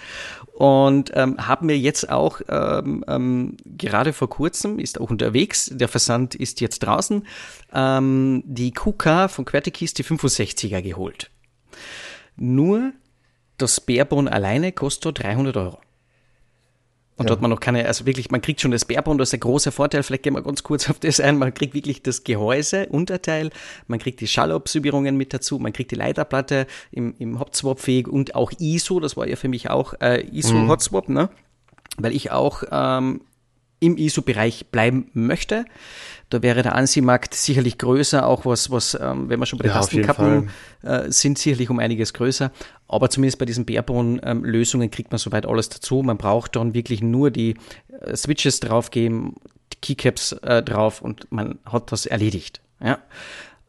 Und 0.60 1.12
ähm, 1.14 1.38
haben 1.48 1.68
mir 1.68 1.78
jetzt 1.78 2.10
auch 2.10 2.42
ähm, 2.50 3.06
ähm, 3.08 3.56
gerade 3.64 4.12
vor 4.12 4.30
kurzem, 4.30 4.78
ist 4.78 5.00
auch 5.00 5.10
unterwegs, 5.10 5.72
der 5.74 5.88
Versand 5.88 6.36
ist 6.36 6.60
jetzt 6.60 6.80
draußen, 6.80 7.26
ähm, 7.74 8.44
die 8.46 8.72
QK 8.72 9.30
von 9.30 9.46
QWERTY 9.46 9.72
die 9.72 10.04
65er 10.04 10.82
geholt. 10.82 11.32
Nur 12.36 12.92
das 13.58 13.80
Barebone 13.80 14.30
alleine 14.30 14.74
kostet 14.74 15.24
300 15.24 15.56
Euro. 15.56 15.80
Und 17.20 17.26
ja. 17.26 17.28
dort 17.28 17.42
man 17.42 17.52
noch 17.52 17.60
keine, 17.60 17.86
also 17.86 18.06
wirklich, 18.06 18.32
man 18.32 18.42
kriegt 18.42 18.62
schon 18.62 18.72
das 18.72 18.86
Barebone, 18.86 19.18
das 19.18 19.28
ist 19.28 19.34
der 19.34 19.40
große 19.40 19.74
Vorteil, 19.74 20.04
vielleicht 20.04 20.24
gehen 20.24 20.36
wir 20.36 20.42
ganz 20.42 20.64
kurz 20.64 20.90
auf 20.90 21.00
das 21.00 21.20
ein, 21.20 21.38
man 21.38 21.54
kriegt 21.54 21.74
wirklich 21.74 22.02
das 22.02 22.24
Gehäuse, 22.24 22.88
Unterteil, 22.88 23.50
man 23.88 24.00
kriegt 24.00 24.22
die 24.22 24.28
Schallabsorbierungen 24.28 25.18
mit 25.18 25.34
dazu, 25.34 25.60
man 25.60 25.74
kriegt 25.74 25.92
die 25.92 25.96
Leiterplatte 25.96 26.66
im, 26.92 27.14
im 27.20 27.38
Hot-Swap-fähig 27.38 28.08
und 28.08 28.36
auch 28.36 28.54
ISO, 28.58 29.02
das 29.02 29.18
war 29.18 29.28
ja 29.28 29.36
für 29.36 29.50
mich 29.50 29.70
auch 29.70 29.96
äh, 30.00 30.26
ISO-Hot-Swap, 30.32 31.10
mhm. 31.10 31.16
ne? 31.16 31.30
Weil 31.98 32.16
ich 32.16 32.32
auch 32.32 32.64
ähm, 32.72 33.20
im 33.82 33.98
ISO-Bereich 33.98 34.68
bleiben 34.68 35.10
möchte. 35.14 35.66
Da 36.30 36.42
wäre 36.42 36.62
der 36.62 36.76
Ansi-Markt 36.76 37.34
sicherlich 37.34 37.78
größer, 37.78 38.26
auch 38.26 38.46
was, 38.46 38.70
was 38.72 38.98
ähm, 39.00 39.30
wenn 39.30 39.40
wir 39.40 39.46
schon 39.46 39.58
bei 39.58 39.64
den 39.64 39.70
ja, 39.70 39.80
Tastenkappen 39.80 40.50
äh, 40.84 41.12
sind, 41.12 41.38
sicherlich 41.40 41.70
um 41.70 41.80
einiges 41.80 42.14
größer. 42.14 42.52
Aber 42.90 43.10
zumindest 43.10 43.38
bei 43.38 43.46
diesen 43.46 43.66
Barebone-Lösungen 43.66 44.92
kriegt 44.92 45.12
man 45.12 45.20
soweit 45.20 45.46
alles 45.46 45.70
dazu. 45.70 46.02
Man 46.02 46.18
braucht 46.18 46.56
dann 46.56 46.74
wirklich 46.74 47.02
nur 47.02 47.32
die 47.32 47.56
äh, 48.02 48.16
Switches 48.16 48.60
draufgeben, 48.60 49.36
die 49.72 49.78
Keycaps 49.82 50.34
äh, 50.34 50.64
drauf 50.64 51.02
und 51.02 51.32
man 51.32 51.60
hat 51.66 51.92
das 51.92 52.08
erledigt. 52.08 52.62
Ja. 52.84 52.98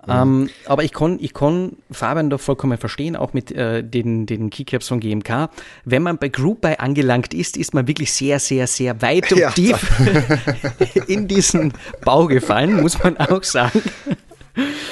Ähm, 0.08 0.48
aber 0.64 0.82
ich 0.82 0.92
kann, 0.92 1.18
ich 1.20 1.34
kann 1.34 1.76
Fabian 1.90 2.30
doch 2.30 2.40
vollkommen 2.40 2.78
verstehen, 2.78 3.16
auch 3.16 3.34
mit 3.34 3.52
äh, 3.52 3.84
den, 3.84 4.24
den 4.24 4.48
Keycaps 4.48 4.88
von 4.88 4.98
GMK. 4.98 5.50
Wenn 5.84 6.02
man 6.02 6.16
bei 6.16 6.28
Group 6.28 6.62
Buy 6.62 6.76
angelangt 6.78 7.34
ist, 7.34 7.58
ist 7.58 7.74
man 7.74 7.86
wirklich 7.86 8.10
sehr, 8.12 8.38
sehr, 8.38 8.66
sehr 8.66 9.02
weit 9.02 9.30
und 9.30 9.38
ja. 9.38 9.50
tief 9.50 9.78
in 11.06 11.28
diesen 11.28 11.74
Bau 12.02 12.26
gefallen, 12.26 12.80
muss 12.80 13.02
man 13.02 13.18
auch 13.18 13.42
sagen. 13.42 13.82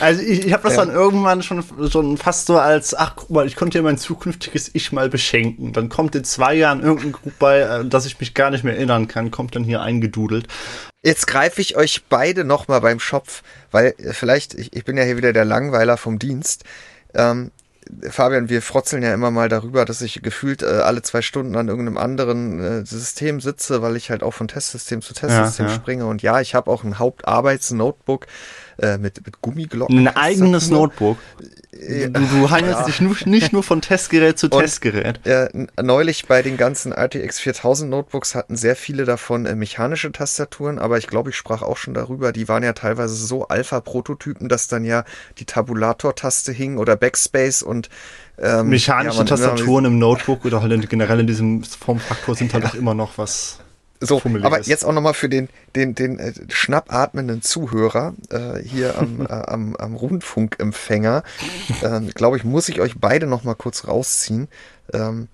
Also 0.01 0.23
ich, 0.23 0.47
ich 0.47 0.53
habe 0.53 0.63
das 0.63 0.77
ja. 0.77 0.85
dann 0.85 0.95
irgendwann 0.95 1.43
schon, 1.43 1.65
schon 1.91 2.17
fast 2.17 2.47
so 2.47 2.59
als, 2.59 2.95
ach 2.95 3.15
guck 3.17 3.31
mal, 3.31 3.47
ich 3.47 3.57
konnte 3.57 3.79
ja 3.79 3.83
mein 3.83 3.99
zukünftiges 3.99 4.71
Ich 4.73 4.93
mal 4.93 5.09
beschenken. 5.09 5.73
Dann 5.73 5.89
kommt 5.89 6.15
in 6.15 6.25
zwei 6.25 6.55
Jahren 6.55 6.83
irgendein 6.83 7.13
Group 7.13 7.39
bei, 7.39 7.61
äh, 7.61 7.85
dass 7.85 8.07
ich 8.07 8.19
mich 8.21 8.35
gar 8.35 8.51
nicht 8.51 8.65
mehr 8.65 8.77
erinnern 8.77 9.09
kann, 9.09 9.31
kommt 9.31 9.57
dann 9.57 9.65
hier 9.65 9.81
eingedudelt. 9.83 10.47
Jetzt 11.03 11.27
greife 11.27 11.61
ich 11.61 11.77
euch 11.77 12.05
beide 12.09 12.45
nochmal 12.45 12.81
beim 12.81 13.01
Schopf, 13.01 13.43
weil 13.71 13.95
äh, 13.99 14.13
vielleicht, 14.13 14.55
ich, 14.55 14.75
ich 14.75 14.85
bin 14.85 14.97
ja 14.97 15.05
hier 15.05 15.17
wieder 15.17 15.33
der 15.33 15.45
Langweiler 15.45 15.97
vom 15.97 16.19
Dienst. 16.19 16.65
Ähm, 17.15 17.51
Fabian, 18.11 18.49
wir 18.49 18.61
frotzeln 18.63 19.03
ja 19.03 19.15
immer 19.15 19.31
mal 19.31 19.49
darüber, 19.49 19.85
dass 19.85 20.03
ich 20.03 20.21
gefühlt 20.23 20.63
äh, 20.63 20.67
alle 20.67 21.03
zwei 21.03 21.23
Stunden 21.23 21.57
an 21.57 21.69
irgendeinem 21.69 21.97
anderen 21.97 22.61
äh, 22.61 22.85
System 22.85 23.41
sitze, 23.41 23.83
weil 23.83 23.97
ich 23.97 24.11
halt 24.11 24.23
auch 24.23 24.35
von 24.35 24.49
Testsystem 24.49 25.01
zu 25.01 25.15
Testsystem 25.15 25.67
ja, 25.67 25.73
ja. 25.73 25.79
springe. 25.79 26.07
Und 26.07 26.23
ja, 26.23 26.41
ich 26.41 26.55
habe 26.55 26.71
auch 26.71 26.85
ein 26.85 26.99
Hauptarbeits-Notebook, 26.99 28.27
äh, 28.79 28.99
mit, 28.99 29.25
mit 29.25 29.41
Gummiglocken. 29.41 30.07
Ein 30.07 30.17
eigenes 30.17 30.71
Notebook. 30.71 31.19
Du, 31.71 32.11
du 32.11 32.51
hangelst 32.51 32.81
ja. 32.81 32.87
dich 32.87 33.01
nur, 33.01 33.17
nicht 33.27 33.53
nur 33.53 33.63
von 33.63 33.81
Testgerät 33.81 34.39
zu 34.39 34.49
und, 34.49 34.61
Testgerät. 34.61 35.25
Äh, 35.27 35.49
neulich 35.81 36.27
bei 36.27 36.43
den 36.43 36.57
ganzen 36.57 36.93
RTX 36.93 37.39
4000 37.39 37.91
Notebooks 37.91 38.35
hatten 38.35 38.57
sehr 38.57 38.75
viele 38.75 39.05
davon 39.05 39.47
äh, 39.47 39.55
mechanische 39.55 40.11
Tastaturen, 40.11 40.79
aber 40.79 40.99
ich 40.99 41.07
glaube, 41.07 41.31
ich 41.31 41.37
sprach 41.37 41.63
auch 41.63 41.77
schon 41.77 41.95
darüber, 41.95 42.33
die 42.33 42.49
waren 42.49 42.63
ja 42.63 42.73
teilweise 42.73 43.15
so 43.15 43.47
Alpha-Prototypen, 43.47 44.49
dass 44.49 44.67
dann 44.67 44.85
ja 44.85 45.05
die 45.39 45.45
Tabulator-Taste 45.45 46.53
hing 46.53 46.79
oder 46.79 46.97
Backspace 46.97 47.63
und 47.63 47.91
ähm, 48.39 48.69
Mechanische 48.69 49.19
ja, 49.19 49.25
Tastaturen 49.25 49.85
im 49.85 49.99
Notebook 49.99 50.45
oder 50.45 50.63
halt 50.63 50.89
generell 50.89 51.21
in 51.21 51.27
diesem 51.27 51.63
Formfaktor 51.65 52.35
sind 52.35 52.55
halt 52.55 52.65
auch 52.65 52.75
immer 52.75 52.95
noch 52.95 53.19
was 53.19 53.61
so, 54.01 54.23
aber 54.43 54.61
jetzt 54.63 54.85
auch 54.85 54.93
nochmal 54.93 55.15
für 55.15 55.29
den, 55.29 55.49
den, 55.75 55.95
den 55.95 56.19
äh, 56.19 56.33
schnappatmenden 56.49 57.43
Zuhörer 57.43 58.15
äh, 58.31 58.63
hier 58.63 58.99
am, 58.99 59.23
äh, 59.23 59.33
am, 59.33 59.77
am 59.77 59.95
Rundfunkempfänger, 59.95 61.23
äh, 61.83 62.01
glaube 62.15 62.37
ich, 62.37 62.45
muss 62.45 62.69
ich 62.69 62.81
euch 62.81 62.99
beide 62.99 63.27
nochmal 63.27 63.57
kurz 63.57 63.87
rausziehen. 63.89 64.49
Ähm, 64.93 65.29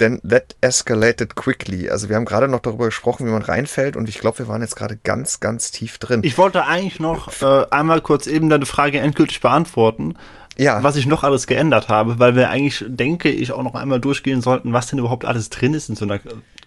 denn 0.00 0.20
that 0.26 0.56
escalated 0.62 1.36
quickly. 1.36 1.90
Also 1.90 2.08
wir 2.08 2.16
haben 2.16 2.24
gerade 2.24 2.48
noch 2.48 2.60
darüber 2.60 2.86
gesprochen, 2.86 3.26
wie 3.26 3.30
man 3.30 3.42
reinfällt 3.42 3.96
und 3.96 4.08
ich 4.08 4.18
glaube, 4.18 4.38
wir 4.38 4.48
waren 4.48 4.62
jetzt 4.62 4.74
gerade 4.74 4.96
ganz, 4.96 5.40
ganz 5.40 5.70
tief 5.70 5.98
drin. 5.98 6.22
Ich 6.24 6.38
wollte 6.38 6.64
eigentlich 6.64 7.00
noch 7.00 7.42
äh, 7.42 7.66
einmal 7.70 8.00
kurz 8.00 8.26
eben 8.26 8.48
deine 8.48 8.66
Frage 8.66 8.98
endgültig 8.98 9.40
beantworten. 9.40 10.16
Ja. 10.56 10.82
Was 10.82 10.96
ich 10.96 11.06
noch 11.06 11.22
alles 11.22 11.46
geändert 11.46 11.88
habe, 11.88 12.18
weil 12.18 12.34
wir 12.34 12.50
eigentlich, 12.50 12.84
denke 12.86 13.30
ich, 13.30 13.52
auch 13.52 13.62
noch 13.62 13.74
einmal 13.74 14.00
durchgehen 14.00 14.40
sollten, 14.40 14.72
was 14.72 14.88
denn 14.88 14.98
überhaupt 14.98 15.24
alles 15.24 15.48
drin 15.48 15.74
ist 15.74 15.88
in 15.88 15.96
so 15.96 16.04
einer 16.04 16.20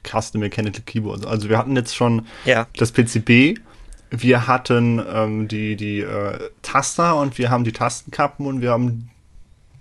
Custom 0.04 0.42
Mechanical 0.42 0.82
Keyboard. 0.86 1.26
Also 1.26 1.50
wir 1.50 1.58
hatten 1.58 1.76
jetzt 1.76 1.96
schon 1.96 2.28
ja. 2.46 2.68
das 2.78 2.92
PCB, 2.92 3.60
wir 4.10 4.48
hatten 4.48 5.04
ähm, 5.12 5.48
die, 5.48 5.76
die 5.76 6.02
äh, 6.02 6.50
Taster 6.62 7.16
und 7.16 7.38
wir 7.38 7.50
haben 7.50 7.64
die 7.64 7.72
Tastenkappen 7.72 8.46
und 8.46 8.62
wir 8.62 8.72
haben 8.72 9.10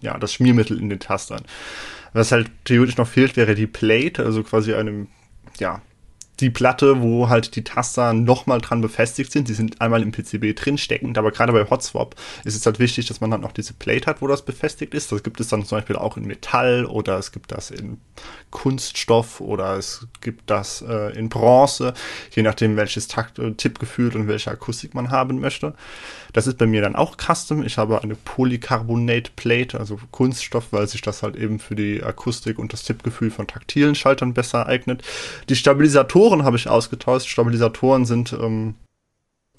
ja 0.00 0.16
das 0.18 0.32
Schmiermittel 0.32 0.78
in 0.78 0.88
den 0.88 1.00
Tastern. 1.00 1.42
Was 2.14 2.32
halt 2.32 2.50
theoretisch 2.64 2.96
noch 2.96 3.08
fehlt, 3.08 3.36
wäre 3.36 3.54
die 3.54 3.66
Plate, 3.66 4.24
also 4.24 4.42
quasi 4.42 4.74
eine 4.74 5.06
ja, 5.58 5.82
die 6.42 6.50
Platte, 6.50 7.00
wo 7.00 7.28
halt 7.28 7.54
die 7.54 7.64
Taster 7.64 8.12
nochmal 8.12 8.60
dran 8.60 8.80
befestigt 8.80 9.30
sind. 9.30 9.48
Die 9.48 9.54
sind 9.54 9.80
einmal 9.80 10.02
im 10.02 10.10
PCB 10.10 10.54
drin 10.54 10.76
steckend, 10.76 11.16
aber 11.16 11.30
gerade 11.30 11.52
bei 11.52 11.70
Hotswap 11.70 12.16
ist 12.44 12.56
es 12.56 12.66
halt 12.66 12.80
wichtig, 12.80 13.06
dass 13.06 13.20
man 13.20 13.30
dann 13.30 13.40
noch 13.40 13.52
diese 13.52 13.72
Plate 13.72 14.06
hat, 14.06 14.20
wo 14.20 14.26
das 14.26 14.42
befestigt 14.44 14.92
ist. 14.92 15.12
Das 15.12 15.22
gibt 15.22 15.40
es 15.40 15.48
dann 15.48 15.64
zum 15.64 15.78
Beispiel 15.78 15.96
auch 15.96 16.16
in 16.16 16.26
Metall 16.26 16.84
oder 16.84 17.16
es 17.18 17.32
gibt 17.32 17.52
das 17.52 17.70
in 17.70 17.98
Kunststoff 18.50 19.40
oder 19.40 19.76
es 19.76 20.06
gibt 20.20 20.50
das 20.50 20.82
äh, 20.82 21.16
in 21.16 21.28
Bronze, 21.28 21.94
je 22.32 22.42
nachdem 22.42 22.76
welches 22.76 23.06
Takt, 23.06 23.38
äh, 23.38 23.52
Tippgefühl 23.52 24.14
und 24.16 24.26
welche 24.26 24.50
Akustik 24.50 24.94
man 24.94 25.10
haben 25.10 25.40
möchte. 25.40 25.74
Das 26.32 26.46
ist 26.46 26.58
bei 26.58 26.66
mir 26.66 26.80
dann 26.80 26.96
auch 26.96 27.16
Custom. 27.16 27.62
Ich 27.62 27.78
habe 27.78 28.02
eine 28.02 28.14
Polycarbonate 28.14 29.32
Plate, 29.36 29.78
also 29.78 29.98
Kunststoff, 30.10 30.68
weil 30.70 30.88
sich 30.88 31.02
das 31.02 31.22
halt 31.22 31.36
eben 31.36 31.58
für 31.58 31.74
die 31.74 32.02
Akustik 32.02 32.58
und 32.58 32.72
das 32.72 32.84
Tippgefühl 32.84 33.30
von 33.30 33.46
taktilen 33.46 33.94
Schaltern 33.94 34.32
besser 34.32 34.66
eignet. 34.66 35.02
Die 35.48 35.56
Stabilisatoren 35.56 36.31
habe 36.40 36.56
ich 36.56 36.68
ausgetauscht. 36.68 37.28
Stabilisatoren 37.28 38.06
sind 38.06 38.32
ähm, 38.32 38.74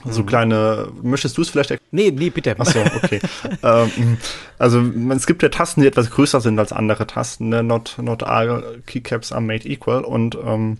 so 0.06 0.22
mhm. 0.22 0.26
kleine, 0.26 0.88
möchtest 1.02 1.38
du 1.38 1.42
es 1.44 1.50
vielleicht 1.50 1.72
erklären? 1.72 1.90
Nee, 1.92 2.12
nee, 2.12 2.30
bitte. 2.30 2.60
Achso, 2.60 2.80
okay. 2.82 3.20
ähm, 3.64 4.18
also 4.58 4.82
es 5.12 5.28
gibt 5.28 5.44
ja 5.44 5.50
Tasten, 5.50 5.82
die 5.82 5.88
etwas 5.88 6.10
größer 6.10 6.42
sind 6.42 6.60
als 6.60 6.74
andere 6.74 7.08
Tasten. 7.08 7.50
Ne? 7.50 7.64
Not, 7.64 7.98
not 8.02 8.24
all 8.24 8.82
keycaps 8.86 9.32
are 9.32 9.42
made 9.42 9.68
equal. 9.68 10.04
Und 10.04 10.38
ähm, 10.44 10.80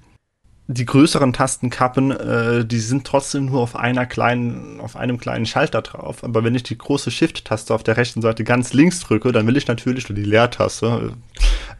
die 0.68 0.86
größeren 0.86 1.34
Tastenkappen, 1.34 2.12
äh, 2.12 2.66
die 2.66 2.80
sind 2.80 3.06
trotzdem 3.06 3.48
nur 3.48 3.62
auf 3.62 3.76
einer 3.76 4.06
kleinen, 4.06 4.80
auf 4.80 4.96
einem 4.96 5.18
kleinen 5.18 5.46
Schalter 5.46 5.82
drauf. 5.82 6.24
Aber 6.24 6.44
wenn 6.44 6.56
ich 6.56 6.64
die 6.64 6.78
große 6.78 7.12
Shift-Taste 7.12 7.74
auf 7.74 7.84
der 7.84 7.98
rechten 7.98 8.22
Seite 8.22 8.44
ganz 8.44 8.74
links 8.74 9.02
drücke, 9.02 9.32
dann 9.34 9.46
will 9.46 9.58
ich 9.58 9.68
natürlich, 9.68 10.06
oder 10.06 10.16
die 10.16 10.24
Leertaste, 10.24 11.14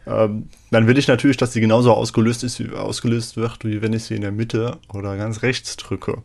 äh, 0.04 0.28
dann 0.70 0.86
will 0.86 0.98
ich 0.98 1.08
natürlich, 1.08 1.38
dass 1.38 1.54
sie 1.54 1.60
genauso 1.60 1.94
ausgelöst 1.94 2.44
ist, 2.44 2.60
wie, 2.60 2.74
ausgelöst 2.74 3.36
wird, 3.36 3.64
wie 3.64 3.80
wenn 3.80 3.94
ich 3.94 4.04
sie 4.04 4.16
in 4.16 4.22
der 4.22 4.32
Mitte 4.32 4.76
oder 4.92 5.16
ganz 5.16 5.42
rechts 5.42 5.76
drücke. 5.76 6.22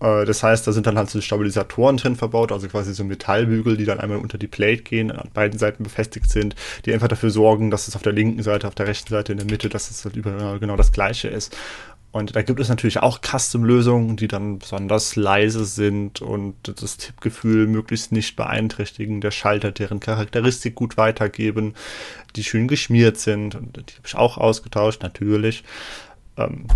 Äh, 0.00 0.24
das 0.24 0.42
heißt, 0.42 0.66
da 0.66 0.72
sind 0.72 0.86
dann 0.86 0.98
halt 0.98 1.10
so 1.10 1.20
Stabilisatoren 1.20 1.96
drin 1.96 2.16
verbaut, 2.16 2.52
also 2.52 2.68
quasi 2.68 2.94
so 2.94 3.04
Metallbügel, 3.04 3.76
die 3.76 3.84
dann 3.84 4.00
einmal 4.00 4.18
unter 4.18 4.38
die 4.38 4.46
Plate 4.46 4.82
gehen, 4.82 5.10
an 5.10 5.28
beiden 5.32 5.58
Seiten 5.58 5.82
befestigt 5.82 6.30
sind, 6.30 6.54
die 6.84 6.92
einfach 6.92 7.08
dafür 7.08 7.30
sorgen, 7.30 7.70
dass 7.70 7.88
es 7.88 7.96
auf 7.96 8.02
der 8.02 8.12
linken 8.12 8.42
Seite, 8.42 8.68
auf 8.68 8.74
der 8.74 8.86
rechten 8.86 9.10
Seite, 9.10 9.32
in 9.32 9.38
der 9.38 9.46
Mitte, 9.46 9.68
dass 9.68 9.90
es 9.90 10.04
halt 10.04 10.16
über 10.16 10.58
genau 10.58 10.76
das 10.76 10.92
gleiche 10.92 11.28
ist. 11.28 11.56
Und 12.10 12.36
da 12.36 12.42
gibt 12.42 12.58
es 12.58 12.70
natürlich 12.70 13.00
auch 13.00 13.20
Custom-Lösungen, 13.20 14.16
die 14.16 14.28
dann 14.28 14.58
besonders 14.58 15.14
leise 15.14 15.66
sind 15.66 16.22
und 16.22 16.54
das 16.80 16.96
Tippgefühl 16.96 17.66
möglichst 17.66 18.12
nicht 18.12 18.34
beeinträchtigen, 18.34 19.20
der 19.20 19.30
Schalter 19.30 19.72
deren 19.72 20.00
Charakteristik 20.00 20.74
gut 20.74 20.96
weitergeben, 20.96 21.74
die 22.34 22.44
schön 22.44 22.66
geschmiert 22.66 23.18
sind 23.18 23.54
und 23.54 23.76
die 23.76 23.94
habe 23.94 24.06
ich 24.06 24.14
auch 24.14 24.38
ausgetauscht, 24.38 25.02
natürlich. 25.02 25.64
Ähm, 26.38 26.66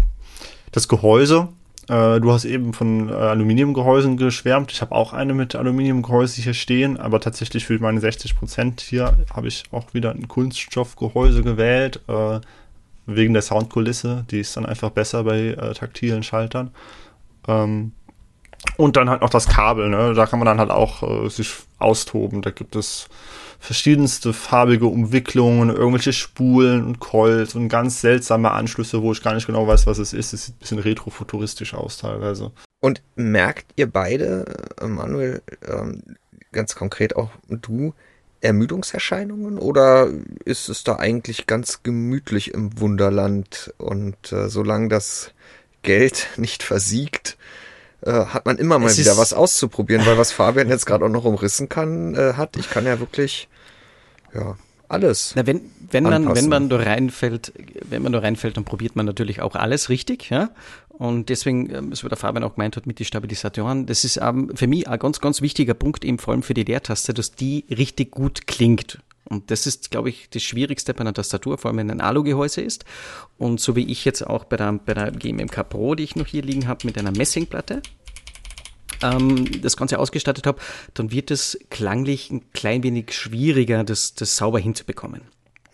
das 0.70 0.86
Gehäuse 0.86 1.48
äh, 1.88 2.20
du 2.20 2.32
hast 2.32 2.44
eben 2.44 2.72
von 2.72 3.08
äh, 3.08 3.12
Aluminiumgehäusen 3.12 4.16
geschwärmt. 4.16 4.72
Ich 4.72 4.80
habe 4.80 4.94
auch 4.94 5.12
eine 5.12 5.34
mit 5.34 5.54
Aluminiumgehäuse 5.54 6.40
hier 6.42 6.54
stehen, 6.54 6.96
aber 6.96 7.20
tatsächlich 7.20 7.66
für 7.66 7.78
meine 7.78 8.00
60 8.00 8.36
Prozent 8.36 8.80
hier 8.80 9.16
habe 9.34 9.48
ich 9.48 9.64
auch 9.72 9.92
wieder 9.94 10.10
ein 10.12 10.28
Kunststoffgehäuse 10.28 11.42
gewählt, 11.42 12.00
äh, 12.08 12.40
wegen 13.06 13.32
der 13.32 13.42
Soundkulisse. 13.42 14.24
Die 14.30 14.40
ist 14.40 14.56
dann 14.56 14.64
einfach 14.66 14.90
besser 14.90 15.24
bei 15.24 15.56
taktilen 15.74 16.22
Schaltern. 16.22 16.70
Ähm, 17.48 17.92
Und 18.76 18.96
dann 18.96 19.10
halt 19.10 19.22
noch 19.22 19.30
das 19.30 19.48
Kabel, 19.48 19.88
ne? 19.88 20.14
Da 20.14 20.26
kann 20.26 20.38
man 20.38 20.46
dann 20.46 20.60
halt 20.60 20.70
auch 20.70 21.28
sich 21.28 21.52
austoben. 21.80 22.42
Da 22.42 22.50
gibt 22.50 22.76
es 22.76 23.08
verschiedenste 23.62 24.32
farbige 24.32 24.86
Umwicklungen, 24.86 25.70
irgendwelche 25.70 26.12
Spulen 26.12 26.84
und 26.84 26.98
Coils 26.98 27.54
und 27.54 27.68
ganz 27.68 28.00
seltsame 28.00 28.50
Anschlüsse, 28.50 29.02
wo 29.02 29.12
ich 29.12 29.22
gar 29.22 29.34
nicht 29.34 29.46
genau 29.46 29.68
weiß, 29.68 29.86
was 29.86 29.98
es 29.98 30.12
ist. 30.12 30.32
Es 30.32 30.46
sieht 30.46 30.56
ein 30.56 30.58
bisschen 30.58 30.78
retrofuturistisch 30.80 31.72
aus 31.72 31.96
teilweise. 31.96 32.50
Und 32.80 33.02
merkt 33.14 33.66
ihr 33.76 33.88
beide, 33.88 34.46
äh, 34.80 34.86
Manuel, 34.88 35.42
ähm, 35.64 36.02
ganz 36.50 36.74
konkret 36.74 37.14
auch 37.14 37.30
du, 37.48 37.94
Ermüdungserscheinungen 38.40 39.58
oder 39.58 40.08
ist 40.44 40.68
es 40.68 40.82
da 40.82 40.96
eigentlich 40.96 41.46
ganz 41.46 41.84
gemütlich 41.84 42.52
im 42.52 42.80
Wunderland 42.80 43.72
und 43.78 44.32
äh, 44.32 44.48
solange 44.48 44.88
das 44.88 45.30
Geld 45.82 46.30
nicht 46.36 46.64
versiegt, 46.64 47.38
äh, 48.02 48.26
hat 48.26 48.46
man 48.46 48.58
immer 48.58 48.78
mal 48.78 48.88
es 48.88 48.98
wieder 48.98 49.16
was 49.16 49.32
auszuprobieren, 49.32 50.04
weil 50.06 50.18
was 50.18 50.32
Fabian 50.32 50.68
jetzt 50.68 50.86
gerade 50.86 51.04
auch 51.04 51.10
noch 51.10 51.24
umrissen 51.24 51.68
kann, 51.68 52.14
äh, 52.14 52.34
hat, 52.34 52.56
ich 52.56 52.70
kann 52.70 52.84
ja 52.86 52.98
wirklich, 53.00 53.48
ja, 54.34 54.56
alles. 54.88 55.32
Na, 55.34 55.46
wenn, 55.46 55.62
wenn 55.90 56.04
man, 56.04 56.34
wenn 56.34 56.48
man 56.48 56.68
da 56.68 56.76
reinfällt, 56.76 57.52
wenn 57.88 58.02
man 58.02 58.12
da 58.12 58.18
reinfällt, 58.18 58.56
dann 58.56 58.64
probiert 58.64 58.94
man 58.94 59.06
natürlich 59.06 59.40
auch 59.40 59.54
alles 59.54 59.88
richtig, 59.88 60.30
ja. 60.30 60.50
Und 60.88 61.30
deswegen, 61.30 61.74
ähm, 61.74 61.94
so 61.94 62.04
wie 62.04 62.08
der 62.08 62.18
Fabian 62.18 62.44
auch 62.44 62.54
gemeint 62.54 62.76
hat, 62.76 62.86
mit 62.86 62.98
den 62.98 63.06
Stabilisatoren, 63.06 63.86
das 63.86 64.04
ist 64.04 64.18
ähm, 64.18 64.52
für 64.54 64.66
mich 64.66 64.88
ein 64.88 64.98
ganz, 64.98 65.20
ganz 65.20 65.40
wichtiger 65.40 65.74
Punkt, 65.74 66.04
eben 66.04 66.18
vor 66.18 66.32
allem 66.32 66.42
für 66.42 66.54
die 66.54 66.64
Leertaste, 66.64 67.14
dass 67.14 67.32
die 67.32 67.64
richtig 67.70 68.10
gut 68.10 68.46
klingt. 68.46 68.98
Und 69.24 69.50
das 69.50 69.66
ist, 69.66 69.90
glaube 69.90 70.08
ich, 70.08 70.28
das 70.30 70.42
Schwierigste 70.42 70.94
bei 70.94 71.00
einer 71.00 71.14
Tastatur, 71.14 71.58
vor 71.58 71.70
allem 71.70 71.78
wenn 71.78 71.90
ein 71.90 72.00
Alu-Gehäuse 72.00 72.60
ist. 72.60 72.84
Und 73.38 73.60
so 73.60 73.76
wie 73.76 73.90
ich 73.90 74.04
jetzt 74.04 74.26
auch 74.26 74.44
bei 74.44 74.56
der, 74.56 74.72
bei 74.72 74.94
der 74.94 75.10
GMMK 75.10 75.68
Pro, 75.68 75.94
die 75.94 76.02
ich 76.02 76.16
noch 76.16 76.26
hier 76.26 76.42
liegen 76.42 76.66
habe, 76.66 76.86
mit 76.86 76.98
einer 76.98 77.12
Messingplatte, 77.12 77.82
ähm, 79.02 79.62
das 79.62 79.76
Ganze 79.76 79.98
ausgestattet 79.98 80.46
habe, 80.46 80.60
dann 80.94 81.12
wird 81.12 81.30
es 81.30 81.58
klanglich 81.70 82.30
ein 82.30 82.52
klein 82.52 82.82
wenig 82.82 83.12
schwieriger, 83.12 83.84
das, 83.84 84.14
das 84.14 84.36
sauber 84.36 84.58
hinzubekommen. 84.58 85.22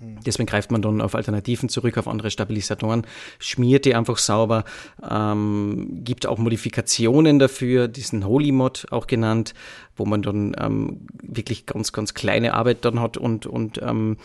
Deswegen 0.00 0.46
greift 0.46 0.70
man 0.70 0.80
dann 0.80 1.00
auf 1.00 1.14
Alternativen 1.14 1.68
zurück, 1.68 1.98
auf 1.98 2.06
andere 2.06 2.30
Stabilisatoren, 2.30 3.04
schmiert 3.40 3.84
die 3.84 3.96
einfach 3.96 4.18
sauber, 4.18 4.64
ähm, 5.08 6.02
gibt 6.04 6.26
auch 6.26 6.38
Modifikationen 6.38 7.40
dafür, 7.40 7.88
diesen 7.88 8.24
Holy 8.24 8.52
Mod 8.52 8.86
auch 8.90 9.08
genannt, 9.08 9.54
wo 9.96 10.04
man 10.04 10.22
dann 10.22 10.54
ähm, 10.58 11.06
wirklich 11.20 11.66
ganz, 11.66 11.92
ganz 11.92 12.14
kleine 12.14 12.54
Arbeit 12.54 12.84
dann 12.84 13.00
hat 13.00 13.16
und, 13.16 13.46
und 13.46 13.80
ähm, 13.82 14.18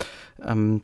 ähm, 0.46 0.82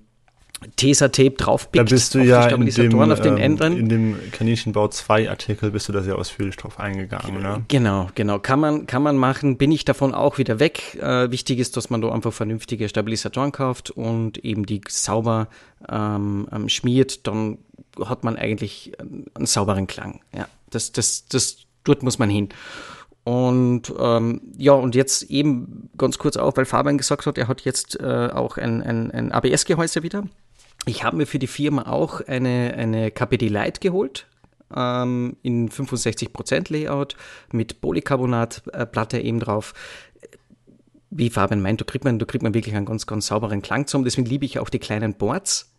Tesa-Tape 0.76 1.32
draufpickt. 1.32 1.89
Da 1.89 1.89
bist 1.89 2.16
du 2.16 2.20
ja 2.20 2.47
in 2.47 2.66
dem, 2.66 2.99
auf 2.99 3.22
den 3.22 3.38
ähm, 3.38 3.57
in 3.62 3.89
dem 3.89 4.18
Kaninchenbau 4.32 4.88
2 4.88 5.30
Artikel 5.30 5.72
bist 5.72 5.88
du 5.88 5.93
da 5.93 6.01
sehr 6.01 6.18
ausführlich 6.18 6.57
drauf 6.57 6.80
eingegangen. 6.80 7.41
Ne? 7.41 7.64
Genau, 7.68 8.10
genau. 8.16 8.39
Kann 8.39 8.60
man, 8.60 8.86
kann 8.86 9.03
man 9.03 9.18
machen. 9.18 9.57
Bin 9.57 9.72
ich 9.72 9.86
davon 9.86 10.14
auch 10.14 10.38
wieder 10.38 10.60
weg. 10.60 10.97
Äh, 11.01 11.32
wichtig 11.32 11.60
ist, 11.60 11.78
dass 11.78 11.89
man 11.89 12.01
da 12.01 12.12
einfach 12.12 12.34
vernünftige 12.34 12.89
Stabilisatoren 12.89 13.51
kauft 13.51 13.91
und 13.91 14.38
eben 14.39 14.66
die 14.66 14.82
sauber 14.88 15.47
ähm, 15.89 16.47
ähm 16.51 16.70
schmiert. 16.70 17.28
Dann 17.28 17.60
hat 18.03 18.24
man 18.24 18.36
eigentlich 18.36 18.93
einen 18.99 19.45
sauberen 19.45 19.88
Klang. 19.88 20.22
Ja, 20.36 20.47
das, 20.70 20.91
das, 20.91 21.26
das, 21.28 21.57
dort 21.84 22.03
muss 22.03 22.20
man 22.20 22.30
hin. 22.30 22.49
Und 23.24 23.93
ähm, 23.99 24.41
ja, 24.57 24.74
und 24.74 24.95
jetzt 24.95 25.24
eben 25.24 25.89
ganz 25.97 26.18
kurz 26.18 26.38
auch, 26.38 26.57
weil 26.57 26.66
Fabian 26.66 26.97
gesagt 26.97 27.26
hat, 27.26 27.38
er 27.38 27.47
hat 27.47 27.62
jetzt 27.62 27.99
äh, 27.99 28.30
auch 28.34 28.57
ein, 28.57 28.82
ein, 28.82 29.12
ein 29.12 29.32
ABS-Gehäuse 29.32 30.03
wieder. 30.03 30.24
Ich 30.86 31.03
habe 31.03 31.17
mir 31.17 31.27
für 31.27 31.39
die 31.39 31.47
Firma 31.47 31.84
auch 31.88 32.21
eine, 32.21 32.73
eine 32.75 33.11
KPD 33.11 33.47
Lite 33.47 33.80
geholt, 33.80 34.27
ähm, 34.75 35.36
in 35.41 35.69
65% 35.69 36.71
Layout 36.71 37.15
mit 37.51 37.82
Polycarbonatplatte 37.82 39.19
eben 39.19 39.39
drauf. 39.39 39.73
Wie 41.11 41.30
Fabian 41.30 41.61
meint, 41.61 41.82
da 41.82 41.86
kriegt 41.86 42.05
man, 42.05 42.19
da 42.19 42.25
kriegt 42.25 42.43
man 42.43 42.53
wirklich 42.53 42.75
einen 42.75 42.86
ganz, 42.86 43.07
ganz 43.07 43.27
sauberen 43.27 43.61
Klang 43.61 43.88
zusammen. 43.88 44.05
Deswegen 44.05 44.27
liebe 44.27 44.45
ich 44.45 44.59
auch 44.59 44.69
die 44.69 44.80
kleinen 44.80 45.15
Boards. 45.15 45.71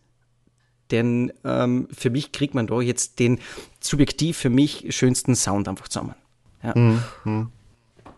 Denn 0.91 1.31
ähm, 1.45 1.87
für 1.91 2.09
mich 2.09 2.33
kriegt 2.33 2.53
man 2.53 2.67
da 2.67 2.81
jetzt 2.81 3.19
den 3.19 3.39
subjektiv 3.79 4.37
für 4.37 4.49
mich 4.49 4.87
schönsten 4.89 5.35
Sound 5.35 5.69
einfach 5.69 5.87
zusammen. 5.87 6.15
Ja. 6.63 6.77
Mhm. 6.77 7.49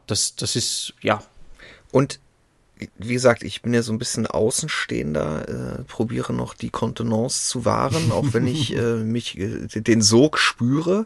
Das, 0.07 0.35
das 0.35 0.55
ist, 0.55 0.95
ja. 1.01 1.21
Und 1.91 2.19
wie 2.97 3.13
gesagt, 3.13 3.43
ich 3.43 3.61
bin 3.61 3.73
ja 3.73 3.81
so 3.81 3.91
ein 3.93 3.99
bisschen 3.99 4.27
Außenstehender, 4.27 5.79
äh, 5.79 5.83
probiere 5.83 6.33
noch 6.33 6.53
die 6.53 6.69
Kontenance 6.69 7.47
zu 7.47 7.65
wahren, 7.65 8.11
auch 8.11 8.27
wenn 8.31 8.47
ich 8.47 8.75
äh, 8.77 8.95
mich 8.95 9.37
äh, 9.37 9.67
den 9.67 10.01
Sog 10.01 10.37
spüre 10.37 11.03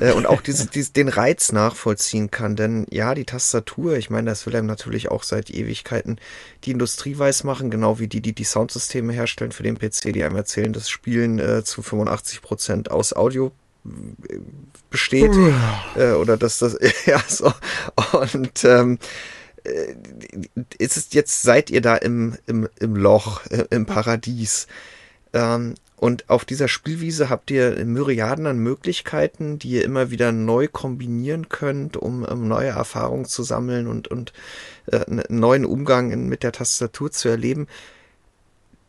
äh, 0.00 0.12
und 0.12 0.26
auch 0.26 0.40
diese, 0.40 0.66
diese, 0.66 0.92
den 0.92 1.08
Reiz 1.08 1.52
nachvollziehen 1.52 2.30
kann. 2.30 2.56
Denn 2.56 2.86
ja, 2.90 3.14
die 3.14 3.24
Tastatur, 3.24 3.96
ich 3.96 4.10
meine, 4.10 4.30
das 4.30 4.46
will 4.46 4.56
einem 4.56 4.66
natürlich 4.66 5.10
auch 5.10 5.22
seit 5.22 5.50
Ewigkeiten 5.50 6.18
die 6.64 6.72
Industrie 6.72 7.16
weiß 7.18 7.44
machen, 7.44 7.70
genau 7.70 7.98
wie 7.98 8.08
die, 8.08 8.20
die 8.20 8.34
die 8.34 8.44
Soundsysteme 8.44 9.12
herstellen 9.12 9.52
für 9.52 9.62
den 9.62 9.78
PC, 9.78 10.12
die 10.12 10.24
einem 10.24 10.36
erzählen, 10.36 10.72
dass 10.72 10.88
Spielen 10.88 11.38
äh, 11.38 11.64
zu 11.64 11.82
85 11.82 12.42
Prozent 12.42 12.90
aus 12.90 13.12
Audio 13.12 13.52
äh, 13.84 14.38
besteht 14.90 15.32
äh, 15.96 16.12
oder 16.12 16.36
dass 16.36 16.58
das 16.58 16.78
ja 17.06 17.20
so 17.28 17.52
und 18.12 18.64
ähm, 18.64 18.94
äh, 18.94 19.35
ist 20.78 20.96
es 20.96 21.12
jetzt, 21.12 21.42
seid 21.42 21.70
ihr 21.70 21.80
da 21.80 21.96
im, 21.96 22.36
im, 22.46 22.68
im 22.78 22.96
Loch, 22.96 23.44
äh, 23.46 23.64
im 23.70 23.86
Paradies. 23.86 24.66
Ähm, 25.32 25.74
und 25.96 26.28
auf 26.28 26.44
dieser 26.44 26.68
Spielwiese 26.68 27.30
habt 27.30 27.50
ihr 27.50 27.84
Myriaden 27.84 28.46
an 28.46 28.58
Möglichkeiten, 28.58 29.58
die 29.58 29.70
ihr 29.70 29.84
immer 29.84 30.10
wieder 30.10 30.30
neu 30.30 30.68
kombinieren 30.68 31.48
könnt, 31.48 31.96
um, 31.96 32.22
um 32.22 32.48
neue 32.48 32.68
Erfahrungen 32.68 33.24
zu 33.24 33.42
sammeln 33.42 33.86
und, 33.86 34.08
und 34.08 34.32
äh, 34.86 35.04
einen 35.04 35.24
neuen 35.28 35.64
Umgang 35.64 36.10
in, 36.10 36.28
mit 36.28 36.42
der 36.42 36.52
Tastatur 36.52 37.10
zu 37.10 37.28
erleben. 37.28 37.66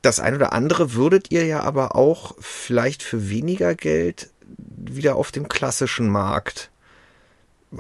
Das 0.01 0.19
eine 0.19 0.35
oder 0.35 0.53
andere 0.53 0.93
würdet 0.93 1.31
ihr 1.31 1.45
ja 1.45 1.61
aber 1.61 1.95
auch 1.95 2.35
vielleicht 2.39 3.03
für 3.03 3.29
weniger 3.29 3.73
Geld 3.73 4.29
wieder 4.77 5.15
auf 5.15 5.31
dem 5.31 5.47
klassischen 5.47 6.09
Markt 6.09 6.69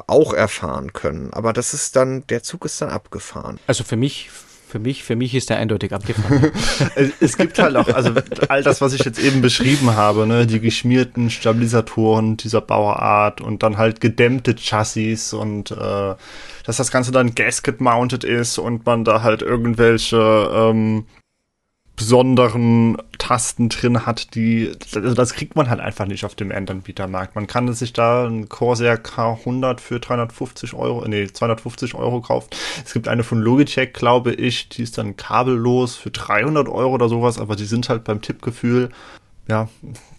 auch 0.07 0.33
erfahren 0.33 0.93
können. 0.93 1.31
Aber 1.33 1.53
das 1.53 1.73
ist 1.73 1.95
dann, 1.95 2.25
der 2.27 2.43
Zug 2.43 2.65
ist 2.65 2.81
dann 2.81 2.89
abgefahren. 2.89 3.59
Also 3.67 3.83
für 3.83 3.95
mich, 3.95 4.29
für 4.67 4.79
mich, 4.79 5.03
für 5.03 5.15
mich 5.15 5.33
ist 5.33 5.49
der 5.49 5.57
eindeutig 5.57 5.93
abgefahren. 5.93 6.51
es 7.21 7.37
gibt 7.37 7.57
halt 7.57 7.75
auch, 7.77 7.87
also 7.87 8.11
all 8.49 8.63
das, 8.63 8.81
was 8.81 8.93
ich 8.93 9.05
jetzt 9.05 9.19
eben 9.19 9.41
beschrieben 9.41 9.95
habe, 9.95 10.27
ne, 10.27 10.45
die 10.45 10.59
geschmierten 10.59 11.29
Stabilisatoren 11.29 12.35
dieser 12.35 12.61
Bauart 12.61 13.39
und 13.39 13.63
dann 13.63 13.77
halt 13.77 14.01
gedämmte 14.01 14.55
Chassis 14.55 15.31
und 15.31 15.71
äh, 15.71 16.15
dass 16.63 16.77
das 16.77 16.91
Ganze 16.91 17.11
dann 17.11 17.33
Gasket-mounted 17.33 18.25
ist 18.25 18.57
und 18.57 18.85
man 18.85 19.05
da 19.05 19.23
halt 19.23 19.41
irgendwelche 19.41 20.17
ähm, 20.53 21.05
besonderen 21.97 22.95
Tasten 23.17 23.69
drin 23.69 24.05
hat, 24.05 24.35
die, 24.35 24.71
also 24.95 25.15
das 25.15 25.33
kriegt 25.33 25.55
man 25.55 25.69
halt 25.69 25.81
einfach 25.81 26.05
nicht 26.05 26.23
auf 26.25 26.35
dem 26.35 26.51
Endanbietermarkt. 26.51 27.35
Man 27.35 27.47
kann 27.47 27.73
sich 27.73 27.91
da 27.91 28.27
ein 28.27 28.47
Corsair 28.47 29.03
K100 29.03 29.79
für 29.79 29.99
350 29.99 30.75
Euro, 30.75 31.05
nee, 31.07 31.27
250 31.27 31.95
Euro 31.95 32.21
kaufen. 32.21 32.49
Es 32.85 32.93
gibt 32.93 33.07
eine 33.07 33.23
von 33.23 33.39
Logitech, 33.39 33.93
glaube 33.93 34.31
ich, 34.31 34.69
die 34.69 34.83
ist 34.83 34.99
dann 34.99 35.17
kabellos 35.17 35.95
für 35.95 36.11
300 36.11 36.69
Euro 36.69 36.93
oder 36.93 37.09
sowas, 37.09 37.39
aber 37.39 37.55
die 37.55 37.65
sind 37.65 37.89
halt 37.89 38.03
beim 38.03 38.21
Tippgefühl, 38.21 38.91
ja, 39.49 39.67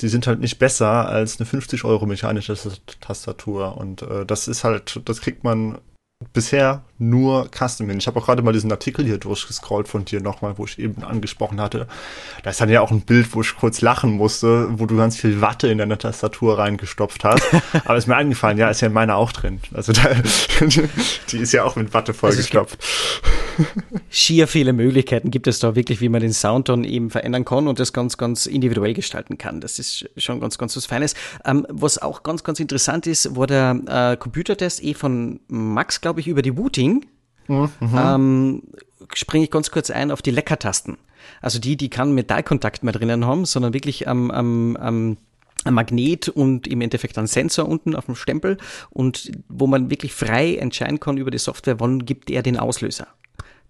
die 0.01 0.09
sind 0.09 0.27
halt 0.27 0.41
nicht 0.41 0.59
besser 0.59 1.09
als 1.09 1.39
eine 1.39 1.47
50 1.47 1.85
Euro 1.85 2.07
mechanische 2.07 2.57
Tastatur 3.01 3.77
und 3.77 4.03
äh, 4.03 4.27
das 4.27 4.49
ist 4.49 4.65
halt, 4.65 5.01
das 5.05 5.21
kriegt 5.21 5.45
man 5.45 5.79
bisher 6.33 6.83
nur 6.99 7.49
Custom 7.57 7.89
hin. 7.89 7.99
Ich 7.99 8.09
habe 8.09 8.19
auch 8.19 8.27
gerade 8.27 8.43
mal 8.43 8.53
diesen 8.53 8.73
Artikel 8.73 9.05
hier 9.05 9.19
durchgescrollt 9.19 9.87
von 9.87 10.05
dir 10.05 10.21
nochmal, 10.21 10.59
wo 10.59 10.65
ich 10.65 10.79
eben 10.79 11.05
angesprochen 11.05 11.61
hatte. 11.61 11.87
Da 12.43 12.51
ist 12.51 12.61
dann 12.61 12.69
ja 12.69 12.81
auch 12.81 12.91
ein 12.91 13.03
Bild, 13.03 13.35
wo 13.35 13.41
ich 13.41 13.57
kurz 13.57 13.81
lachen 13.83 14.13
musste, 14.13 14.67
wo 14.81 14.87
du 14.87 14.97
ganz 14.97 15.17
viel 15.17 15.41
Watte 15.41 15.69
in 15.69 15.79
deine 15.79 15.97
Tastatur 15.97 16.59
reingestopft 16.59 17.23
hast. 17.23 17.45
Aber 17.85 17.97
ist 17.97 18.09
mir 18.09 18.17
eingefallen, 18.17 18.59
ja, 18.59 18.69
ist 18.69 18.81
ja 18.81 18.89
in 18.89 18.95
meiner 18.95 19.15
auch 19.15 19.31
drin. 19.31 19.61
Also 19.73 19.93
da, 19.93 20.03
die 21.31 21.39
ist 21.39 21.53
ja 21.53 21.63
auch 21.63 21.77
mit 21.77 21.95
Watte 21.95 22.13
vollgestopft. 22.15 22.79
Also 23.59 23.69
schier 24.11 24.49
viele 24.49 24.73
Möglichkeiten 24.73 25.31
gibt 25.31 25.47
es 25.47 25.61
da 25.61 25.77
wirklich, 25.77 26.01
wie 26.01 26.09
man 26.09 26.21
den 26.21 26.33
Sound 26.33 26.69
dann 26.69 26.85
eben 26.85 27.11
verändern 27.11 27.45
kann 27.45 27.69
und 27.69 27.79
das 27.79 27.93
ganz, 27.93 28.17
ganz 28.17 28.47
individuell 28.47 28.95
gestalten 28.95 29.39
kann. 29.39 29.61
Das 29.61 29.79
ist 29.79 30.09
schon 30.17 30.41
ganz, 30.41 30.59
ganz 30.59 30.77
was 30.77 30.87
Feines. 30.87 31.15
Ähm, 31.45 31.67
was 31.69 31.99
auch 31.99 32.25
ganz, 32.25 32.43
ganz 32.43 32.59
interessant 32.59 33.07
ist, 33.07 33.37
war 33.37 33.47
der 33.47 33.81
äh, 33.87 34.17
Computertest 34.17 34.83
eh 34.83 34.95
von 34.95 35.41
Max, 35.49 36.01
glaube 36.09 36.21
ich, 36.21 36.27
über 36.27 36.41
die 36.41 36.57
Wooting 36.57 36.89
ging, 36.89 37.07
mhm. 37.49 37.71
ähm, 37.95 38.63
springe 39.13 39.45
ich 39.45 39.51
ganz 39.51 39.71
kurz 39.71 39.91
ein 39.91 40.11
auf 40.11 40.23
die 40.23 40.31
Leckertasten. 40.31 40.97
Also 41.43 41.59
die, 41.59 41.77
die 41.77 41.91
keinen 41.91 42.15
Metallkontakt 42.15 42.83
mehr 42.83 42.95
drinnen 42.95 43.27
haben, 43.27 43.45
sondern 43.45 43.75
wirklich 43.75 44.09
am, 44.09 44.31
am, 44.31 44.77
am 44.77 45.17
ein 45.65 45.75
Magnet 45.75 46.31
und 46.31 46.67
im 46.67 46.81
Endeffekt 46.81 47.19
ein 47.19 47.27
Sensor 47.27 47.69
unten 47.69 47.95
auf 47.95 48.07
dem 48.07 48.15
Stempel 48.15 48.57
und 48.89 49.33
wo 49.49 49.67
man 49.67 49.91
wirklich 49.91 50.15
frei 50.15 50.55
entscheiden 50.55 50.99
kann 50.99 51.19
über 51.19 51.31
die 51.31 51.39
Software, 51.39 51.79
wann 51.79 52.07
gibt 52.07 52.31
er 52.31 52.43
den 52.43 52.57
Auslöser. 52.57 53.09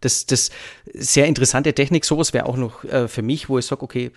Das, 0.00 0.26
das 0.26 0.50
sehr 0.92 1.26
interessante 1.26 1.72
Technik, 1.72 2.04
sowas 2.04 2.32
wäre 2.32 2.46
auch 2.46 2.56
noch 2.56 2.84
äh, 2.84 3.08
für 3.08 3.22
mich, 3.22 3.48
wo 3.48 3.58
ich 3.58 3.66
sage, 3.66 3.82
okay, 3.82 4.12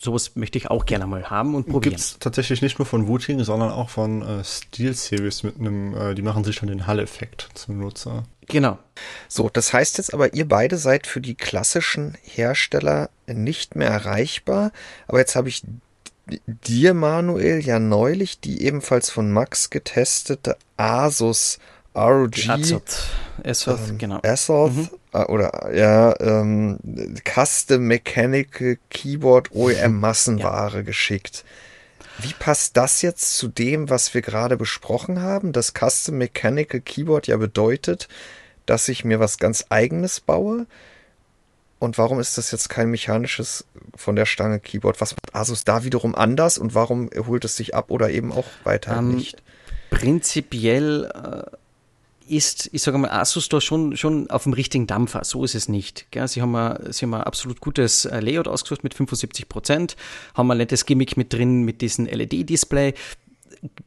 sowas 0.00 0.34
möchte 0.34 0.58
ich 0.58 0.70
auch 0.70 0.86
gerne 0.86 1.06
mal 1.06 1.30
haben 1.30 1.54
und 1.54 1.64
probieren. 1.64 1.92
Gibt 1.92 2.00
es 2.00 2.18
tatsächlich 2.18 2.62
nicht 2.62 2.78
nur 2.78 2.86
von 2.86 3.06
Wuting, 3.06 3.44
sondern 3.44 3.70
auch 3.70 3.90
von 3.90 4.22
äh, 4.22 4.44
Steel 4.44 4.94
Series 4.94 5.42
mit 5.42 5.58
einem, 5.58 5.94
äh, 5.94 6.14
die 6.14 6.22
machen 6.22 6.44
sich 6.44 6.56
dann 6.60 6.68
den 6.68 6.86
Hall-Effekt 6.86 7.48
zum 7.54 7.78
Nutzer. 7.78 8.24
Genau. 8.48 8.78
So, 9.28 9.48
das 9.48 9.72
heißt 9.72 9.98
jetzt 9.98 10.14
aber, 10.14 10.34
ihr 10.34 10.48
beide 10.48 10.76
seid 10.76 11.06
für 11.06 11.20
die 11.20 11.34
klassischen 11.34 12.16
Hersteller 12.22 13.10
nicht 13.26 13.76
mehr 13.76 13.90
erreichbar. 13.90 14.72
Aber 15.06 15.18
jetzt 15.18 15.36
habe 15.36 15.48
ich 15.48 15.62
dir, 16.46 16.94
Manuel, 16.94 17.60
ja 17.60 17.78
neulich 17.78 18.40
die 18.40 18.62
ebenfalls 18.62 19.10
von 19.10 19.30
Max 19.30 19.70
getestete 19.70 20.56
Asus 20.76 21.58
ROG 21.94 22.48
Azoth, 22.48 23.10
Azoth 23.44 23.88
ähm, 23.88 23.98
genau. 23.98 24.20
Azoth 24.22 24.72
mhm. 24.72 24.88
Äh, 25.12 25.24
oder 25.24 25.74
ja 25.74 26.14
ähm, 26.20 26.78
Custom 27.24 27.82
Mechanical 27.82 28.78
Keyboard 28.90 29.50
OEM 29.52 29.98
Massenware 30.00 30.78
ja. 30.78 30.82
geschickt. 30.82 31.44
Wie 32.18 32.34
passt 32.38 32.76
das 32.76 33.02
jetzt 33.02 33.36
zu 33.36 33.48
dem, 33.48 33.88
was 33.88 34.14
wir 34.14 34.20
gerade 34.20 34.56
besprochen 34.56 35.22
haben? 35.22 35.52
Das 35.52 35.72
Custom 35.72 36.18
Mechanical 36.18 36.80
Keyboard 36.80 37.26
ja 37.26 37.36
bedeutet, 37.36 38.08
dass 38.66 38.88
ich 38.88 39.04
mir 39.04 39.20
was 39.20 39.38
ganz 39.38 39.66
eigenes 39.70 40.20
baue. 40.20 40.66
Und 41.78 41.96
warum 41.96 42.20
ist 42.20 42.36
das 42.36 42.50
jetzt 42.50 42.68
kein 42.68 42.90
mechanisches 42.90 43.64
von 43.96 44.14
der 44.14 44.26
Stange 44.26 44.60
Keyboard? 44.60 45.00
Was 45.00 45.12
macht 45.12 45.34
Asus 45.34 45.64
da 45.64 45.82
wiederum 45.82 46.14
anders 46.14 46.58
und 46.58 46.74
warum 46.74 47.08
holt 47.26 47.44
es 47.46 47.56
sich 47.56 47.74
ab 47.74 47.90
oder 47.90 48.10
eben 48.10 48.32
auch 48.32 48.46
weiter 48.64 48.98
ähm, 48.98 49.16
nicht? 49.16 49.42
Prinzipiell 49.88 51.10
äh, 51.14 51.56
ist, 52.30 52.70
ich 52.72 52.82
sage 52.82 52.98
mal, 52.98 53.10
Asus 53.10 53.48
da 53.48 53.60
schon, 53.60 53.96
schon 53.96 54.30
auf 54.30 54.44
dem 54.44 54.52
richtigen 54.52 54.86
Dampfer. 54.86 55.24
So 55.24 55.44
ist 55.44 55.54
es 55.54 55.68
nicht. 55.68 56.10
Gell? 56.10 56.26
Sie 56.28 56.40
haben 56.40 56.54
ein, 56.54 56.92
sie 56.92 57.04
haben 57.04 57.14
ein 57.14 57.22
absolut 57.22 57.60
gutes 57.60 58.04
äh, 58.04 58.20
Layout 58.20 58.48
ausgesucht 58.48 58.84
mit 58.84 58.94
75 58.94 59.48
Prozent, 59.48 59.96
haben 60.34 60.50
ein 60.50 60.58
nettes 60.58 60.86
Gimmick 60.86 61.16
mit 61.16 61.32
drin 61.32 61.62
mit 61.62 61.80
diesem 61.80 62.06
LED-Display. 62.06 62.94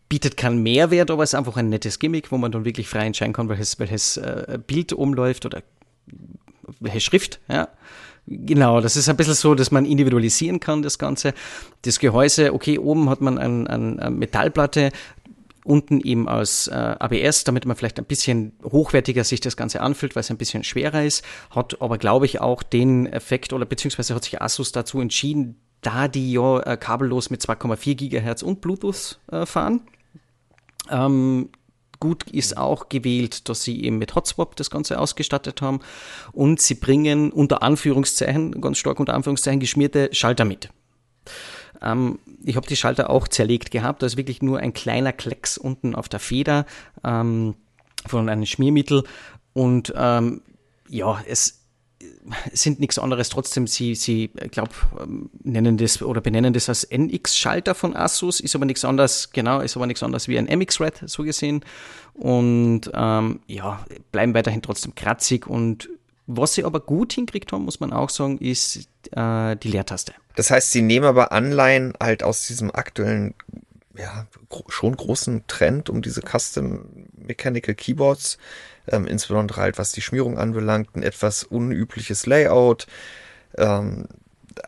Bietet 0.10 0.38
keinen 0.38 0.62
Mehrwert, 0.62 1.10
aber 1.10 1.24
es 1.24 1.32
ist 1.32 1.36
einfach 1.36 1.58
ein 1.58 1.70
nettes 1.70 1.98
Gimmick, 2.00 2.32
wo 2.32 2.38
man 2.38 2.52
dann 2.52 2.66
wirklich 2.66 2.88
frei 2.88 3.06
entscheiden 3.06 3.34
kann, 3.34 3.50
welches, 3.50 3.80
welches 3.80 4.18
äh, 4.18 4.60
Bild 4.66 4.94
umläuft 4.94 5.46
oder 5.46 5.64
welche 6.80 7.00
Schrift. 7.00 7.40
Ja. 7.50 7.70
Genau, 8.26 8.80
das 8.80 8.96
ist 8.96 9.10
ein 9.10 9.18
bisschen 9.18 9.34
so, 9.34 9.54
dass 9.54 9.72
man 9.72 9.86
individualisieren 9.86 10.62
kann, 10.62 10.82
das 10.82 10.98
Ganze. 10.98 11.34
Das 11.82 12.00
Gehäuse, 12.00 12.54
okay, 12.54 12.78
oben 12.80 13.10
hat 13.10 13.20
man 13.20 13.38
eine 13.38 13.70
ein 13.70 14.18
Metallplatte, 14.18 14.92
unten 15.64 16.02
eben 16.02 16.28
aus 16.28 16.68
äh, 16.68 16.74
ABS, 16.74 17.44
damit 17.44 17.66
man 17.66 17.76
vielleicht 17.76 18.00
ein 18.00 18.06
bisschen 18.06 18.54
hochwertiger 18.64 19.24
sich 19.24 19.40
das 19.40 19.58
Ganze 19.58 19.82
anfühlt, 19.82 20.16
weil 20.16 20.22
es 20.22 20.30
ein 20.30 20.38
bisschen 20.38 20.64
schwerer 20.64 21.04
ist, 21.04 21.24
hat 21.50 21.82
aber, 21.82 21.98
glaube 21.98 22.26
ich, 22.26 22.42
auch 22.42 22.64
den 22.64 23.06
Effekt 23.06 23.54
oder 23.54 23.66
beziehungsweise 23.66 24.16
hat 24.16 24.24
sich 24.24 24.42
Asus 24.42 24.72
dazu 24.72 25.00
entschieden, 25.00 25.60
da 25.82 26.08
die 26.08 26.32
ja 26.34 26.60
äh, 26.62 26.78
kabellos 26.78 27.30
mit 27.30 27.42
2,4 27.42 27.96
Gigahertz 27.96 28.42
und 28.42 28.62
Bluetooth 28.62 29.20
äh, 29.32 29.46
fahren. 29.46 29.82
Ähm, 30.90 31.50
gut 32.00 32.30
ist 32.32 32.58
auch 32.58 32.90
gewählt, 32.90 33.48
dass 33.48 33.64
sie 33.64 33.84
eben 33.84 33.98
mit 33.98 34.16
Hotswap 34.16 34.56
das 34.58 34.70
Ganze 34.70 35.00
ausgestattet 35.00 35.62
haben 35.62 35.80
und 36.34 36.60
sie 36.60 36.76
bringen 36.76 37.32
unter 37.32 37.64
Anführungszeichen, 37.64 38.60
ganz 38.60 38.78
stark 38.78 39.00
unter 39.00 39.14
Anführungszeichen, 39.14 39.60
geschmierte 39.60 40.10
Schalter 40.12 40.44
mit. 40.44 40.70
Ähm, 41.84 42.20
ich 42.44 42.56
habe 42.56 42.68
die 42.68 42.76
Schalter 42.76 43.10
auch 43.10 43.28
zerlegt 43.28 43.72
gehabt. 43.72 44.02
Da 44.02 44.06
ist 44.06 44.18
wirklich 44.18 44.42
nur 44.42 44.60
ein 44.60 44.74
kleiner 44.74 45.14
Klecks 45.14 45.58
unten 45.58 45.96
auf 45.96 46.10
der 46.10 46.20
Feder 46.20 46.66
ähm, 47.04 47.56
von 48.06 48.30
einem 48.30 48.46
Schmiermittel. 48.46 49.04
Und 49.54 49.94
ähm, 49.96 50.42
ja, 50.90 51.22
es 51.28 51.64
sind 52.54 52.80
nichts 52.80 53.00
anderes. 53.00 53.30
Trotzdem, 53.30 53.68
sie, 53.68 53.96
sie 53.96 54.30
glaube, 54.52 54.72
ähm, 55.02 55.30
nennen 55.44 55.78
das 55.78 56.02
oder 56.02 56.22
benennen 56.22 56.54
das 56.54 56.70
als 56.70 56.84
NX-Schalter 56.90 57.76
von 57.76 57.96
Asus, 57.96 58.40
ist 58.40 58.56
aber 58.56 58.66
nichts 58.66 58.86
anderes, 58.86 59.32
genau, 59.32 59.60
ist 59.60 59.76
aber 59.76 59.88
nichts 59.88 60.04
anderes 60.04 60.28
wie 60.28 60.38
ein 60.38 60.46
MX-Red, 60.46 61.04
so 61.06 61.24
gesehen. 61.24 61.64
Und 62.14 62.92
ähm, 62.94 63.40
ja, 63.48 63.86
bleiben 64.12 64.34
weiterhin 64.34 64.62
trotzdem 64.62 64.96
kratzig 64.96 65.48
und 65.48 65.90
was 66.28 66.54
sie 66.54 66.64
aber 66.64 66.80
gut 66.80 67.14
hinkriegt 67.14 67.52
haben, 67.52 67.66
muss 67.66 67.80
man 67.80 67.92
auch 67.92 68.10
sagen, 68.10 68.38
ist 68.38 68.88
äh, 69.12 69.56
die 69.56 69.70
Leertaste. 69.70 70.14
Das 70.36 70.52
heißt, 70.52 70.72
sie 70.72 70.82
nehmen 70.82 71.06
aber 71.06 71.32
Anleihen 71.32 71.94
halt 72.00 72.24
aus 72.24 72.48
diesem 72.48 72.74
aktuellen, 72.74 73.36
ja, 73.98 74.26
gro 74.50 74.64
schon 74.70 74.96
großen 74.96 75.46
Trend 75.48 75.90
um 75.90 76.02
diese 76.02 76.22
Custom 76.22 76.86
Mechanical 77.16 77.76
Keyboards, 77.76 78.38
ähm, 78.88 79.06
insbesondere 79.06 79.62
halt 79.62 79.78
was 79.78 79.92
die 79.92 80.02
Schmierung 80.02 80.38
anbelangt, 80.38 80.96
ein 80.96 81.04
etwas 81.04 81.44
unübliches 81.44 82.26
Layout. 82.26 82.88
Ähm, 83.58 84.08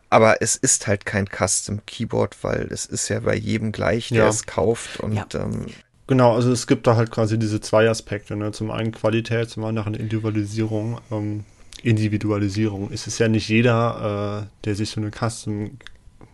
aber 0.10 0.42
es 0.42 0.56
ist 0.56 0.88
halt 0.88 1.06
kein 1.06 1.28
Custom 1.28 1.86
Keyboard, 1.86 2.44
weil 2.44 2.68
es 2.72 2.86
ist 2.86 3.10
ja 3.10 3.20
bei 3.20 3.36
jedem 3.36 3.72
gleich, 3.72 4.10
der 4.10 4.24
ja. 4.24 4.28
es 4.28 4.46
kauft 4.46 5.00
und 5.00 5.14
ja. 5.14 5.26
ähm, 5.36 5.68
Genau, 6.08 6.36
also 6.36 6.52
es 6.52 6.68
gibt 6.68 6.86
da 6.86 6.96
halt 6.96 7.10
quasi 7.10 7.40
diese 7.40 7.62
zwei 7.62 7.90
Aspekte. 7.90 8.36
Ne? 8.36 8.52
Zum 8.52 8.70
einen 8.72 8.92
Qualität, 8.92 9.50
zum 9.50 9.64
anderen 9.64 9.94
Individualisierung. 9.94 11.00
Ähm, 11.12 11.46
Individualisierung. 11.84 12.90
Es 12.92 13.08
ist 13.08 13.20
ja 13.20 13.28
nicht 13.28 13.48
jeder, 13.48 14.44
äh, 14.44 14.66
der 14.66 14.76
sich 14.76 14.90
so 14.90 15.02
eine 15.02 15.12
Custom 15.12 15.78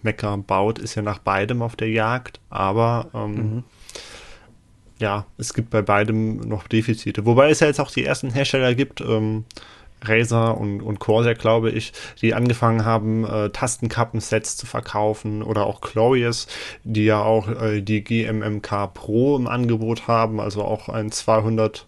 Mecker 0.01 0.37
baut, 0.37 0.79
ist 0.79 0.95
ja 0.95 1.01
nach 1.01 1.19
beidem 1.19 1.61
auf 1.61 1.75
der 1.75 1.89
Jagd, 1.89 2.39
aber 2.49 3.09
ähm, 3.13 3.33
mhm. 3.33 3.63
ja, 4.99 5.25
es 5.37 5.53
gibt 5.53 5.69
bei 5.69 5.81
beidem 5.81 6.37
noch 6.37 6.67
Defizite. 6.67 7.25
Wobei 7.25 7.49
es 7.49 7.59
ja 7.59 7.67
jetzt 7.67 7.79
auch 7.79 7.91
die 7.91 8.05
ersten 8.05 8.31
Hersteller 8.31 8.73
gibt, 8.73 9.01
ähm, 9.01 9.45
Razer 10.03 10.57
und, 10.57 10.81
und 10.81 10.99
Corsair, 10.99 11.35
glaube 11.35 11.69
ich, 11.69 11.93
die 12.21 12.33
angefangen 12.33 12.85
haben, 12.85 13.25
äh, 13.25 13.49
Tastenkappensets 13.49 14.57
zu 14.57 14.65
verkaufen 14.65 15.43
oder 15.43 15.65
auch 15.65 15.81
Glorious, 15.81 16.47
die 16.83 17.05
ja 17.05 17.21
auch 17.21 17.47
äh, 17.49 17.81
die 17.81 18.03
GMMK 18.03 18.93
Pro 18.93 19.37
im 19.37 19.47
Angebot 19.47 20.07
haben, 20.07 20.39
also 20.39 20.63
auch 20.63 20.89
ein 20.89 21.11
200 21.11 21.87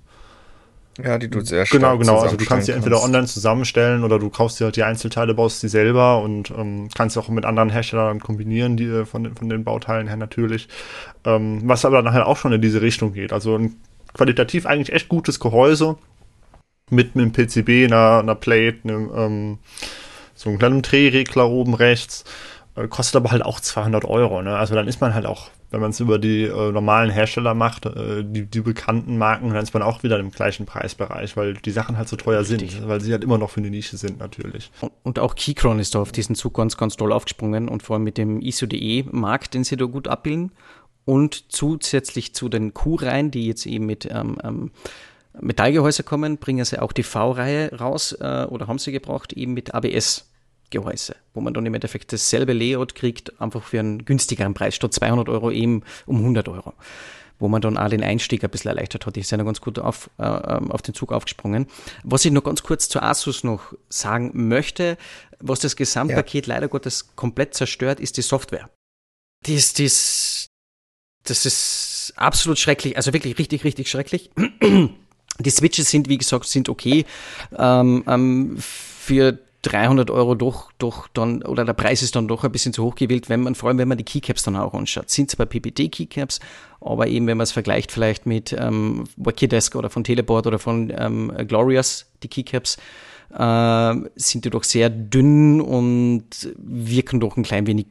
ja, 1.03 1.18
die 1.18 1.28
du 1.28 1.41
sehr 1.41 1.66
stark 1.66 1.82
Genau, 1.82 1.97
genau. 1.97 2.20
Also 2.20 2.38
du 2.38 2.45
kannst 2.45 2.68
die 2.68 2.72
entweder 2.72 3.01
online 3.01 3.26
zusammenstellen 3.26 4.03
oder 4.03 4.20
du 4.20 4.30
kaufst 4.30 4.59
dir 4.59 4.66
halt 4.66 4.76
die 4.76 4.84
Einzelteile, 4.84 5.34
baust 5.34 5.61
sie 5.61 5.68
selber 5.68 6.22
und 6.22 6.51
ähm, 6.51 6.88
kannst 6.93 7.18
auch 7.18 7.30
mit 7.30 7.45
anderen 7.45 7.70
Herstellern 7.70 8.20
kombinieren, 8.20 8.78
die 8.78 8.86
äh, 8.86 9.05
von, 9.05 9.24
den, 9.24 9.36
von 9.36 9.49
den 9.49 9.64
Bauteilen 9.64 10.07
her 10.07 10.18
natürlich. 10.18 10.68
Ähm, 11.26 11.61
was 11.64 11.84
aber 11.84 12.03
nachher 12.03 12.28
auch 12.28 12.38
schon 12.38 12.53
in 12.53 12.61
diese 12.61 12.82
Richtung 12.82 13.14
geht. 13.14 13.34
Also 13.34 13.57
ein 13.57 13.76
qualitativ 14.14 14.68
eigentlich 14.68 14.93
echt 14.93 15.09
gutes 15.09 15.39
Gehäuse 15.39 15.97
mit 16.90 17.16
einem 17.16 17.32
PCB, 17.32 17.86
einer, 17.86 18.20
einer 18.20 18.36
Plate, 18.36 18.80
einem, 18.84 19.12
ähm, 19.16 19.58
so 20.36 20.50
einem 20.50 20.60
kleinen 20.60 20.82
Drehregler 20.82 21.50
oben 21.50 21.74
rechts. 21.74 22.24
Äh, 22.76 22.88
kostet 22.88 23.18
aber 23.18 23.32
halt 23.32 23.44
auch 23.44 23.60
200 23.60 24.06
Euro. 24.06 24.42
Ne? 24.42 24.58
Also 24.58 24.76
dann 24.76 24.88
ist 24.88 25.02
man 25.02 25.14
halt 25.14 25.26
auch 25.26 25.50
wenn 25.74 25.82
man 25.82 25.90
es 25.90 26.00
über 26.00 26.20
die 26.20 26.44
äh, 26.44 26.72
normalen 26.72 27.10
Hersteller 27.10 27.56
macht, 27.56 27.88
äh, 27.88 28.24
die, 28.24 28.46
die 28.46 28.62
bekannten 28.62 29.18
Marken, 29.18 29.50
dann 29.50 29.64
ist 29.64 29.74
man 29.74 29.82
auch 29.82 30.04
wieder 30.04 30.20
im 30.20 30.30
gleichen 30.30 30.68
Preisbereich, 30.68 31.36
weil 31.36 31.56
die 31.56 31.72
Sachen 31.72 31.98
halt 31.98 32.08
so 32.08 32.16
teuer 32.16 32.42
Richtig. 32.42 32.74
sind, 32.74 32.88
weil 32.88 33.02
sie 33.02 33.12
halt 33.12 33.24
immer 33.24 33.40
noch 33.40 33.50
für 33.50 33.60
eine 33.60 33.72
Nische 33.72 33.98
sind 33.98 34.20
natürlich. 34.20 34.70
Und, 34.82 34.92
und 35.02 35.20
auch 35.20 35.34
Keychron 35.34 35.80
ist 35.80 35.96
da 35.96 36.00
auf 36.00 36.12
diesen 36.12 36.36
Zug 36.36 36.54
ganz, 36.54 36.78
ganz 36.78 36.96
toll 36.96 37.12
aufgesprungen 37.12 37.70
und 37.70 37.82
vor 37.82 37.96
allem 37.96 38.04
mit 38.04 38.20
dem 38.20 38.40
ISO.de-Markt, 38.40 39.56
den 39.56 39.64
sie 39.64 39.76
da 39.76 39.86
gut 39.86 40.08
abbilden 40.08 40.52
und 41.06 41.52
zusätzlich 41.52 42.36
zu 42.36 42.50
den 42.50 42.76
Q-Reihen, 42.76 43.32
die 43.32 43.48
jetzt 43.48 43.66
eben 43.66 43.88
mit 43.88 44.08
ähm, 44.12 44.38
ähm, 44.44 44.72
Metallgehäuse 45.40 46.04
kommen, 46.04 46.38
bringen 46.38 46.66
sie 46.66 46.82
auch 46.82 46.92
die 46.92 47.04
V-Reihe 47.04 47.74
raus 47.78 48.14
äh, 48.20 48.46
oder 48.50 48.68
haben 48.68 48.80
sie 48.80 48.92
gebraucht, 48.92 49.34
eben 49.34 49.54
mit 49.54 49.74
ABS. 49.74 50.30
Gehäuse, 50.70 51.16
wo 51.36 51.42
man 51.42 51.54
dann 51.54 51.68
im 51.68 51.76
Endeffekt 51.76 52.12
dasselbe 52.14 52.52
Layout 52.52 52.96
kriegt, 52.96 53.40
einfach 53.40 53.62
für 53.62 53.80
einen 53.80 54.06
günstigeren 54.06 54.56
Preis, 54.56 54.74
statt 54.74 54.92
200 54.92 55.30
Euro 55.30 55.52
eben 55.52 55.84
um 56.08 56.18
100 56.18 56.50
Euro 56.50 56.74
wo 57.40 57.50
man 57.50 57.62
dann 57.62 57.78
auch 57.78 57.90
den 57.90 58.04
Einstieg 58.04 58.44
ein 58.44 58.50
bisschen 58.50 58.70
erleichtert 58.70 59.06
hat. 59.06 59.18
Ich 59.18 59.30
bin 59.30 59.40
ja 59.40 59.44
ganz 59.44 59.60
gut 59.60 59.78
auf, 59.78 60.10
äh, 60.18 60.24
ähm, 60.24 60.72
auf 60.72 60.82
den 60.82 60.94
Zug 60.94 61.12
aufgesprungen. 61.12 61.68
Was 62.04 62.24
ich 62.24 62.32
noch 62.32 62.44
ganz 62.44 62.64
kurz 62.64 62.88
zu 62.88 63.02
Asus 63.02 63.44
noch 63.44 63.74
sagen 63.90 64.32
möchte, 64.48 64.98
was 65.40 65.60
das 65.60 65.76
Gesamtpaket 65.76 66.48
ja. 66.48 66.56
leider 66.56 66.70
Gottes 66.70 67.16
komplett 67.18 67.54
zerstört, 67.54 68.00
ist 68.00 68.16
die 68.16 68.22
Software. 68.22 68.70
Die 69.46 69.56
ist, 69.56 69.78
die 69.78 69.86
ist, 69.86 70.48
das 71.24 71.46
ist 71.46 72.14
absolut 72.16 72.60
schrecklich, 72.60 72.96
also 72.96 73.12
wirklich 73.12 73.38
richtig, 73.38 73.66
richtig 73.66 73.90
schrecklich. 73.90 74.32
Die 75.40 75.50
Switches 75.50 75.90
sind, 75.90 76.10
wie 76.10 76.18
gesagt, 76.18 76.46
sind 76.46 76.70
okay. 76.70 77.06
Ähm, 77.58 78.04
ähm, 78.08 78.56
für 78.60 79.40
300 79.64 80.12
Euro 80.12 80.36
doch, 80.36 80.72
doch 80.78 81.08
dann, 81.08 81.42
oder 81.42 81.66
der 81.66 81.74
Preis 81.74 82.02
ist 82.02 82.16
dann 82.16 82.28
doch 82.28 82.44
ein 82.44 82.52
bisschen 82.52 82.74
zu 82.74 82.84
hoch 82.84 82.96
gewählt, 82.96 83.30
wenn 83.30 83.42
man, 83.42 83.56
vor 83.56 83.70
allem 83.70 83.78
wenn 83.78 83.88
man 83.88 83.98
die 83.98 84.04
Keycaps 84.04 84.44
dann 84.44 84.58
auch 84.58 84.74
anschaut. 84.74 85.10
Sind 85.10 85.32
zwar 85.32 85.46
PPT-Keycaps, 85.46 86.40
aber 86.82 87.08
eben 87.08 87.28
wenn 87.28 87.38
man 87.38 87.44
es 87.44 87.54
vergleicht 87.54 87.92
vielleicht 87.92 88.26
mit 88.26 88.54
ähm, 88.58 89.06
Wikidesk 89.16 89.76
oder 89.76 89.90
von 89.90 90.04
Teleboard 90.04 90.48
oder 90.48 90.60
von 90.60 90.94
ähm, 90.96 91.32
Glorious, 91.48 92.06
die 92.24 92.28
Keycaps, 92.28 92.78
äh, 93.34 93.96
sind 94.16 94.46
die 94.46 94.50
doch 94.50 94.64
sehr 94.64 94.90
dünn 94.90 95.62
und 95.62 96.26
wirken 96.58 97.22
doch 97.22 97.38
ein 97.38 97.44
klein 97.44 97.66
wenig 97.66 97.88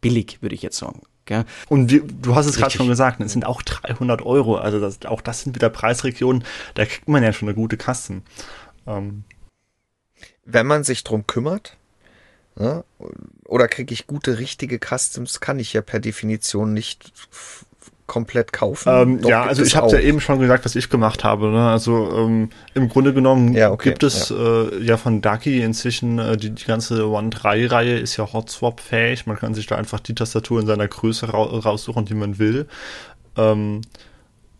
billig, 0.00 0.42
würde 0.42 0.56
ich 0.56 0.62
jetzt 0.62 0.78
sagen. 0.78 1.02
Gell? 1.26 1.44
Und 1.68 1.88
die, 1.88 2.02
du 2.06 2.34
hast 2.34 2.46
es 2.46 2.56
gerade 2.56 2.70
schon 2.70 2.88
gesagt, 2.88 3.20
es 3.20 3.32
sind 3.32 3.44
auch 3.44 3.62
300 3.62 4.22
Euro. 4.22 4.56
Also 4.56 4.80
das, 4.80 5.04
auch 5.04 5.20
das 5.20 5.42
sind 5.42 5.54
wieder 5.54 5.68
Preisregionen, 5.68 6.44
da 6.74 6.86
kriegt 6.86 7.08
man 7.08 7.22
ja 7.22 7.32
schon 7.32 7.48
eine 7.48 7.54
gute 7.54 7.76
Kasten. 7.76 8.22
Ähm, 8.86 9.24
wenn 10.44 10.66
man 10.66 10.84
sich 10.84 11.04
drum 11.04 11.26
kümmert, 11.26 11.76
Ne? 12.58 12.84
Oder 13.44 13.68
kriege 13.68 13.92
ich 13.92 14.06
gute, 14.06 14.38
richtige 14.38 14.78
Customs? 14.78 15.40
Kann 15.40 15.58
ich 15.58 15.74
ja 15.74 15.82
per 15.82 16.00
Definition 16.00 16.72
nicht 16.72 17.12
komplett 18.06 18.52
kaufen. 18.52 18.88
Ähm, 18.92 19.20
ja, 19.24 19.42
also 19.42 19.62
ich 19.62 19.76
habe 19.76 19.90
ja 19.90 19.98
eben 19.98 20.20
schon 20.20 20.38
gesagt, 20.38 20.64
was 20.64 20.76
ich 20.76 20.88
gemacht 20.88 21.24
habe. 21.24 21.48
Ne? 21.48 21.68
Also 21.68 22.10
ähm, 22.16 22.50
im 22.74 22.88
Grunde 22.88 23.12
genommen 23.12 23.52
ja, 23.52 23.70
okay, 23.70 23.90
gibt 23.90 24.02
es 24.02 24.28
ja. 24.28 24.36
Äh, 24.36 24.82
ja 24.82 24.96
von 24.96 25.20
Ducky 25.20 25.62
inzwischen 25.62 26.18
äh, 26.18 26.36
die, 26.36 26.50
die 26.50 26.64
ganze 26.64 27.08
One 27.08 27.30
3 27.30 27.66
Reihe 27.66 27.98
ist 27.98 28.16
ja 28.16 28.32
Hotswap 28.32 28.80
fähig. 28.80 29.26
Man 29.26 29.36
kann 29.36 29.54
sich 29.54 29.66
da 29.66 29.76
einfach 29.76 30.00
die 30.00 30.14
Tastatur 30.14 30.60
in 30.60 30.66
seiner 30.66 30.86
Größe 30.86 31.32
ra 31.32 31.42
raussuchen, 31.42 32.04
die 32.04 32.14
man 32.14 32.38
will. 32.38 32.66
Ähm, 33.36 33.82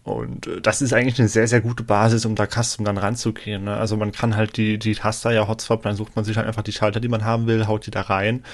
und 0.06 0.46
äh, 0.46 0.60
das 0.60 0.82
ist 0.82 0.92
eigentlich 0.92 1.18
eine 1.18 1.28
sehr, 1.28 1.48
sehr 1.48 1.60
gute 1.60 1.82
Basis, 1.82 2.24
um 2.26 2.36
da 2.36 2.46
Custom 2.46 2.84
dann 2.84 2.96
ranzugehen. 2.96 3.64
Ne? 3.64 3.76
Also 3.76 3.96
man 3.96 4.12
kann 4.12 4.36
halt 4.36 4.56
die, 4.56 4.78
die 4.78 4.94
Taster 4.94 5.32
ja 5.32 5.48
Hotspot, 5.48 5.84
dann 5.84 5.96
sucht 5.96 6.14
man 6.14 6.24
sich 6.24 6.36
halt 6.36 6.46
einfach 6.46 6.62
die 6.62 6.70
Schalter, 6.70 7.00
die 7.00 7.08
man 7.08 7.24
haben 7.24 7.48
will, 7.48 7.66
haut 7.66 7.86
die 7.86 7.90
da 7.90 8.02
rein. 8.02 8.44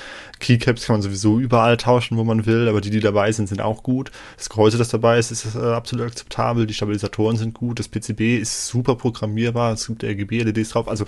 Keycaps 0.41 0.87
kann 0.87 0.95
man 0.95 1.03
sowieso 1.03 1.39
überall 1.39 1.77
tauschen, 1.77 2.17
wo 2.17 2.25
man 2.25 2.47
will, 2.47 2.69
aber 2.69 2.81
die, 2.81 2.89
die 2.89 3.01
dabei 3.01 3.33
sind, 3.33 3.49
sind 3.51 3.61
auch 3.61 3.83
gut. 3.83 4.11
Das 4.39 4.49
Gehäuse, 4.49 4.79
das 4.79 4.89
dabei 4.89 5.19
ist, 5.19 5.31
ist 5.31 5.55
äh, 5.55 5.59
absolut 5.59 6.07
akzeptabel. 6.07 6.67
Die 6.67 6.73
Stabilisatoren 6.73 7.37
sind 7.37 7.53
gut. 7.53 7.79
Das 7.79 7.89
PCB 7.89 8.39
ist 8.41 8.69
super 8.69 8.95
programmierbar. 8.95 9.75
Es 9.75 9.87
gibt 9.87 10.05
RGB-LEDs 10.05 10.71
drauf. 10.71 10.89
Also, 10.89 11.05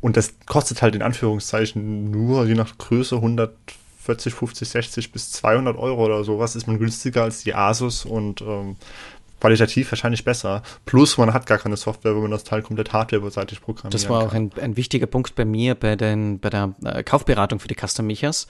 und 0.00 0.16
das 0.16 0.34
kostet 0.46 0.82
halt 0.82 0.94
in 0.94 1.02
Anführungszeichen 1.02 2.12
nur, 2.12 2.46
je 2.46 2.54
nach 2.54 2.78
Größe, 2.78 3.16
100 3.16 3.50
40, 4.00 4.32
50, 4.34 4.68
60 4.68 5.12
bis 5.12 5.30
200 5.30 5.76
Euro 5.76 6.06
oder 6.06 6.24
sowas 6.24 6.56
ist 6.56 6.66
man 6.66 6.78
günstiger 6.78 7.22
als 7.22 7.42
die 7.42 7.54
Asus 7.54 8.06
und 8.06 8.40
ähm, 8.40 8.76
qualitativ 9.40 9.90
wahrscheinlich 9.90 10.24
besser. 10.24 10.62
Plus 10.84 11.18
man 11.18 11.32
hat 11.32 11.46
gar 11.46 11.58
keine 11.58 11.76
Software, 11.76 12.14
wo 12.14 12.20
man 12.20 12.30
das 12.30 12.44
Teil 12.44 12.62
komplett 12.62 12.92
hardware-seitig 12.92 13.60
programmiert. 13.60 13.94
Das 13.94 14.08
war 14.08 14.24
auch 14.24 14.32
ein, 14.32 14.50
ein, 14.60 14.76
wichtiger 14.76 15.06
Punkt 15.06 15.34
bei 15.34 15.44
mir 15.44 15.74
bei, 15.74 15.96
den, 15.96 16.38
bei 16.38 16.50
der 16.50 16.74
äh, 16.84 17.02
Kaufberatung 17.02 17.58
für 17.58 17.68
die 17.68 17.74
Custom 17.74 18.06
Michas, 18.06 18.46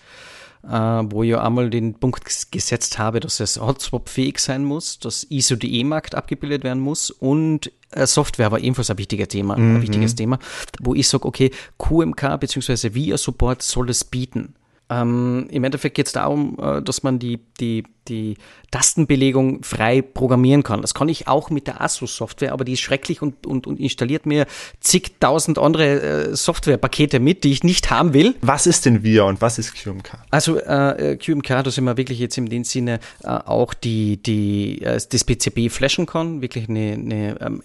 äh, 0.65 0.69
wo 0.71 1.23
ich 1.23 1.37
einmal 1.37 1.71
den 1.71 1.95
Punkt 1.95 2.25
gesetzt 2.51 2.99
habe, 2.99 3.21
dass 3.21 3.41
es 3.41 3.61
Hotswap-fähig 3.61 4.39
sein 4.39 4.65
muss, 4.65 4.99
dass 4.99 5.25
ISO-DE-Markt 5.25 6.15
abgebildet 6.15 6.65
werden 6.65 6.81
muss 6.81 7.11
und 7.11 7.73
äh, 7.93 8.07
Software 8.07 8.51
war 8.51 8.59
ebenfalls 8.59 8.91
ein 8.91 8.99
wichtiger 8.99 9.29
Thema, 9.29 9.57
mhm. 9.57 9.77
ein 9.77 9.83
wichtiges 9.83 10.15
Thema, 10.15 10.39
wo 10.81 10.95
ich 10.95 11.09
sage, 11.09 11.27
okay, 11.27 11.51
QMK 11.79 12.39
bzw. 12.41 12.95
VIA 12.95 13.17
Support 13.17 13.63
soll 13.63 13.91
es 13.91 14.05
bieten. 14.05 14.55
Ähm, 14.91 15.47
Im 15.51 15.63
Endeffekt 15.63 15.95
geht 15.95 16.09
es 16.09 16.13
darum, 16.13 16.59
äh, 16.61 16.83
dass 16.83 17.05
man 17.05 17.21
die, 17.21 17.39
die, 17.61 17.85
die 18.09 18.37
Tastenbelegung 18.73 19.63
frei 19.63 20.03
programmieren 20.03 20.65
kann. 20.65 20.83
Das 20.83 20.95
kann 20.95 21.09
ich 21.09 21.29
auch 21.29 21.49
mit 21.49 21.69
der 21.69 21.81
Asus-Software, 21.81 22.53
aber 22.53 22.65
die 22.65 22.73
ist 22.73 22.81
schrecklich 22.81 23.23
und, 23.23 23.47
und, 23.47 23.69
und 23.69 23.79
installiert 23.79 24.27
mir 24.27 24.47
zigtausend 24.81 25.59
andere 25.59 26.01
äh, 26.01 26.37
Softwarepakete 26.37 27.21
mit, 27.21 27.45
die 27.45 27.53
ich 27.53 27.63
nicht 27.63 27.91
haben 27.91 28.13
will. 28.15 28.35
Was 28.41 28.67
ist 28.67 28.85
denn 28.85 29.05
VIA 29.05 29.23
und 29.25 29.41
was 29.41 29.61
ist 29.61 29.77
QMK? 29.77 30.19
Also 30.31 30.59
äh, 30.59 31.17
QMK, 31.17 31.63
da 31.63 31.71
sind 31.71 31.85
wir 31.85 31.97
wirklich 31.97 32.19
jetzt 32.19 32.37
in 32.37 32.47
dem 32.47 32.65
Sinne 32.65 32.99
äh, 33.23 33.29
auch 33.29 33.75
die, 33.75 34.17
die, 34.17 34.83
äh, 34.83 35.01
das 35.09 35.25
PCB 35.25 35.71
flashen 35.71 36.07
kann, 36.07 36.43
wirklich 36.43 36.69
eine, 36.69 36.95
eine 36.95 37.41
ähm, 37.41 37.63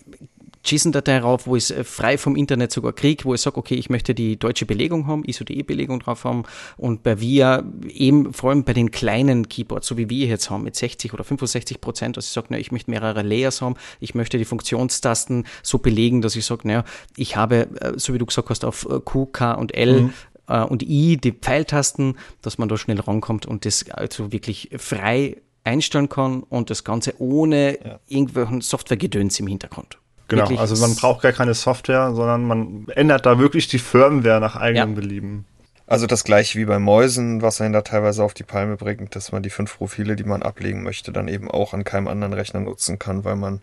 JSON-Datei 0.65 1.19
rauf, 1.19 1.47
wo 1.47 1.55
ich 1.55 1.65
es 1.65 1.71
äh, 1.71 1.83
frei 1.83 2.17
vom 2.17 2.35
Internet 2.35 2.71
sogar 2.71 2.93
kriege, 2.93 3.25
wo 3.25 3.33
ich 3.33 3.41
sage, 3.41 3.57
okay, 3.57 3.75
ich 3.75 3.89
möchte 3.89 4.15
die 4.15 4.37
deutsche 4.37 4.65
Belegung 4.65 5.07
haben, 5.07 5.23
ISO-DE-Belegung 5.23 5.99
drauf 5.99 6.23
haben 6.23 6.43
und 6.77 7.03
bei 7.03 7.19
VIA 7.19 7.63
eben 7.87 8.33
vor 8.33 8.49
allem 8.49 8.63
bei 8.63 8.73
den 8.73 8.91
kleinen 8.91 9.47
Keyboards, 9.47 9.87
so 9.87 9.97
wie 9.97 10.09
wir 10.09 10.27
jetzt 10.27 10.49
haben, 10.49 10.63
mit 10.63 10.75
60 10.75 11.13
oder 11.13 11.23
65 11.23 11.81
Prozent, 11.81 12.17
dass 12.17 12.25
ich 12.27 12.31
sage, 12.31 12.57
ich 12.57 12.71
möchte 12.71 12.91
mehrere 12.91 13.21
Layers 13.21 13.61
haben, 13.61 13.75
ich 13.99 14.15
möchte 14.15 14.37
die 14.37 14.45
Funktionstasten 14.45 15.45
so 15.63 15.77
belegen, 15.77 16.21
dass 16.21 16.35
ich 16.35 16.45
sage, 16.45 16.67
naja, 16.67 16.83
ich 17.15 17.35
habe, 17.35 17.67
äh, 17.81 17.93
so 17.97 18.13
wie 18.13 18.17
du 18.17 18.25
gesagt 18.25 18.49
hast, 18.49 18.65
auf 18.65 18.87
äh, 18.89 18.99
Q, 18.99 19.27
K 19.27 19.53
und 19.53 19.73
L 19.73 20.01
mhm 20.01 20.13
und 20.47 20.83
I 20.83 21.17
die 21.17 21.31
Pfeiltasten, 21.31 22.19
dass 22.43 22.59
man 22.59 22.69
da 22.69 22.77
schnell 22.77 22.99
rankommt 22.99 23.47
und 23.47 23.65
das 23.65 23.89
also 23.89 24.31
wirklich 24.31 24.69
frei 24.77 25.37
einstellen 25.63 26.09
kann 26.09 26.43
und 26.43 26.69
das 26.69 26.83
Ganze 26.83 27.19
ohne 27.19 27.83
ja. 27.83 27.99
irgendwelchen 28.07 28.61
Softwaregedöns 28.61 29.39
im 29.39 29.47
Hintergrund. 29.47 29.97
Genau, 30.27 30.55
also 30.55 30.75
man 30.77 30.95
braucht 30.95 31.21
gar 31.21 31.33
keine 31.33 31.53
Software, 31.53 32.13
sondern 32.13 32.47
man 32.47 32.87
ändert 32.95 33.25
da 33.25 33.37
wirklich 33.37 33.67
die 33.67 33.79
Firmware 33.79 34.39
nach 34.39 34.55
eigenem 34.55 34.89
ja. 34.89 34.95
Belieben. 34.95 35.45
Also 35.87 36.07
das 36.07 36.23
gleiche 36.23 36.57
wie 36.57 36.65
bei 36.65 36.79
Mäusen, 36.79 37.43
was 37.43 37.59
er 37.59 37.69
da 37.69 37.81
teilweise 37.81 38.23
auf 38.23 38.33
die 38.33 38.43
Palme 38.43 38.75
bringt, 38.75 39.15
dass 39.15 39.31
man 39.31 39.43
die 39.43 39.51
fünf 39.51 39.77
Profile, 39.77 40.15
die 40.15 40.23
man 40.23 40.41
ablegen 40.41 40.81
möchte, 40.81 41.11
dann 41.11 41.27
eben 41.27 41.49
auch 41.51 41.73
an 41.73 41.83
keinem 41.83 42.07
anderen 42.07 42.33
Rechner 42.33 42.59
nutzen 42.59 42.97
kann, 42.97 43.23
weil 43.23 43.35
man 43.35 43.61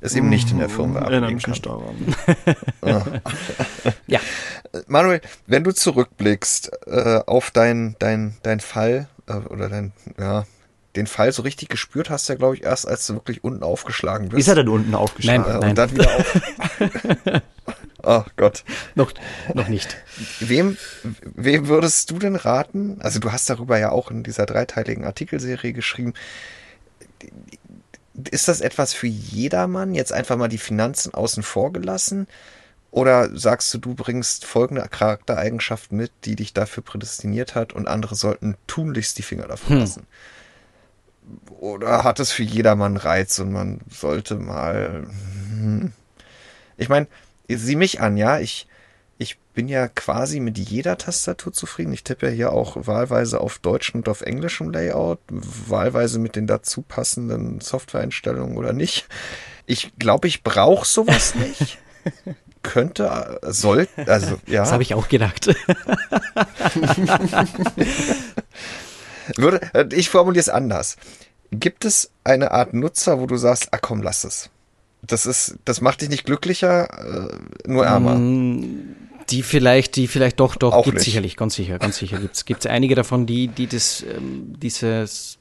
es 0.00 0.14
eben 0.14 0.28
nicht 0.28 0.52
in 0.52 0.58
der 0.58 0.68
Firmware 0.68 1.06
ablegen 1.06 1.40
kann. 1.40 1.54
ja. 2.84 3.04
ja. 4.06 4.20
Manuel, 4.86 5.20
wenn 5.46 5.64
du 5.64 5.72
zurückblickst 5.72 6.70
äh, 6.86 7.20
auf 7.26 7.50
dein, 7.50 7.96
dein, 7.98 8.36
dein 8.42 8.60
Fall 8.60 9.08
äh, 9.26 9.34
oder 9.34 9.68
dein, 9.68 9.92
ja, 10.20 10.44
den 10.96 11.06
Fall 11.06 11.32
so 11.32 11.42
richtig 11.42 11.68
gespürt 11.68 12.10
hast, 12.10 12.28
ja, 12.28 12.34
glaube 12.34 12.56
ich, 12.56 12.64
erst 12.64 12.88
als 12.88 13.06
du 13.06 13.14
wirklich 13.14 13.44
unten 13.44 13.62
aufgeschlagen 13.62 14.28
bist. 14.28 14.40
Ist 14.40 14.48
er 14.48 14.56
denn 14.56 14.68
unten 14.68 14.94
aufgeschlagen? 14.94 15.42
Nein, 15.42 15.60
nein. 15.60 15.70
Und 15.70 15.78
dann 15.78 15.90
wieder 15.92 16.16
auf. 16.16 17.42
oh 18.02 18.24
Gott. 18.36 18.64
Noch, 18.94 19.12
noch 19.54 19.68
nicht. 19.68 19.96
Wem, 20.40 20.76
wem 21.22 21.68
würdest 21.68 22.10
du 22.10 22.18
denn 22.18 22.36
raten? 22.36 22.98
Also 23.00 23.18
du 23.20 23.32
hast 23.32 23.48
darüber 23.50 23.78
ja 23.78 23.90
auch 23.90 24.10
in 24.10 24.22
dieser 24.22 24.46
dreiteiligen 24.46 25.04
Artikelserie 25.04 25.72
geschrieben. 25.72 26.14
Ist 28.30 28.48
das 28.48 28.60
etwas 28.60 28.94
für 28.94 29.06
jedermann? 29.06 29.94
Jetzt 29.94 30.12
einfach 30.12 30.36
mal 30.36 30.48
die 30.48 30.58
Finanzen 30.58 31.12
außen 31.12 31.42
vor 31.42 31.72
gelassen? 31.72 32.26
Oder 32.90 33.36
sagst 33.36 33.74
du, 33.74 33.78
du 33.78 33.94
bringst 33.94 34.46
folgende 34.46 34.80
Charaktereigenschaften 34.88 35.98
mit, 35.98 36.12
die 36.24 36.34
dich 36.34 36.54
dafür 36.54 36.82
prädestiniert 36.82 37.54
hat 37.54 37.74
und 37.74 37.88
andere 37.88 38.14
sollten 38.14 38.56
tunlichst 38.66 39.18
die 39.18 39.22
Finger 39.22 39.46
davon 39.46 39.80
hm. 39.80 40.06
Oder 41.58 42.04
hat 42.04 42.20
es 42.20 42.32
für 42.32 42.42
jedermann 42.42 42.96
Reiz 42.96 43.38
und 43.38 43.52
man 43.52 43.80
sollte 43.90 44.36
mal. 44.36 45.06
Hm. 45.50 45.92
Ich 46.76 46.88
meine, 46.88 47.06
sieh 47.48 47.76
mich 47.76 48.00
an, 48.00 48.16
ja, 48.16 48.38
ich, 48.38 48.66
ich 49.18 49.38
bin 49.54 49.68
ja 49.68 49.88
quasi 49.88 50.40
mit 50.40 50.58
jeder 50.58 50.98
Tastatur 50.98 51.52
zufrieden. 51.52 51.92
Ich 51.92 52.04
tippe 52.04 52.26
ja 52.26 52.32
hier 52.32 52.52
auch 52.52 52.86
wahlweise 52.86 53.40
auf 53.40 53.58
deutschem 53.58 54.00
und 54.00 54.08
auf 54.08 54.20
englischem 54.20 54.70
Layout, 54.70 55.20
wahlweise 55.28 56.18
mit 56.18 56.36
den 56.36 56.46
dazu 56.46 56.82
passenden 56.82 57.60
Softwareeinstellungen 57.60 58.58
oder 58.58 58.72
nicht. 58.72 59.06
Ich 59.64 59.92
glaube, 59.98 60.28
ich 60.28 60.42
brauche 60.42 60.86
sowas 60.86 61.34
nicht. 61.36 61.78
Könnte, 62.62 63.40
soll, 63.42 63.88
also 64.06 64.38
ja. 64.46 64.60
Das 64.60 64.72
habe 64.72 64.82
ich 64.82 64.94
auch 64.94 65.08
gedacht. 65.08 65.54
Würde, 69.36 69.60
äh, 69.74 69.86
ich 69.92 70.10
formuliere 70.10 70.40
es 70.40 70.48
anders. 70.48 70.96
Gibt 71.50 71.84
es 71.84 72.10
eine 72.24 72.50
Art 72.50 72.74
Nutzer, 72.74 73.20
wo 73.20 73.26
du 73.26 73.36
sagst, 73.36 73.68
ah 73.72 73.78
komm, 73.78 74.02
lass 74.02 74.24
es? 74.24 74.50
Das 75.02 75.26
ist, 75.26 75.56
das 75.64 75.80
macht 75.80 76.00
dich 76.00 76.08
nicht 76.08 76.24
glücklicher, 76.24 77.30
äh, 77.30 77.68
nur 77.68 77.86
ärmer. 77.86 78.16
Mm, 78.16 78.96
die 79.30 79.42
vielleicht, 79.42 79.96
die 79.96 80.08
vielleicht 80.08 80.40
doch, 80.40 80.56
doch, 80.56 80.84
gibt 80.84 81.00
sicherlich, 81.00 81.36
ganz 81.36 81.54
sicher, 81.54 81.78
ganz 81.78 81.98
sicher 81.98 82.18
gibt's, 82.18 82.44
gibt's 82.44 82.66
einige 82.66 82.94
davon, 82.94 83.26
die, 83.26 83.48
die 83.48 83.66
das, 83.66 84.02
ähm, 84.02 84.54
dieses 84.58 85.38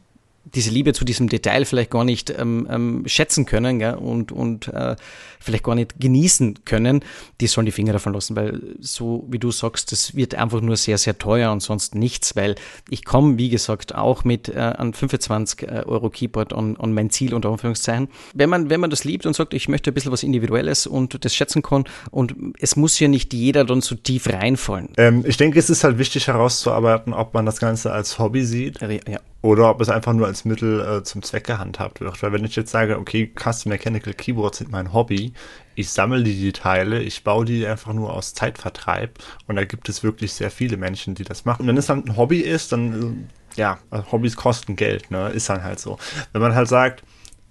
diese 0.53 0.69
Liebe 0.69 0.93
zu 0.93 1.05
diesem 1.05 1.27
Detail 1.27 1.65
vielleicht 1.65 1.91
gar 1.91 2.03
nicht 2.03 2.29
ähm, 2.29 2.67
ähm, 2.69 3.03
schätzen 3.07 3.45
können 3.45 3.79
gell? 3.79 3.95
und, 3.95 4.31
und 4.31 4.67
äh, 4.67 4.95
vielleicht 5.39 5.63
gar 5.63 5.75
nicht 5.75 5.99
genießen 5.99 6.65
können, 6.65 7.03
die 7.41 7.47
sollen 7.47 7.65
die 7.65 7.71
Finger 7.71 7.93
davon 7.93 8.13
lassen, 8.13 8.35
weil 8.35 8.61
so 8.79 9.25
wie 9.29 9.39
du 9.39 9.51
sagst, 9.51 9.91
das 9.91 10.15
wird 10.15 10.35
einfach 10.35 10.61
nur 10.61 10.77
sehr, 10.77 10.97
sehr 10.97 11.17
teuer 11.17 11.51
und 11.51 11.61
sonst 11.61 11.95
nichts, 11.95 12.35
weil 12.35 12.55
ich 12.89 13.05
komme, 13.05 13.37
wie 13.37 13.49
gesagt, 13.49 13.95
auch 13.95 14.23
mit 14.23 14.49
äh, 14.49 14.59
an 14.59 14.93
25 14.93 15.63
äh, 15.63 15.83
Euro 15.85 16.09
Keyboard 16.09 16.53
an, 16.53 16.77
an 16.77 16.93
mein 16.93 17.09
Ziel 17.09 17.33
unter 17.33 17.49
Anführungszeichen. 17.49 18.09
Wenn 18.33 18.49
man, 18.49 18.69
wenn 18.69 18.79
man 18.79 18.89
das 18.89 19.03
liebt 19.03 19.25
und 19.25 19.35
sagt, 19.35 19.53
ich 19.53 19.67
möchte 19.67 19.91
ein 19.91 19.93
bisschen 19.93 20.11
was 20.11 20.23
Individuelles 20.23 20.87
und 20.87 21.23
das 21.23 21.35
schätzen 21.35 21.61
kann 21.61 21.85
und 22.11 22.35
es 22.59 22.75
muss 22.75 22.99
ja 22.99 23.07
nicht 23.07 23.33
jeder 23.33 23.65
dann 23.65 23.81
so 23.81 23.95
tief 23.95 24.27
reinfallen. 24.31 24.89
Ähm, 24.97 25.23
ich 25.27 25.37
denke, 25.37 25.59
es 25.59 25.69
ist 25.69 25.83
halt 25.83 25.97
wichtig 25.97 26.27
herauszuarbeiten, 26.27 27.13
ob 27.13 27.33
man 27.33 27.45
das 27.45 27.59
Ganze 27.59 27.91
als 27.91 28.19
Hobby 28.19 28.43
sieht. 28.43 28.79
Ja 28.81 29.19
oder 29.45 29.69
ob 29.69 29.79
es 29.79 29.89
einfach 29.89 30.13
nur 30.13 30.25
als 30.25 30.34
Mittel 30.43 30.81
äh, 30.81 31.03
zum 31.03 31.23
Zweck 31.23 31.45
gehandhabt 31.45 32.01
wird. 32.01 32.21
Weil 32.21 32.33
wenn 32.33 32.43
ich 32.43 32.55
jetzt 32.55 32.71
sage, 32.71 32.99
okay, 32.99 33.31
Custom 33.33 33.69
Mechanical 33.69 34.13
Keyboards 34.13 34.57
sind 34.57 34.71
mein 34.71 34.91
Hobby, 34.91 35.33
ich 35.75 35.89
sammle 35.91 36.23
die 36.23 36.51
Teile, 36.51 37.01
ich 37.01 37.23
baue 37.23 37.45
die 37.45 37.65
einfach 37.65 37.93
nur 37.93 38.13
aus 38.13 38.33
Zeitvertreib 38.33 39.19
und 39.47 39.55
da 39.55 39.63
gibt 39.63 39.87
es 39.87 40.03
wirklich 40.03 40.33
sehr 40.33 40.51
viele 40.51 40.77
Menschen, 40.77 41.15
die 41.15 41.23
das 41.23 41.45
machen. 41.45 41.61
Und 41.61 41.67
wenn 41.67 41.77
es 41.77 41.85
dann 41.85 42.05
ein 42.05 42.17
Hobby 42.17 42.39
ist, 42.39 42.71
dann, 42.71 43.27
äh, 43.55 43.59
ja, 43.61 43.77
also 43.89 44.11
Hobbys 44.11 44.35
kosten 44.35 44.75
Geld, 44.75 45.11
ne, 45.11 45.29
ist 45.29 45.49
dann 45.49 45.63
halt 45.63 45.79
so. 45.79 45.97
Wenn 46.33 46.41
man 46.41 46.55
halt 46.55 46.67
sagt, 46.67 47.03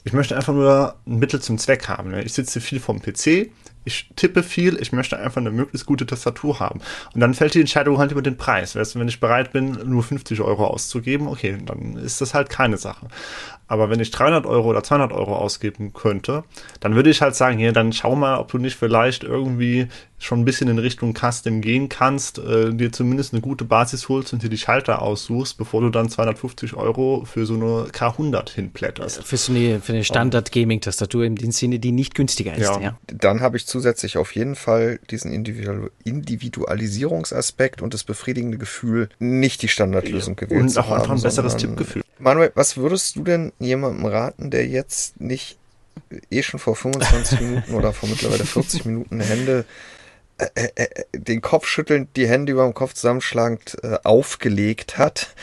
ich 0.04 0.12
möchte 0.12 0.36
einfach 0.36 0.52
nur 0.52 0.96
ein 1.06 1.18
Mittel 1.18 1.40
zum 1.40 1.56
Zweck 1.58 1.88
haben, 1.88 2.10
ne? 2.10 2.22
ich 2.22 2.34
sitze 2.34 2.60
viel 2.60 2.78
vorm 2.78 3.00
PC, 3.00 3.50
ich 3.84 4.08
tippe 4.16 4.42
viel, 4.42 4.80
ich 4.80 4.92
möchte 4.92 5.18
einfach 5.18 5.40
eine 5.40 5.50
möglichst 5.50 5.86
gute 5.86 6.06
Tastatur 6.06 6.60
haben. 6.60 6.80
Und 7.14 7.20
dann 7.20 7.34
fällt 7.34 7.54
die 7.54 7.60
Entscheidung 7.60 7.98
halt 7.98 8.12
über 8.12 8.22
den 8.22 8.36
Preis. 8.36 8.76
Weißt 8.76 8.94
du, 8.94 9.00
wenn 9.00 9.08
ich 9.08 9.20
bereit 9.20 9.52
bin, 9.52 9.78
nur 9.84 10.02
50 10.02 10.40
Euro 10.40 10.66
auszugeben, 10.66 11.28
okay, 11.28 11.58
dann 11.64 11.96
ist 11.96 12.20
das 12.20 12.34
halt 12.34 12.50
keine 12.50 12.76
Sache. 12.76 13.08
Aber 13.66 13.88
wenn 13.88 14.00
ich 14.00 14.10
300 14.10 14.44
Euro 14.44 14.68
oder 14.68 14.82
200 14.82 15.12
Euro 15.12 15.36
ausgeben 15.36 15.94
könnte, 15.94 16.44
dann 16.80 16.94
würde 16.94 17.10
ich 17.10 17.22
halt 17.22 17.34
sagen, 17.34 17.58
hier, 17.58 17.72
dann 17.72 17.92
schau 17.92 18.14
mal, 18.14 18.38
ob 18.38 18.50
du 18.50 18.58
nicht 18.58 18.76
vielleicht 18.76 19.24
irgendwie 19.24 19.88
schon 20.18 20.40
ein 20.40 20.44
bisschen 20.44 20.68
in 20.68 20.78
Richtung 20.78 21.14
Custom 21.14 21.60
gehen 21.60 21.88
kannst, 21.88 22.38
äh, 22.38 22.72
dir 22.72 22.92
zumindest 22.92 23.32
eine 23.32 23.42
gute 23.42 23.64
Basis 23.64 24.08
holst 24.08 24.32
und 24.32 24.42
dir 24.42 24.48
die 24.48 24.58
Schalter 24.58 25.02
aussuchst, 25.02 25.58
bevor 25.58 25.80
du 25.80 25.90
dann 25.90 26.08
250 26.08 26.74
Euro 26.74 27.24
für 27.24 27.46
so 27.46 27.54
eine 27.54 27.88
K100 27.90 28.50
hinplätterst. 28.50 29.24
Für 29.24 29.36
so 29.36 29.52
eine, 29.52 29.80
für 29.80 29.92
eine 29.92 30.04
Standard-Gaming-Tastatur 30.04 31.24
im 31.24 31.36
Sinne, 31.50 31.78
die 31.78 31.92
nicht 31.92 32.14
günstiger 32.14 32.54
ist. 32.54 32.68
Ja. 32.68 32.80
ja. 32.80 32.98
Dann 33.06 33.40
habe 33.40 33.56
ich 33.56 33.66
zusätzlich 33.74 34.16
auf 34.18 34.36
jeden 34.36 34.54
Fall 34.54 35.00
diesen 35.10 35.32
Individualisierungsaspekt 35.32 37.82
und 37.82 37.92
das 37.92 38.04
befriedigende 38.04 38.56
Gefühl, 38.56 39.08
nicht 39.18 39.62
die 39.62 39.68
Standardlösung 39.68 40.36
gewählt 40.36 40.60
und 40.60 40.68
zu 40.68 40.80
haben. 40.80 40.86
Und 40.86 40.92
auch 40.92 40.98
einfach 41.00 41.16
ein 41.16 41.22
besseres 41.22 41.56
Tippgefühl. 41.56 42.02
Manuel, 42.20 42.52
was 42.54 42.76
würdest 42.76 43.16
du 43.16 43.24
denn 43.24 43.52
jemandem 43.58 44.06
raten, 44.06 44.52
der 44.52 44.68
jetzt 44.68 45.20
nicht 45.20 45.58
eh 46.30 46.44
schon 46.44 46.60
vor 46.60 46.76
25 46.76 47.40
Minuten 47.48 47.74
oder 47.74 47.92
vor 47.92 48.08
mittlerweile 48.08 48.44
40 48.44 48.84
Minuten 48.84 49.18
Hände 49.18 49.64
äh, 50.38 50.46
äh, 50.54 50.68
äh, 50.76 50.86
den 51.12 51.40
Kopf 51.40 51.66
schüttelnd, 51.66 52.10
die 52.14 52.28
Hände 52.28 52.52
über 52.52 52.62
dem 52.62 52.74
Kopf 52.74 52.94
zusammenschlagend 52.94 53.76
äh, 53.82 53.98
aufgelegt 54.04 54.98
hat, 54.98 55.34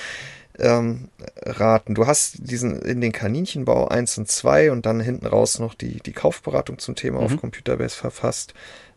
ähm, 0.62 1.10
raten. 1.42 1.96
Du 1.96 2.08
hast 2.08 2.36
diesen 2.40 2.82
in 2.82 3.02
den 3.02 3.12
Kaninchenbau 3.12 3.88
1 3.88 4.20
und 4.20 4.30
2 4.30 4.72
und 4.72 4.86
dann 4.86 5.00
hinten 5.00 5.26
raus 5.26 5.60
noch 5.60 5.74
die, 5.74 6.00
die 6.00 6.14
Kaufberatung 6.14 6.78
zum 6.80 6.96
Thema 6.96 7.20
mhm. 7.20 7.26
auf 7.26 7.38
Computerbase 7.38 7.96
verfasst. 7.96 8.54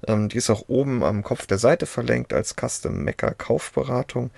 Ähm, 0.06 0.28
die 0.28 0.36
ist 0.36 0.50
auch 0.50 0.64
oben 0.68 1.02
am 1.02 1.22
Kopf 1.22 1.46
der 1.46 1.58
Seite 1.58 1.86
verlinkt 1.86 2.32
als 2.32 2.54
Custom 2.54 3.02
Mecker 3.02 3.32
Kaufberatung. 3.32 4.30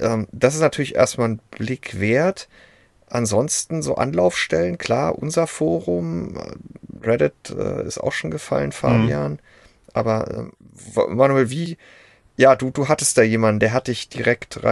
Ähm, 0.00 0.26
das 0.32 0.54
ist 0.54 0.60
natürlich 0.60 0.94
erstmal 0.94 1.28
ein 1.28 1.40
Blick 1.50 2.00
wert. 2.00 2.48
Ansonsten 3.08 3.82
so 3.82 3.94
Anlaufstellen, 3.94 4.78
klar, 4.78 5.16
unser 5.16 5.46
Forum, 5.46 6.36
Reddit 7.02 7.54
äh, 7.56 7.86
ist 7.86 7.98
auch 7.98 8.12
schon 8.12 8.30
gefallen, 8.30 8.72
Fabian. 8.72 9.32
Mhm. 9.32 9.38
Aber 9.92 10.50
äh, 10.96 11.14
Manuel, 11.14 11.50
wie, 11.50 11.76
ja, 12.36 12.56
du, 12.56 12.70
du 12.70 12.88
hattest 12.88 13.16
da 13.16 13.22
jemanden, 13.22 13.60
der 13.60 13.72
hat 13.72 13.88
dich 13.88 14.08
direkt 14.08 14.64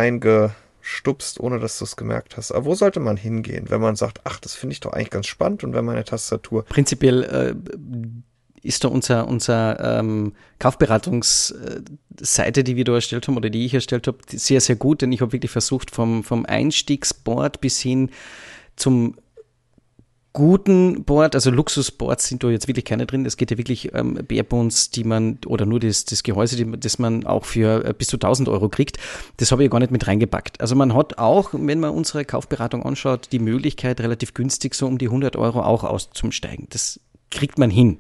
reingestupst, 0.85 1.41
ohne 1.41 1.59
dass 1.59 1.79
du 1.79 1.85
es 1.85 1.97
gemerkt 1.97 2.37
hast. 2.37 2.53
Aber 2.53 2.67
wo 2.67 2.75
sollte 2.75 3.01
man 3.01 3.17
hingehen, 3.17 3.71
wenn 3.71 3.81
man 3.81 3.97
sagt, 3.97 4.21
ach, 4.25 4.39
das 4.39 4.55
finde 4.55 4.75
ich 4.75 4.81
doch 4.81 4.93
eigentlich 4.93 5.09
ganz 5.11 5.27
spannend 5.27 5.65
und 5.65 5.75
wenn 5.75 5.85
meine 5.85 6.05
Tastatur. 6.05 6.65
Prinzipiell 6.65 7.25
äh, 7.25 7.57
ist 8.63 8.85
da 8.85 8.89
unser, 8.89 9.27
unser 9.29 9.99
ähm, 9.99 10.35
Kaufberatungsseite, 10.59 12.65
die 12.65 12.77
wir 12.77 12.85
da 12.85 12.95
erstellt 12.95 13.29
haben 13.29 13.37
oder 13.37 13.51
die 13.51 13.67
ich 13.67 13.75
erstellt 13.75 14.07
habe, 14.07 14.19
sehr, 14.29 14.61
sehr 14.61 14.77
gut, 14.77 15.03
denn 15.03 15.11
ich 15.13 15.21
habe 15.21 15.33
wirklich 15.33 15.51
versucht, 15.51 15.91
vom, 15.91 16.25
vom 16.25 16.47
Einstiegsboard 16.47 17.61
bis 17.61 17.81
hin 17.81 18.11
zum 18.77 19.17
guten 20.35 21.05
Board, 21.05 21.37
also 21.37 21.51
Luxusboards 21.51 22.27
sind 22.27 22.43
da 22.43 22.51
jetzt 22.51 22.67
wirklich 22.67 22.85
keine 22.85 23.07
drin. 23.07 23.25
Es 23.25 23.37
geht 23.37 23.53
ja 23.53 23.57
wirklich 23.57 23.95
ähm, 23.95 24.19
Barebones, 24.29 24.91
die 24.91 25.05
man, 25.05 25.39
oder 25.47 25.65
nur 25.65 25.81
das, 25.81 26.05
das 26.05 26.25
Gehäuse, 26.25 26.57
die, 26.57 26.71
das 26.79 26.99
man 26.99 27.25
auch 27.25 27.45
für 27.45 27.85
äh, 27.85 27.95
bis 27.97 28.09
zu 28.09 28.17
1000 28.17 28.49
Euro 28.49 28.69
kriegt. 28.69 28.99
Das 29.39 29.53
habe 29.53 29.63
ich 29.63 29.69
ja 29.69 29.71
gar 29.71 29.79
nicht 29.79 29.93
mit 29.93 30.07
reingepackt. 30.07 30.61
Also 30.61 30.75
man 30.75 30.93
hat 30.95 31.19
auch, 31.19 31.51
wenn 31.53 31.79
man 31.81 31.91
unsere 31.91 32.25
Kaufberatung 32.25 32.83
anschaut, 32.83 33.29
die 33.31 33.39
Möglichkeit, 33.39 34.01
relativ 34.01 34.35
günstig 34.35 34.75
so 34.75 34.87
um 34.87 34.99
die 34.99 35.07
100 35.07 35.37
Euro 35.37 35.63
auch 35.63 35.85
auszusteigen. 35.85 36.67
Das 36.71 36.99
kriegt 37.31 37.57
man 37.57 37.71
hin. 37.71 37.99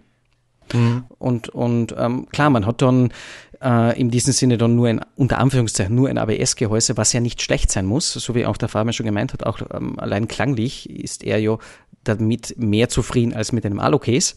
Mhm. 0.72 1.04
Und, 1.18 1.48
und 1.50 1.94
ähm, 1.96 2.26
klar, 2.30 2.50
man 2.50 2.66
hat 2.66 2.82
dann 2.82 3.12
äh, 3.64 3.98
in 3.98 4.10
diesem 4.10 4.32
Sinne 4.32 4.58
dann 4.58 4.76
nur 4.76 4.88
ein, 4.88 5.00
unter 5.16 5.38
Anführungszeichen, 5.38 5.94
nur 5.94 6.08
ein 6.08 6.18
ABS-Gehäuse, 6.18 6.96
was 6.96 7.12
ja 7.12 7.20
nicht 7.20 7.42
schlecht 7.42 7.70
sein 7.70 7.86
muss, 7.86 8.12
so 8.12 8.34
wie 8.34 8.46
auch 8.46 8.56
der 8.56 8.68
Fabian 8.68 8.92
schon 8.92 9.06
gemeint 9.06 9.32
hat, 9.32 9.44
auch 9.44 9.60
ähm, 9.72 9.98
allein 9.98 10.28
klanglich 10.28 10.88
ist 10.90 11.24
er 11.24 11.38
ja 11.38 11.58
damit 12.04 12.54
mehr 12.58 12.88
zufrieden 12.88 13.34
als 13.34 13.52
mit 13.52 13.66
einem 13.66 13.80
Alu-Case. 13.80 14.36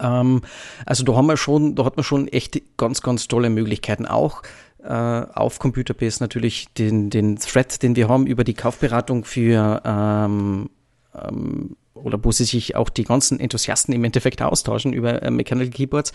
Ähm, 0.00 0.42
also 0.86 1.04
da 1.04 1.14
haben 1.14 1.26
wir 1.26 1.36
schon, 1.36 1.74
da 1.74 1.84
hat 1.84 1.96
man 1.96 2.04
schon 2.04 2.28
echt 2.28 2.60
ganz, 2.76 3.02
ganz 3.02 3.28
tolle 3.28 3.50
Möglichkeiten 3.50 4.06
auch 4.06 4.42
äh, 4.82 4.92
auf 4.92 5.58
Computerbase 5.58 6.22
natürlich 6.22 6.68
den, 6.74 7.10
den 7.10 7.36
Thread, 7.36 7.82
den 7.82 7.96
wir 7.96 8.08
haben 8.08 8.26
über 8.26 8.44
die 8.44 8.54
Kaufberatung 8.54 9.24
für 9.24 9.82
ähm, 9.84 10.70
ähm, 11.14 11.76
oder 11.94 12.22
wo 12.22 12.30
sie 12.30 12.44
sich 12.44 12.76
auch 12.76 12.88
die 12.88 13.04
ganzen 13.04 13.40
Enthusiasten 13.40 13.92
im 13.92 14.04
Endeffekt 14.04 14.40
austauschen 14.40 14.92
über 14.92 15.22
äh, 15.22 15.30
Mechanical 15.30 15.70
Keyboards. 15.70 16.12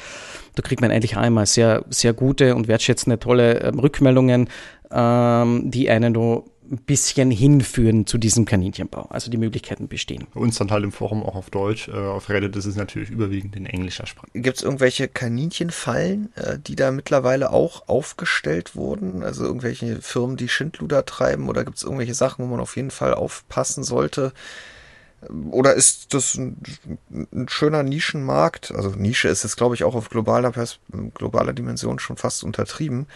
Da 0.55 0.61
kriegt 0.61 0.81
man 0.81 0.91
eigentlich 0.91 1.17
auch 1.17 1.23
immer 1.23 1.45
sehr, 1.45 1.83
sehr 1.89 2.13
gute 2.13 2.55
und 2.55 2.67
wertschätzende, 2.67 3.19
tolle 3.19 3.59
ähm, 3.61 3.79
Rückmeldungen, 3.79 4.49
ähm, 4.91 5.71
die 5.71 5.89
einen 5.89 6.13
da 6.13 6.43
ein 6.73 6.77
bisschen 6.77 7.29
hinführen 7.29 8.07
zu 8.07 8.17
diesem 8.17 8.45
Kaninchenbau. 8.45 9.07
Also 9.09 9.29
die 9.29 9.37
Möglichkeiten 9.37 9.87
bestehen. 9.87 10.27
Bei 10.33 10.39
uns 10.39 10.57
dann 10.57 10.71
halt 10.71 10.83
im 10.83 10.91
Forum 10.91 11.23
auch 11.23 11.35
auf 11.35 11.49
Deutsch. 11.49 11.87
Äh, 11.87 11.91
auf 11.91 12.29
Reddit 12.29 12.55
ist 12.55 12.65
es 12.65 12.75
natürlich 12.75 13.09
überwiegend 13.09 13.55
in 13.55 13.65
englischer 13.65 14.07
Sprache. 14.07 14.27
Gibt 14.33 14.57
es 14.57 14.63
irgendwelche 14.63 15.07
Kaninchenfallen, 15.07 16.33
äh, 16.35 16.57
die 16.59 16.75
da 16.75 16.91
mittlerweile 16.91 17.51
auch 17.51 17.87
aufgestellt 17.87 18.75
wurden? 18.75 19.23
Also 19.23 19.45
irgendwelche 19.45 20.01
Firmen, 20.01 20.35
die 20.35 20.49
Schindluder 20.49 21.05
treiben? 21.05 21.47
Oder 21.47 21.63
gibt 21.63 21.77
es 21.77 21.83
irgendwelche 21.83 22.15
Sachen, 22.15 22.43
wo 22.43 22.49
man 22.49 22.59
auf 22.59 22.75
jeden 22.75 22.91
Fall 22.91 23.13
aufpassen 23.13 23.83
sollte? 23.83 24.33
Oder 25.51 25.75
ist 25.75 26.13
das 26.13 26.35
ein, 26.35 26.57
ein, 27.11 27.47
schöner 27.47 27.83
Nischenmarkt? 27.83 28.73
Also 28.73 28.89
Nische 28.89 29.29
ist 29.29 29.45
es, 29.45 29.55
glaube 29.55 29.75
ich, 29.75 29.83
auch 29.83 29.95
auf 29.95 30.09
globaler, 30.09 30.51
Pers 30.51 30.79
globaler 31.13 31.53
Dimension 31.53 31.99
schon 31.99 32.17
fast 32.17 32.43
untertrieben. 32.43 33.07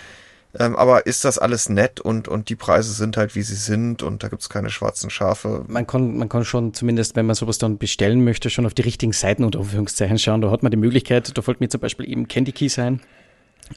Ähm, 0.60 0.76
aber 0.76 1.05
ist 1.05 1.24
das 1.24 1.38
alles 1.38 1.70
nett 1.70 1.99
und, 1.99 2.28
und 2.28 2.49
die 2.49 2.55
Preise 2.55 2.91
sind 2.91 3.16
halt, 3.16 3.36
wie 3.36 3.43
sie 3.43 3.55
sind 3.55 4.01
und 4.01 4.24
da 4.24 4.28
gibt 4.28 4.41
es 4.41 4.49
keine 4.49 4.70
schwarzen 4.70 5.10
Schafe? 5.10 5.64
Man 5.68 5.86
kann, 5.86 6.18
man 6.18 6.30
kann 6.30 6.45
schon 6.45 6.74
zumindest, 6.74 7.16
wenn 7.16 7.28
man 7.28 7.36
sowas 7.36 7.60
dann 7.60 7.78
bestellen 7.78 8.24
möchte, 8.24 8.49
schon 8.49 8.66
auf 8.66 8.74
die 8.74 8.82
richtigen 8.82 9.14
Seiten 9.14 9.43
unter 9.43 9.60
Anführungszeichen 9.60 10.18
schauen. 10.18 10.41
Da 10.41 10.49
hat 10.49 10.64
man 10.64 10.72
die 10.72 10.78
Möglichkeit, 10.78 11.38
da 11.38 11.41
folgt 11.41 11.62
mir 11.62 11.70
zum 11.70 11.82
Beispiel 11.82 12.10
eben 12.10 12.28
Candy 12.28 12.51
Key 12.51 12.70
sein. 12.70 13.01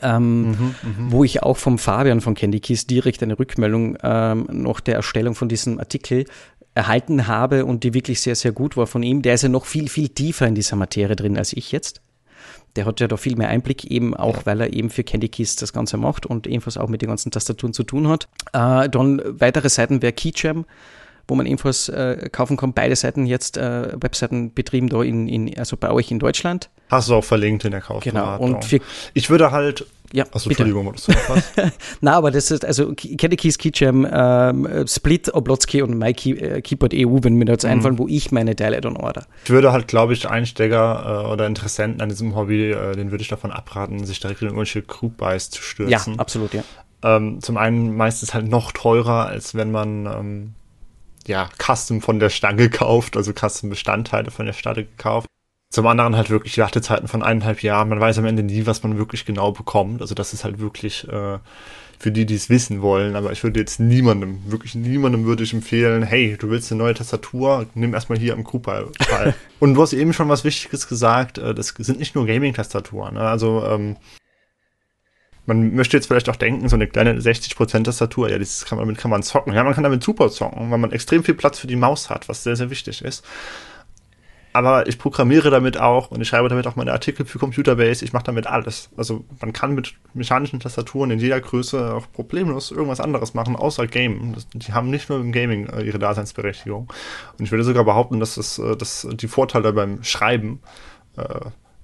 Ähm, 0.03 0.51
mhm, 0.51 0.74
wo 1.09 1.24
ich 1.24 1.43
auch 1.43 1.57
vom 1.57 1.76
Fabian 1.76 2.20
von 2.20 2.35
Candy 2.37 2.61
Keys 2.61 2.87
direkt 2.87 3.24
eine 3.24 3.37
Rückmeldung 3.37 3.99
ähm, 4.05 4.47
nach 4.49 4.78
der 4.78 4.95
Erstellung 4.95 5.35
von 5.35 5.49
diesem 5.49 5.81
Artikel 5.81 6.26
erhalten 6.74 7.26
habe 7.26 7.64
und 7.64 7.83
die 7.83 7.93
wirklich 7.93 8.20
sehr, 8.20 8.37
sehr 8.37 8.53
gut 8.53 8.76
war 8.76 8.87
von 8.87 9.03
ihm. 9.03 9.22
Der 9.22 9.35
ist 9.35 9.43
ja 9.43 9.49
noch 9.49 9.66
viel, 9.66 9.89
viel 9.89 10.09
tiefer 10.09 10.47
in 10.47 10.55
dieser 10.55 10.76
Materie 10.76 11.16
drin 11.16 11.37
als 11.37 11.53
ich 11.53 11.72
jetzt. 11.72 12.01
Der 12.77 12.87
hat 12.87 13.01
ja 13.01 13.09
da 13.09 13.16
viel 13.16 13.37
mehr 13.37 13.49
Einblick, 13.49 13.85
eben 13.85 14.14
auch, 14.14 14.47
weil 14.47 14.61
er 14.61 14.73
eben 14.73 14.91
für 14.91 15.05
Candy 15.05 15.29
Keys 15.29 15.57
das 15.57 15.73
Ganze 15.73 15.97
macht 15.97 16.27
und 16.27 16.47
ebenfalls 16.47 16.77
auch 16.77 16.89
mit 16.89 17.03
den 17.03 17.09
ganzen 17.09 17.31
Tastaturen 17.31 17.73
zu 17.73 17.83
tun 17.83 18.09
hat. 18.09 18.29
Äh, 18.53 18.89
dann 18.89 19.21
weitere 19.25 19.68
Seiten 19.68 20.03
wäre 20.03 20.12
Keyjam 20.12 20.64
wo 21.31 21.35
man 21.35 21.47
ebenfalls 21.47 21.89
äh, 21.89 22.28
kaufen 22.31 22.57
kann. 22.57 22.74
Beide 22.74 22.97
Seiten 22.97 23.26
jetzt 23.26 23.57
äh, 23.57 23.93
Webseiten 24.01 24.53
betrieben 24.53 24.89
da 24.89 25.03
in, 25.03 25.28
in, 25.28 25.59
also 25.59 25.76
bei 25.76 25.91
euch 25.91 26.11
in 26.11 26.18
Deutschland. 26.18 26.68
Hast 26.91 27.09
du 27.09 27.14
auch 27.14 27.24
verlinkt 27.24 27.64
in 27.64 27.70
der 27.70 27.81
Kaufberatung. 27.81 28.47
Genau. 28.47 28.57
Und 28.57 28.64
für, 28.64 28.81
ich 29.14 29.31
würde 29.31 29.53
halt 29.53 29.87
ja, 30.12 30.24
Achso, 30.33 30.51
Entschuldigung, 30.51 30.93
was 30.93 31.05
du 31.05 31.12
was? 31.28 31.53
Na, 32.01 32.14
aber 32.14 32.33
das 32.33 32.51
ist, 32.51 32.64
also 32.64 32.93
Candy 32.95 33.37
Keys, 33.37 33.59
Keyjam, 33.59 34.07
ähm, 34.11 34.87
Split, 34.89 35.33
Oblotsky 35.33 35.83
und 35.83 35.97
My 35.97 36.12
Key, 36.12 36.33
äh, 36.33 36.61
Keyboard 36.62 36.93
EU, 36.95 37.18
wenn 37.22 37.35
mir 37.35 37.45
da 37.45 37.53
jetzt 37.53 37.64
mhm. 37.64 37.70
einfallen, 37.70 37.99
wo 37.99 38.09
ich 38.09 38.33
meine 38.33 38.57
Teile 38.57 38.81
dann 38.81 38.97
order. 38.97 39.26
Ich 39.45 39.51
würde 39.51 39.72
halt, 39.72 39.87
glaube 39.87 40.12
ich, 40.12 40.28
Einsteiger 40.28 41.26
äh, 41.26 41.33
oder 41.33 41.47
Interessenten 41.47 42.01
an 42.01 42.09
diesem 42.09 42.35
Hobby, 42.35 42.72
äh, 42.72 42.97
den 42.97 43.12
würde 43.12 43.22
ich 43.22 43.28
davon 43.28 43.53
abraten, 43.53 44.05
sich 44.05 44.18
direkt 44.18 44.43
in 44.43 44.49
irgendwelche 44.49 44.83
Group 44.83 45.16
Buys 45.16 45.51
zu 45.51 45.62
stürzen. 45.62 46.14
Ja, 46.14 46.18
absolut, 46.18 46.55
ja. 46.55 46.64
Ähm, 47.03 47.41
zum 47.41 47.57
einen 47.57 47.97
meistens 47.97 48.35
halt 48.35 48.49
noch 48.49 48.72
teurer, 48.72 49.26
als 49.26 49.55
wenn 49.55 49.70
man 49.70 50.07
ähm, 50.07 50.55
ja, 51.27 51.49
Custom 51.59 52.01
von 52.01 52.18
der 52.18 52.31
Stange 52.31 52.71
kauft, 52.71 53.16
also 53.16 53.33
Custom-Bestandteile 53.33 54.31
von 54.31 54.47
der 54.47 54.53
Stange 54.53 54.85
gekauft. 54.85 55.27
Zum 55.73 55.87
anderen 55.87 56.16
halt 56.16 56.31
wirklich 56.31 56.59
Wartezeiten 56.59 57.07
von 57.07 57.23
eineinhalb 57.23 57.62
Jahren. 57.62 57.89
Man 57.89 58.01
weiß 58.01 58.18
am 58.18 58.25
Ende 58.25 58.43
nie, 58.43 58.66
was 58.66 58.83
man 58.83 58.99
wirklich 58.99 59.25
genau 59.25 59.53
bekommt. 59.53 60.01
Also 60.01 60.16
das 60.16 60.33
ist 60.33 60.43
halt 60.43 60.59
wirklich 60.59 61.07
äh, 61.07 61.39
für 62.01 62.11
die, 62.11 62.27
die 62.27 62.35
es 62.35 62.51
wissen 62.51 62.83
wollen. 62.83 63.14
Aber 63.14 63.31
ich 63.31 63.45
würde 63.45 63.61
jetzt 63.61 63.79
niemandem, 63.79 64.41
wirklich 64.47 64.75
niemandem 64.75 65.27
würde 65.27 65.45
ich 65.45 65.55
empfehlen, 65.55 66.03
hey, 66.03 66.37
du 66.37 66.51
willst 66.51 66.73
eine 66.73 66.83
neue 66.83 66.95
Tastatur, 66.95 67.66
nimm 67.75 67.95
erstmal 67.95 68.18
hier 68.18 68.33
im 68.33 68.43
Cooper 68.43 68.91
teil. 68.99 69.35
Und 69.61 69.75
du 69.75 69.83
hast 69.83 69.93
eben 69.93 70.12
schon 70.12 70.29
was 70.29 70.43
Wichtiges 70.43 70.89
gesagt, 70.89 71.39
äh, 71.39 71.55
das 71.55 71.68
sind 71.79 72.01
nicht 72.01 72.16
nur 72.16 72.27
Gaming-Tastaturen. 72.27 73.14
Ne? 73.14 73.21
Also 73.21 73.64
ähm, 73.64 73.97
man 75.55 75.75
möchte 75.75 75.97
jetzt 75.97 76.07
vielleicht 76.07 76.29
auch 76.29 76.37
denken, 76.37 76.69
so 76.69 76.77
eine 76.77 76.87
kleine 76.87 77.19
60% 77.19 77.85
Tastatur, 77.85 78.31
ja, 78.31 78.39
das 78.39 78.65
kann 78.65 78.79
man, 78.79 78.87
damit 78.87 79.01
kann 79.01 79.11
man 79.11 79.23
zocken. 79.23 79.53
Ja, 79.53 79.65
man 79.65 79.75
kann 79.75 79.85
damit 79.85 80.03
super 80.03 80.31
zocken, 80.31 80.71
weil 80.71 80.79
man 80.79 80.93
extrem 80.93 81.25
viel 81.25 81.35
Platz 81.35 81.59
für 81.59 81.67
die 81.67 81.77
Maus 81.77 82.11
hat, 82.11 82.29
was 82.29 82.43
sehr, 82.43 82.57
sehr 82.57 82.71
wichtig 82.71 83.03
ist 83.03 83.25
aber 84.53 84.89
ich 84.89 84.99
programmiere 84.99 85.51
damit 85.51 85.79
auch 85.79 86.11
und 86.11 86.21
ich 86.21 86.29
schreibe 86.29 86.49
damit 86.49 86.67
auch 86.67 86.75
meine 86.75 86.93
Artikel 86.93 87.25
für 87.25 87.39
Computerbase. 87.39 88.05
Ich 88.05 88.13
mache 88.13 88.25
damit 88.25 88.47
alles. 88.47 88.91
Also 88.97 89.25
man 89.41 89.53
kann 89.53 89.75
mit 89.75 89.95
mechanischen 90.13 90.59
Tastaturen 90.59 91.13
in 91.13 91.21
jeder 91.21 91.41
Größe 91.41 91.95
auch 91.95 92.11
problemlos 92.13 92.73
irgendwas 92.73 93.01
anderes 93.01 93.35
machen, 93.35 93.55
außer 93.55 93.87
Game. 93.87 94.35
Die 94.55 94.73
haben 94.73 94.91
nicht 94.91 95.09
nur 95.09 95.21
im 95.21 95.31
Gaming 95.31 95.69
äh, 95.69 95.83
ihre 95.83 95.99
Daseinsberechtigung. 95.99 96.93
Und 97.39 97.45
ich 97.45 97.53
würde 97.53 97.65
sogar 97.65 97.85
behaupten, 97.85 98.19
dass, 98.19 98.35
das, 98.35 98.59
äh, 98.59 98.77
dass 98.77 99.07
die 99.13 99.29
Vorteile 99.29 99.73
beim 99.73 100.03
Schreiben 100.03 100.61
äh, 101.17 101.23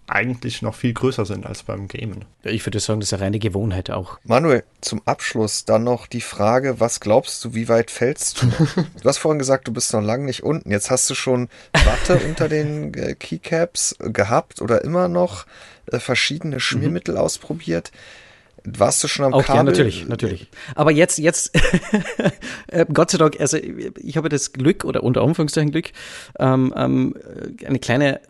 eigentlich 0.07 0.63
noch 0.63 0.75
viel 0.75 0.93
größer 0.93 1.27
sind 1.27 1.47
als 1.47 1.63
beim 1.63 1.89
Gamen. 1.89 2.25
Ich 2.45 2.65
würde 2.65 2.81
sagen, 2.81 3.01
das 3.01 3.09
ist 3.09 3.13
eine 3.15 3.23
reine 3.23 3.39
Gewohnheit 3.39 3.91
auch. 3.91 4.19
Manuel, 4.25 4.65
zum 4.81 5.03
Abschluss 5.05 5.65
dann 5.65 5.85
noch 5.85 6.07
die 6.07 6.21
Frage, 6.21 6.81
was 6.81 7.01
glaubst 7.01 7.45
du, 7.45 7.55
wie 7.55 7.69
weit 7.69 7.91
fällst 7.91 8.43
du? 8.43 8.47
du 9.03 9.09
hast 9.09 9.19
vorhin 9.19 9.39
gesagt, 9.39 9.67
du 9.67 9.73
bist 9.73 9.93
noch 9.93 10.03
lange 10.03 10.25
nicht 10.25 10.43
unten. 10.43 10.71
Jetzt 10.71 10.91
hast 10.91 11.11
du 11.11 11.15
schon 11.15 11.49
Watte 11.73 12.21
unter 12.29 12.49
den 12.49 12.95
äh, 12.95 13.15
Keycaps 13.15 13.97
gehabt 13.99 14.63
oder 14.63 14.85
immer 14.85 15.09
noch 15.09 15.47
äh, 15.87 15.99
verschiedene 15.99 16.61
Schmiermittel 16.61 17.15
mhm. 17.15 17.21
ausprobiert. 17.21 17.91
Warst 18.65 19.03
du 19.05 19.09
schon 19.09 19.25
am 19.27 19.35
Auch, 19.35 19.45
Kabel? 19.45 19.59
Ja, 19.59 19.63
natürlich, 19.63 20.09
natürlich. 20.09 20.51
Aber 20.75 20.91
jetzt, 20.91 21.19
jetzt, 21.19 21.53
äh, 22.67 22.85
Gott 22.93 23.13
sei 23.13 23.19
Dank, 23.19 23.41
also 23.41 23.59
ich 23.59 24.17
habe 24.17 24.29
das 24.29 24.53
Glück 24.53 24.85
oder 24.85 25.05
unter 25.05 25.23
Anführungszeichen 25.23 25.71
Glück, 25.71 25.91
ähm, 26.39 26.75
ähm, 26.77 27.15
eine 27.65 27.79
kleine 27.79 28.21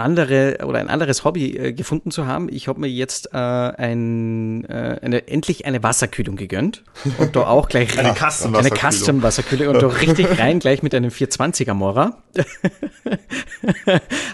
andere 0.00 0.58
oder 0.64 0.78
ein 0.78 0.88
anderes 0.88 1.24
Hobby 1.24 1.56
äh, 1.56 1.72
gefunden 1.72 2.10
zu 2.10 2.26
haben. 2.26 2.48
Ich 2.50 2.68
habe 2.68 2.80
mir 2.80 2.88
jetzt 2.88 3.32
äh, 3.32 3.36
ein, 3.36 4.64
äh, 4.64 4.98
eine, 5.02 5.28
endlich 5.28 5.66
eine 5.66 5.82
Wasserkühlung 5.82 6.36
gegönnt 6.36 6.82
und 7.18 7.36
da 7.36 7.46
auch 7.46 7.68
gleich 7.68 7.98
eine 7.98 8.14
Custom-Wasserkühlung 8.14 8.90
Custom 8.92 9.22
Wasserkühlung 9.22 9.68
und 9.74 9.82
da 9.82 9.86
richtig 10.00 10.38
rein 10.38 10.58
gleich 10.58 10.82
mit 10.82 10.94
einem 10.94 11.10
420er 11.10 11.74
Mora. 11.74 12.18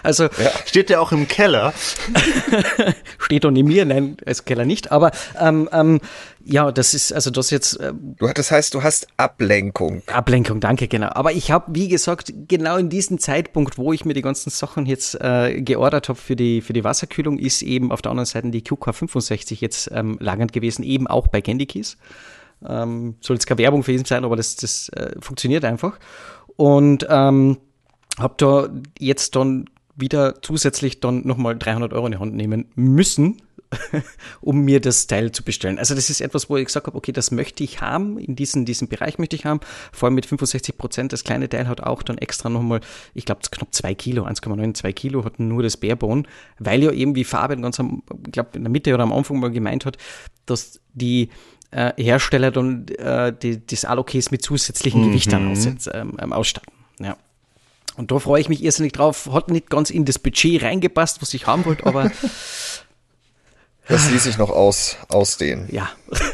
also 0.03 0.23
ja. 0.23 0.51
steht 0.65 0.89
der 0.89 1.01
auch 1.01 1.11
im 1.11 1.27
Keller? 1.27 1.73
steht 3.19 3.43
doch 3.43 3.51
neben 3.51 3.67
mir, 3.67 3.85
nein, 3.85 4.17
als 4.25 4.45
Keller 4.45 4.65
nicht, 4.65 4.91
aber 4.91 5.11
ähm, 5.39 5.69
ähm, 5.71 5.99
ja, 6.49 6.71
das 6.71 6.93
ist, 6.93 7.11
also 7.11 7.29
das 7.29 7.51
jetzt. 7.51 7.79
Äh, 7.79 7.93
du, 7.93 8.27
das 8.33 8.51
heißt, 8.51 8.73
du 8.73 8.81
hast 8.81 9.07
Ablenkung. 9.17 10.01
Ablenkung, 10.07 10.61
danke, 10.61 10.87
genau. 10.87 11.09
Aber 11.11 11.33
ich 11.33 11.51
habe, 11.51 11.75
wie 11.75 11.89
gesagt, 11.89 12.33
genau 12.47 12.77
in 12.77 12.89
diesem 12.89 13.19
Zeitpunkt, 13.19 13.77
wo 13.77 13.91
ich 13.91 14.05
mir 14.05 14.13
die 14.13 14.21
ganzen 14.21 14.49
Sachen 14.49 14.85
jetzt 14.85 15.19
äh, 15.19 15.61
geordert 15.61 16.07
habe 16.07 16.17
für 16.17 16.37
die, 16.37 16.61
für 16.61 16.73
die 16.73 16.85
Wasserkühlung, 16.85 17.37
ist 17.37 17.61
eben 17.61 17.91
auf 17.91 18.01
der 18.01 18.11
anderen 18.11 18.25
Seite 18.25 18.49
die 18.49 18.61
QK65 18.61 19.57
jetzt 19.59 19.91
ähm, 19.93 20.17
lagernd 20.21 20.53
gewesen, 20.53 20.83
eben 20.83 21.07
auch 21.07 21.27
bei 21.27 21.41
Candy 21.41 21.65
Keys. 21.65 21.97
Ähm, 22.65 23.15
soll 23.19 23.35
jetzt 23.35 23.45
keine 23.45 23.59
Werbung 23.59 23.83
für 23.83 23.91
ihn 23.91 24.05
sein, 24.05 24.23
aber 24.23 24.37
das, 24.37 24.55
das 24.55 24.89
äh, 24.89 25.15
funktioniert 25.19 25.65
einfach. 25.65 25.99
Und 26.55 27.05
ähm, 27.09 27.57
habe 28.17 28.35
da 28.37 28.69
jetzt 28.99 29.35
dann 29.35 29.65
wieder 29.95 30.41
zusätzlich 30.41 31.01
dann 31.01 31.27
nochmal 31.27 31.57
300 31.57 31.91
Euro 31.91 32.05
in 32.05 32.13
die 32.13 32.19
Hand 32.19 32.35
nehmen 32.35 32.71
müssen, 32.75 33.41
um 34.41 34.61
mir 34.61 34.79
das 34.79 35.07
Teil 35.07 35.31
zu 35.31 35.43
bestellen. 35.43 35.77
Also 35.79 35.95
das 35.95 36.09
ist 36.09 36.21
etwas, 36.21 36.49
wo 36.49 36.57
ich 36.57 36.65
gesagt 36.65 36.87
habe, 36.87 36.97
okay, 36.97 37.11
das 37.11 37.31
möchte 37.31 37.63
ich 37.63 37.81
haben, 37.81 38.17
in 38.17 38.35
diesem, 38.35 38.65
diesem 38.65 38.87
Bereich 38.87 39.17
möchte 39.19 39.35
ich 39.35 39.45
haben, 39.45 39.59
vor 39.91 40.07
allem 40.07 40.15
mit 40.15 40.25
65 40.25 40.77
Prozent. 40.77 41.13
Das 41.13 41.23
kleine 41.23 41.49
Teil 41.49 41.67
hat 41.67 41.81
auch 41.81 42.03
dann 42.03 42.17
extra 42.17 42.49
nochmal, 42.49 42.81
ich 43.13 43.25
glaube, 43.25 43.41
knapp 43.51 43.73
zwei 43.73 43.93
Kilo, 43.93 44.25
1,9, 44.25 44.73
zwei 44.73 44.93
Kilo 44.93 45.25
hat 45.25 45.39
nur 45.39 45.63
das 45.63 45.77
Barebone, 45.77 46.23
weil 46.59 46.83
ja 46.83 46.91
eben 46.91 47.15
wie 47.15 47.23
Fabian 47.23 47.61
ganz 47.61 47.79
am, 47.79 48.03
ich 48.25 48.31
glaube, 48.31 48.51
in 48.53 48.63
der 48.63 48.71
Mitte 48.71 48.93
oder 48.93 49.03
am 49.03 49.13
Anfang 49.13 49.39
mal 49.39 49.51
gemeint 49.51 49.85
hat, 49.85 49.97
dass 50.45 50.79
die 50.93 51.29
äh, 51.71 51.91
Hersteller 52.01 52.51
dann 52.51 52.87
äh, 52.87 53.33
die, 53.33 53.65
das 53.65 53.85
Alocase 53.85 54.29
mit 54.31 54.41
zusätzlichen 54.41 55.01
mhm. 55.01 55.07
Gewichtern 55.07 55.51
aussetz, 55.51 55.89
ähm, 55.91 56.17
ähm, 56.19 56.31
ausstatten. 56.31 56.71
Ja. 56.99 57.17
Und 57.97 58.11
da 58.11 58.19
freue 58.19 58.39
ich 58.39 58.47
mich 58.47 58.63
irrsinnig 58.63 58.93
drauf. 58.93 59.29
Hat 59.33 59.49
nicht 59.49 59.69
ganz 59.69 59.89
in 59.89 60.05
das 60.05 60.19
Budget 60.19 60.61
reingepasst, 60.61 61.21
was 61.21 61.33
ich 61.33 61.47
haben 61.47 61.65
wollte, 61.65 61.85
aber 61.85 62.11
Das 63.89 64.11
ließ 64.11 64.23
sich 64.23 64.37
noch 64.37 64.49
aus, 64.49 64.97
ausdehnen. 65.07 65.67
Ja. 65.71 65.89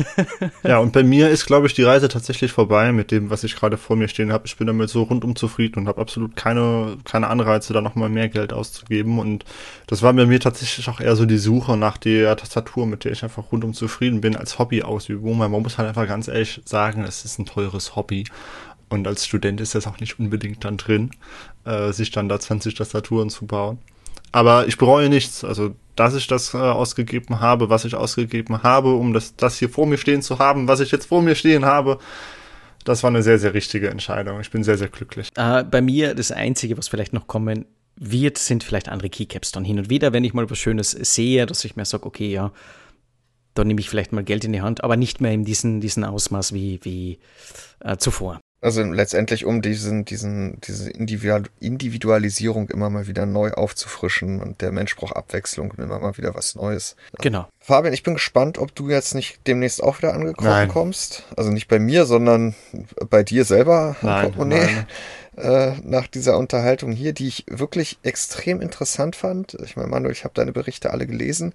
ja, 0.63 0.79
und 0.79 0.91
bei 0.91 1.03
mir 1.03 1.29
ist, 1.29 1.45
glaube 1.45 1.67
ich, 1.67 1.73
die 1.73 1.83
Reise 1.83 2.07
tatsächlich 2.07 2.51
vorbei 2.51 2.91
mit 2.91 3.11
dem, 3.11 3.29
was 3.29 3.43
ich 3.43 3.55
gerade 3.55 3.77
vor 3.77 3.95
mir 3.95 4.07
stehen 4.07 4.33
habe. 4.33 4.47
Ich 4.47 4.57
bin 4.57 4.65
damit 4.65 4.89
so 4.89 5.03
rundum 5.03 5.35
zufrieden 5.35 5.79
und 5.79 5.87
habe 5.87 6.01
absolut 6.01 6.35
keine, 6.35 6.97
keine 7.03 7.27
Anreize, 7.27 7.73
da 7.73 7.81
nochmal 7.81 8.09
mehr 8.09 8.27
Geld 8.29 8.53
auszugeben. 8.53 9.19
Und 9.19 9.45
das 9.85 10.01
war 10.01 10.13
bei 10.13 10.25
mir 10.25 10.39
tatsächlich 10.39 10.89
auch 10.89 10.99
eher 10.99 11.15
so 11.15 11.25
die 11.25 11.37
Suche 11.37 11.77
nach 11.77 11.97
der 11.97 12.35
Tastatur, 12.35 12.87
mit 12.87 13.03
der 13.03 13.11
ich 13.11 13.23
einfach 13.23 13.51
rundum 13.51 13.73
zufrieden 13.73 14.21
bin 14.21 14.35
als 14.35 14.57
Hobbyausübung. 14.57 15.39
Weil 15.39 15.49
man 15.49 15.61
muss 15.61 15.77
halt 15.77 15.87
einfach 15.87 16.07
ganz 16.07 16.27
ehrlich 16.27 16.61
sagen, 16.65 17.03
es 17.03 17.23
ist 17.23 17.37
ein 17.37 17.45
teures 17.45 17.95
Hobby. 17.95 18.25
Und 18.89 19.07
als 19.07 19.25
Student 19.25 19.61
ist 19.61 19.75
das 19.75 19.87
auch 19.87 19.99
nicht 19.99 20.19
unbedingt 20.19 20.63
dann 20.65 20.77
drin, 20.77 21.11
äh, 21.65 21.91
sich 21.91 22.11
dann 22.11 22.29
da 22.29 22.39
20 22.39 22.73
Tastaturen 22.75 23.29
zu 23.29 23.45
bauen. 23.45 23.77
Aber 24.33 24.67
ich 24.67 24.77
bereue 24.77 25.07
nichts. 25.07 25.45
Also 25.45 25.75
dass 25.95 26.15
ich 26.15 26.27
das 26.27 26.53
äh, 26.53 26.57
ausgegeben 26.57 27.39
habe, 27.39 27.69
was 27.69 27.85
ich 27.85 27.95
ausgegeben 27.95 28.63
habe, 28.63 28.93
um 28.93 29.13
das, 29.13 29.35
das 29.35 29.57
hier 29.57 29.69
vor 29.69 29.85
mir 29.85 29.97
stehen 29.97 30.21
zu 30.21 30.39
haben, 30.39 30.67
was 30.67 30.79
ich 30.79 30.91
jetzt 30.91 31.05
vor 31.05 31.21
mir 31.21 31.35
stehen 31.35 31.65
habe. 31.65 31.99
Das 32.83 33.03
war 33.03 33.09
eine 33.09 33.23
sehr, 33.23 33.39
sehr 33.39 33.53
richtige 33.53 33.89
Entscheidung. 33.89 34.41
Ich 34.41 34.51
bin 34.51 34.63
sehr, 34.63 34.77
sehr 34.77 34.89
glücklich. 34.89 35.29
Äh, 35.35 35.63
bei 35.63 35.81
mir 35.81 36.15
das 36.15 36.31
Einzige, 36.31 36.77
was 36.77 36.87
vielleicht 36.87 37.13
noch 37.13 37.27
kommen 37.27 37.65
wird, 37.95 38.37
sind 38.37 38.63
vielleicht 38.63 38.89
andere 38.89 39.09
Keycaps 39.09 39.51
dann 39.51 39.63
hin 39.63 39.77
und 39.77 39.89
wieder, 39.89 40.13
wenn 40.13 40.23
ich 40.23 40.33
mal 40.33 40.49
was 40.49 40.57
Schönes 40.57 40.91
sehe, 40.91 41.45
dass 41.45 41.63
ich 41.63 41.75
mir 41.75 41.85
sage, 41.85 42.05
okay, 42.05 42.31
ja, 42.31 42.51
dann 43.53 43.67
nehme 43.67 43.79
ich 43.79 43.89
vielleicht 43.89 44.11
mal 44.11 44.23
Geld 44.23 44.43
in 44.43 44.51
die 44.51 44.61
Hand, 44.61 44.83
aber 44.83 44.97
nicht 44.97 45.21
mehr 45.21 45.31
in 45.31 45.45
diesen, 45.45 45.79
diesen 45.79 46.03
Ausmaß 46.03 46.53
wie, 46.53 46.79
wie 46.83 47.19
äh, 47.81 47.97
zuvor. 47.97 48.39
Also 48.63 48.81
letztendlich, 48.81 49.43
um 49.43 49.61
diesen, 49.61 50.05
diesen, 50.05 50.61
diese 50.61 50.89
Individualisierung 50.89 52.69
immer 52.69 52.89
mal 52.89 53.07
wieder 53.07 53.25
neu 53.25 53.51
aufzufrischen 53.51 54.41
und 54.41 54.61
der 54.61 54.71
Mensch 54.71 54.95
braucht 54.95 55.17
Abwechslung 55.17 55.71
und 55.71 55.79
immer 55.79 55.99
mal 55.99 56.17
wieder 56.17 56.33
was 56.33 56.55
Neues. 56.55 56.95
Genau. 57.19 57.49
Fabian, 57.59 57.93
ich 57.93 58.03
bin 58.03 58.13
gespannt, 58.13 58.57
ob 58.57 58.73
du 58.73 58.89
jetzt 58.89 59.15
nicht 59.15 59.45
demnächst 59.47 59.83
auch 59.83 59.97
wieder 59.97 60.13
angekrochen 60.13 60.69
kommst. 60.69 61.25
Also 61.35 61.51
nicht 61.51 61.67
bei 61.67 61.77
mir, 61.77 62.05
sondern 62.05 62.55
bei 63.09 63.23
dir 63.23 63.43
selber 63.43 63.97
nein, 64.01 64.23
Portemonnaie. 64.23 64.85
Äh, 65.35 65.77
nach 65.83 66.05
dieser 66.05 66.37
Unterhaltung 66.37 66.91
hier, 66.91 67.11
die 67.11 67.27
ich 67.27 67.45
wirklich 67.49 67.97
extrem 68.03 68.61
interessant 68.61 69.15
fand. 69.15 69.57
Ich 69.65 69.75
meine, 69.75 69.87
Manuel, 69.87 70.11
ich 70.11 70.25
habe 70.25 70.35
deine 70.35 70.51
Berichte 70.51 70.91
alle 70.91 71.07
gelesen. 71.07 71.53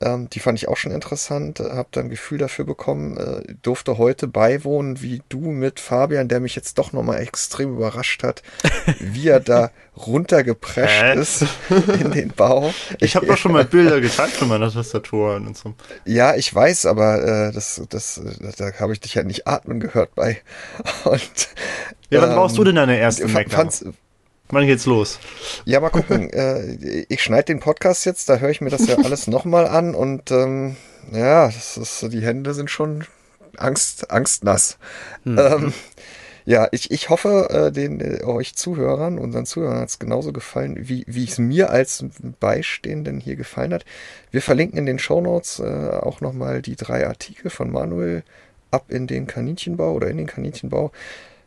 Ähm, 0.00 0.28
die 0.30 0.40
fand 0.40 0.58
ich 0.58 0.68
auch 0.68 0.76
schon 0.76 0.92
interessant, 0.92 1.60
habe 1.60 1.88
dann 1.92 2.06
ein 2.06 2.10
Gefühl 2.10 2.38
dafür 2.38 2.64
bekommen, 2.64 3.16
äh, 3.16 3.54
durfte 3.62 3.96
heute 3.98 4.26
beiwohnen, 4.26 5.00
wie 5.02 5.22
du 5.28 5.40
mit 5.40 5.78
Fabian, 5.78 6.28
der 6.28 6.40
mich 6.40 6.56
jetzt 6.56 6.78
doch 6.78 6.92
nochmal 6.92 7.20
extrem 7.20 7.74
überrascht 7.74 8.22
hat, 8.22 8.42
wie 8.98 9.28
er 9.28 9.40
da 9.40 9.70
runtergeprescht 9.96 11.02
äh? 11.02 11.20
ist 11.20 11.44
in 11.70 12.10
den 12.10 12.30
Bau. 12.30 12.74
Ich 12.98 13.14
habe 13.14 13.26
doch 13.26 13.36
schon 13.36 13.52
mal 13.52 13.64
Bilder 13.74 14.00
gezeigt 14.00 14.32
von 14.32 14.48
meiner 14.48 14.70
Tastatur 14.70 15.36
und 15.36 15.56
so. 15.56 15.74
Ja, 16.04 16.34
ich 16.34 16.52
weiß, 16.52 16.86
aber 16.86 17.48
äh, 17.48 17.52
das, 17.52 17.80
das, 17.88 18.20
da 18.56 18.72
habe 18.80 18.92
ich 18.92 19.00
dich 19.00 19.14
ja 19.14 19.22
nicht 19.22 19.46
atmen 19.46 19.78
gehört 19.80 20.14
bei. 20.14 20.38
Und, 21.04 21.48
ja, 22.10 22.20
wann 22.20 22.30
ähm, 22.30 22.36
brauchst 22.36 22.58
du 22.58 22.64
denn 22.64 22.76
deine 22.76 22.98
erste 22.98 23.28
Mac? 23.28 23.46
Wann 24.48 24.66
geht's 24.66 24.86
los? 24.86 25.18
Ja, 25.64 25.80
mal 25.80 25.90
gucken. 25.90 26.30
äh, 26.32 27.06
ich 27.08 27.22
schneide 27.22 27.44
den 27.44 27.60
Podcast 27.60 28.04
jetzt, 28.04 28.28
da 28.28 28.36
höre 28.36 28.50
ich 28.50 28.60
mir 28.60 28.70
das 28.70 28.86
ja 28.86 28.96
alles 28.96 29.26
nochmal 29.26 29.66
an 29.66 29.94
und 29.94 30.30
ähm, 30.30 30.76
ja, 31.12 31.46
das 31.46 31.76
ist, 31.76 32.12
die 32.12 32.22
Hände 32.22 32.54
sind 32.54 32.70
schon 32.70 33.04
Angst, 33.56 34.10
angstnass. 34.10 34.78
Mhm. 35.24 35.38
Ähm, 35.38 35.72
ja, 36.46 36.68
ich, 36.72 36.90
ich 36.90 37.08
hoffe, 37.08 37.48
äh, 37.50 37.72
den 37.72 38.00
äh, 38.00 38.22
euch 38.24 38.54
Zuhörern, 38.54 39.18
unseren 39.18 39.46
Zuhörern 39.46 39.80
hat 39.80 39.88
es 39.88 39.98
genauso 39.98 40.32
gefallen, 40.32 40.76
wie, 40.78 41.04
wie 41.06 41.24
es 41.24 41.38
mir 41.38 41.70
als 41.70 42.04
Beistehenden 42.38 43.18
hier 43.18 43.36
gefallen 43.36 43.72
hat. 43.72 43.86
Wir 44.30 44.42
verlinken 44.42 44.78
in 44.78 44.86
den 44.86 44.98
Shownotes 44.98 45.60
äh, 45.60 45.90
auch 45.90 46.20
nochmal 46.20 46.60
die 46.60 46.76
drei 46.76 47.06
Artikel 47.06 47.50
von 47.50 47.70
Manuel 47.70 48.24
ab 48.70 48.86
in 48.90 49.06
den 49.06 49.26
Kaninchenbau 49.26 49.92
oder 49.92 50.08
in 50.08 50.18
den 50.18 50.26
Kaninchenbau. 50.26 50.92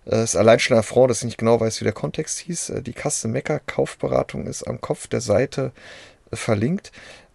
Es 0.09 0.13
äh, 0.13 0.23
ist 0.23 0.35
allein 0.37 0.59
schon 0.59 0.77
ein 0.77 0.79
Affront, 0.79 1.09
dass 1.09 1.19
ich 1.19 1.25
nicht 1.25 1.37
genau 1.37 1.59
weiß, 1.59 1.81
wie 1.81 1.85
der 1.85 1.93
Kontext 1.93 2.39
hieß. 2.39 2.69
Äh, 2.69 2.81
die 2.81 2.93
Kasse 2.93 3.27
Mecker 3.27 3.59
Kaufberatung 3.59 4.47
ist 4.47 4.63
am 4.63 4.79
Kopf 4.79 5.07
der 5.07 5.21
Seite 5.21 5.73
äh, 6.31 6.35
verlinkt. 6.35 6.91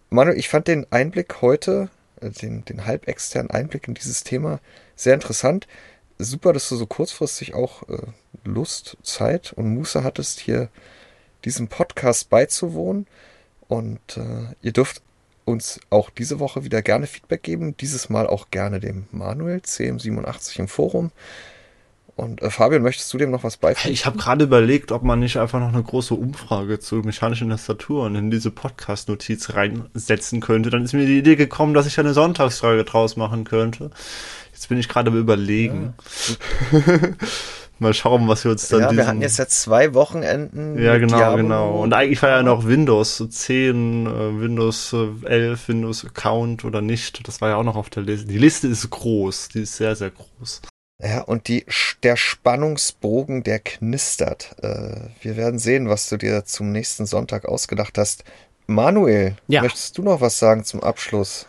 Manuel, 0.09 0.37
ich 0.37 0.49
fand 0.49 0.67
den 0.67 0.91
Einblick 0.91 1.41
heute, 1.41 1.89
den, 2.21 2.65
den 2.65 2.85
halbexternen 2.85 3.51
Einblick 3.51 3.87
in 3.87 3.93
dieses 3.93 4.23
Thema 4.23 4.59
sehr 4.95 5.13
interessant. 5.13 5.67
Super, 6.17 6.53
dass 6.53 6.69
du 6.69 6.75
so 6.75 6.85
kurzfristig 6.85 7.53
auch 7.53 7.87
äh, 7.89 7.97
Lust, 8.43 8.97
Zeit 9.03 9.53
und 9.53 9.73
Muße 9.73 10.03
hattest, 10.03 10.39
hier 10.39 10.69
diesem 11.45 11.67
Podcast 11.67 12.29
beizuwohnen. 12.29 13.07
Und 13.67 14.17
äh, 14.17 14.55
ihr 14.61 14.71
dürft 14.71 15.01
uns 15.45 15.79
auch 15.89 16.09
diese 16.09 16.39
Woche 16.39 16.63
wieder 16.63 16.81
gerne 16.81 17.07
Feedback 17.07 17.43
geben. 17.43 17.75
Dieses 17.77 18.09
Mal 18.09 18.27
auch 18.27 18.49
gerne 18.51 18.79
dem 18.79 19.07
Manuel, 19.11 19.59
CM87 19.59 20.59
im 20.59 20.67
Forum. 20.67 21.11
Und 22.15 22.41
äh, 22.43 22.49
Fabian, 22.51 22.83
möchtest 22.83 23.11
du 23.13 23.17
dem 23.17 23.31
noch 23.31 23.43
was 23.43 23.57
beifügen? 23.57 23.93
Ich 23.93 24.05
habe 24.05 24.17
gerade 24.17 24.43
überlegt, 24.43 24.91
ob 24.91 25.03
man 25.03 25.19
nicht 25.19 25.37
einfach 25.37 25.59
noch 25.59 25.73
eine 25.73 25.81
große 25.81 26.13
Umfrage 26.13 26.79
zu 26.79 26.97
mechanischen 26.97 27.49
Tastaturen 27.49 28.15
in 28.15 28.29
diese 28.29 28.51
Podcast-Notiz 28.51 29.53
reinsetzen 29.53 30.39
könnte. 30.39 30.69
Dann 30.69 30.83
ist 30.83 30.93
mir 30.93 31.07
die 31.07 31.17
Idee 31.17 31.35
gekommen, 31.35 31.73
dass 31.73 31.87
ich 31.87 31.99
eine 31.99 32.13
Sonntagsfrage 32.13 32.83
draus 32.83 33.17
machen 33.17 33.45
könnte. 33.45 33.89
Jetzt 34.51 34.69
bin 34.69 34.77
ich 34.77 34.89
gerade 34.89 35.09
am 35.09 35.17
Überlegen. 35.17 35.95
Ja. 36.71 36.79
Mal 37.79 37.95
schauen, 37.95 38.27
was 38.27 38.43
wir 38.43 38.51
uns 38.51 38.67
dann. 38.67 38.81
Ja, 38.81 38.91
wir 38.91 39.07
hatten 39.07 39.21
jetzt 39.21 39.39
ja 39.39 39.47
zwei 39.47 39.95
Wochenenden. 39.95 40.81
Ja, 40.81 40.99
genau, 40.99 41.17
Diablo. 41.17 41.37
genau. 41.37 41.81
Und 41.81 41.93
eigentlich 41.93 42.21
war 42.21 42.29
ja 42.29 42.43
noch 42.43 42.67
Windows 42.67 43.21
10, 43.27 44.05
äh, 44.05 44.39
Windows 44.39 44.95
11, 45.23 45.67
Windows 45.67 46.05
Account 46.05 46.65
oder 46.65 46.81
nicht. 46.81 47.27
Das 47.27 47.41
war 47.41 47.49
ja 47.49 47.55
auch 47.55 47.63
noch 47.63 47.75
auf 47.75 47.89
der 47.89 48.03
Liste. 48.03 48.27
Die 48.27 48.37
Liste 48.37 48.67
ist 48.67 48.87
groß. 48.89 49.49
Die 49.49 49.61
ist 49.61 49.75
sehr, 49.75 49.95
sehr 49.95 50.11
groß. 50.11 50.61
Ja, 51.01 51.21
und 51.21 51.47
die, 51.47 51.65
der 52.03 52.15
Spannungsbogen, 52.15 53.43
der 53.43 53.59
knistert. 53.59 54.55
Äh, 54.61 55.09
wir 55.21 55.37
werden 55.37 55.59
sehen, 55.59 55.89
was 55.89 56.07
du 56.09 56.17
dir 56.17 56.45
zum 56.45 56.71
nächsten 56.71 57.05
Sonntag 57.05 57.45
ausgedacht 57.45 57.97
hast. 57.97 58.23
Manuel, 58.67 59.35
ja. 59.47 59.61
möchtest 59.61 59.97
du 59.97 60.03
noch 60.03 60.21
was 60.21 60.39
sagen 60.39 60.63
zum 60.63 60.81
Abschluss? 60.81 61.47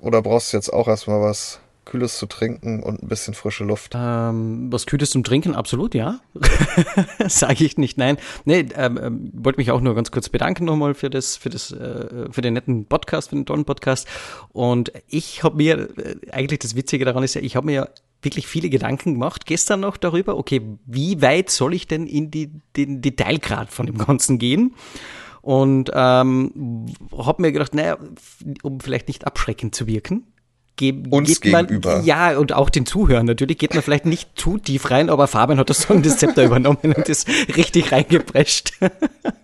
Oder 0.00 0.22
brauchst 0.22 0.52
du 0.52 0.56
jetzt 0.56 0.72
auch 0.72 0.88
erstmal 0.88 1.20
was 1.20 1.60
Kühles 1.84 2.18
zu 2.18 2.26
trinken 2.26 2.82
und 2.82 3.02
ein 3.02 3.08
bisschen 3.08 3.34
frische 3.34 3.64
Luft? 3.64 3.92
Ähm, 3.94 4.70
was 4.70 4.86
Kühles 4.86 5.10
zum 5.10 5.24
Trinken, 5.24 5.54
absolut, 5.54 5.94
ja. 5.94 6.20
Sage 7.28 7.64
ich 7.64 7.78
nicht, 7.78 7.98
nein. 7.98 8.18
Nee, 8.44 8.66
ähm, 8.74 8.98
ähm, 9.02 9.30
wollte 9.32 9.58
mich 9.58 9.70
auch 9.70 9.80
nur 9.80 9.94
ganz 9.94 10.10
kurz 10.10 10.28
bedanken 10.28 10.64
nochmal 10.64 10.94
für 10.94 11.08
das, 11.08 11.36
für 11.36 11.50
das, 11.50 11.72
äh, 11.72 12.30
für 12.30 12.42
den 12.42 12.54
netten 12.54 12.84
Podcast, 12.86 13.30
für 13.30 13.36
den 13.36 13.46
tollen 13.46 13.64
Podcast. 13.64 14.06
Und 14.52 14.92
ich 15.08 15.42
habe 15.42 15.56
mir, 15.56 15.88
äh, 15.98 16.16
eigentlich 16.30 16.58
das 16.60 16.76
Witzige 16.76 17.04
daran 17.04 17.22
ist 17.22 17.34
ja, 17.34 17.40
ich 17.40 17.56
habe 17.56 17.66
mir 17.66 17.72
ja 17.72 17.88
wirklich 18.22 18.46
viele 18.46 18.68
Gedanken 18.68 19.14
gemacht, 19.14 19.46
gestern 19.46 19.80
noch 19.80 19.96
darüber, 19.96 20.36
okay, 20.36 20.60
wie 20.86 21.22
weit 21.22 21.50
soll 21.50 21.74
ich 21.74 21.86
denn 21.86 22.06
in 22.06 22.30
die, 22.30 22.50
den 22.76 23.00
Detailgrad 23.00 23.70
von 23.70 23.86
dem 23.86 23.98
Ganzen 23.98 24.38
gehen? 24.38 24.74
Und 25.40 25.90
ähm, 25.94 26.86
habe 27.16 27.42
mir 27.42 27.52
gedacht, 27.52 27.74
naja, 27.74 27.96
um 28.62 28.80
vielleicht 28.80 29.08
nicht 29.08 29.26
abschreckend 29.26 29.74
zu 29.74 29.86
wirken, 29.86 30.26
Ge 30.78 30.94
Uns 31.10 31.40
geht 31.40 31.52
gegenüber. 31.52 31.96
Man, 31.96 32.04
ja, 32.04 32.38
und 32.38 32.52
auch 32.52 32.70
den 32.70 32.86
Zuhörern 32.86 33.26
natürlich 33.26 33.58
geht 33.58 33.74
man 33.74 33.82
vielleicht 33.82 34.06
nicht 34.06 34.38
zu 34.38 34.58
tief 34.58 34.90
rein, 34.92 35.10
aber 35.10 35.26
Fabian 35.26 35.58
hat 35.58 35.70
das 35.70 35.82
so 35.82 35.92
in 35.92 36.02
das 36.02 36.18
Zepter 36.18 36.44
übernommen 36.46 36.94
und 36.96 37.08
ist 37.08 37.28
richtig 37.56 37.90
reingeprescht. 37.90 38.74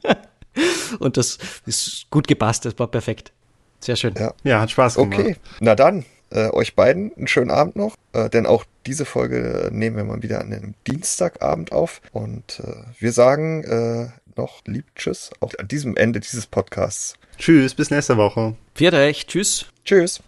und 1.01 1.17
das 1.17 1.39
ist 1.67 2.07
gut 2.11 2.29
gepasst, 2.29 2.65
das 2.65 2.79
war 2.79 2.87
perfekt. 2.87 3.33
Sehr 3.81 3.97
schön. 3.97 4.15
Ja, 4.17 4.33
ja 4.45 4.61
hat 4.61 4.71
Spaß 4.71 4.95
gemacht. 4.95 5.19
Okay, 5.19 5.37
na 5.59 5.75
dann, 5.75 6.05
äh, 6.35 6.51
euch 6.51 6.75
beiden 6.75 7.13
einen 7.17 7.29
schönen 7.29 7.51
Abend 7.51 7.77
noch, 7.77 7.97
äh, 8.13 8.29
denn 8.29 8.47
auch 8.47 8.65
diese 8.87 9.05
Folge 9.05 9.71
nehmen 9.73 9.97
wir 9.97 10.05
mal 10.05 10.23
wieder 10.23 10.41
an 10.41 10.53
einem 10.53 10.75
Dienstagabend 10.87 11.73
auf 11.73 12.01
und 12.13 12.61
äh, 12.61 12.85
wir 12.99 13.13
sagen 13.13 13.65
äh, 13.65 14.09
noch 14.37 14.63
lieb 14.67 14.87
Tschüss 14.97 15.31
auch 15.41 15.53
an 15.59 15.69
diesem 15.69 15.97
Ende 15.97 16.21
dieses 16.21 16.47
Podcasts. 16.47 17.15
Tschüss, 17.39 17.75
bis 17.75 17.91
nächste 17.91 18.17
Woche. 18.17 18.55
Viert 18.75 18.95
euch, 18.95 19.27
tschüss. 19.27 19.67
Tschüss. 19.85 20.21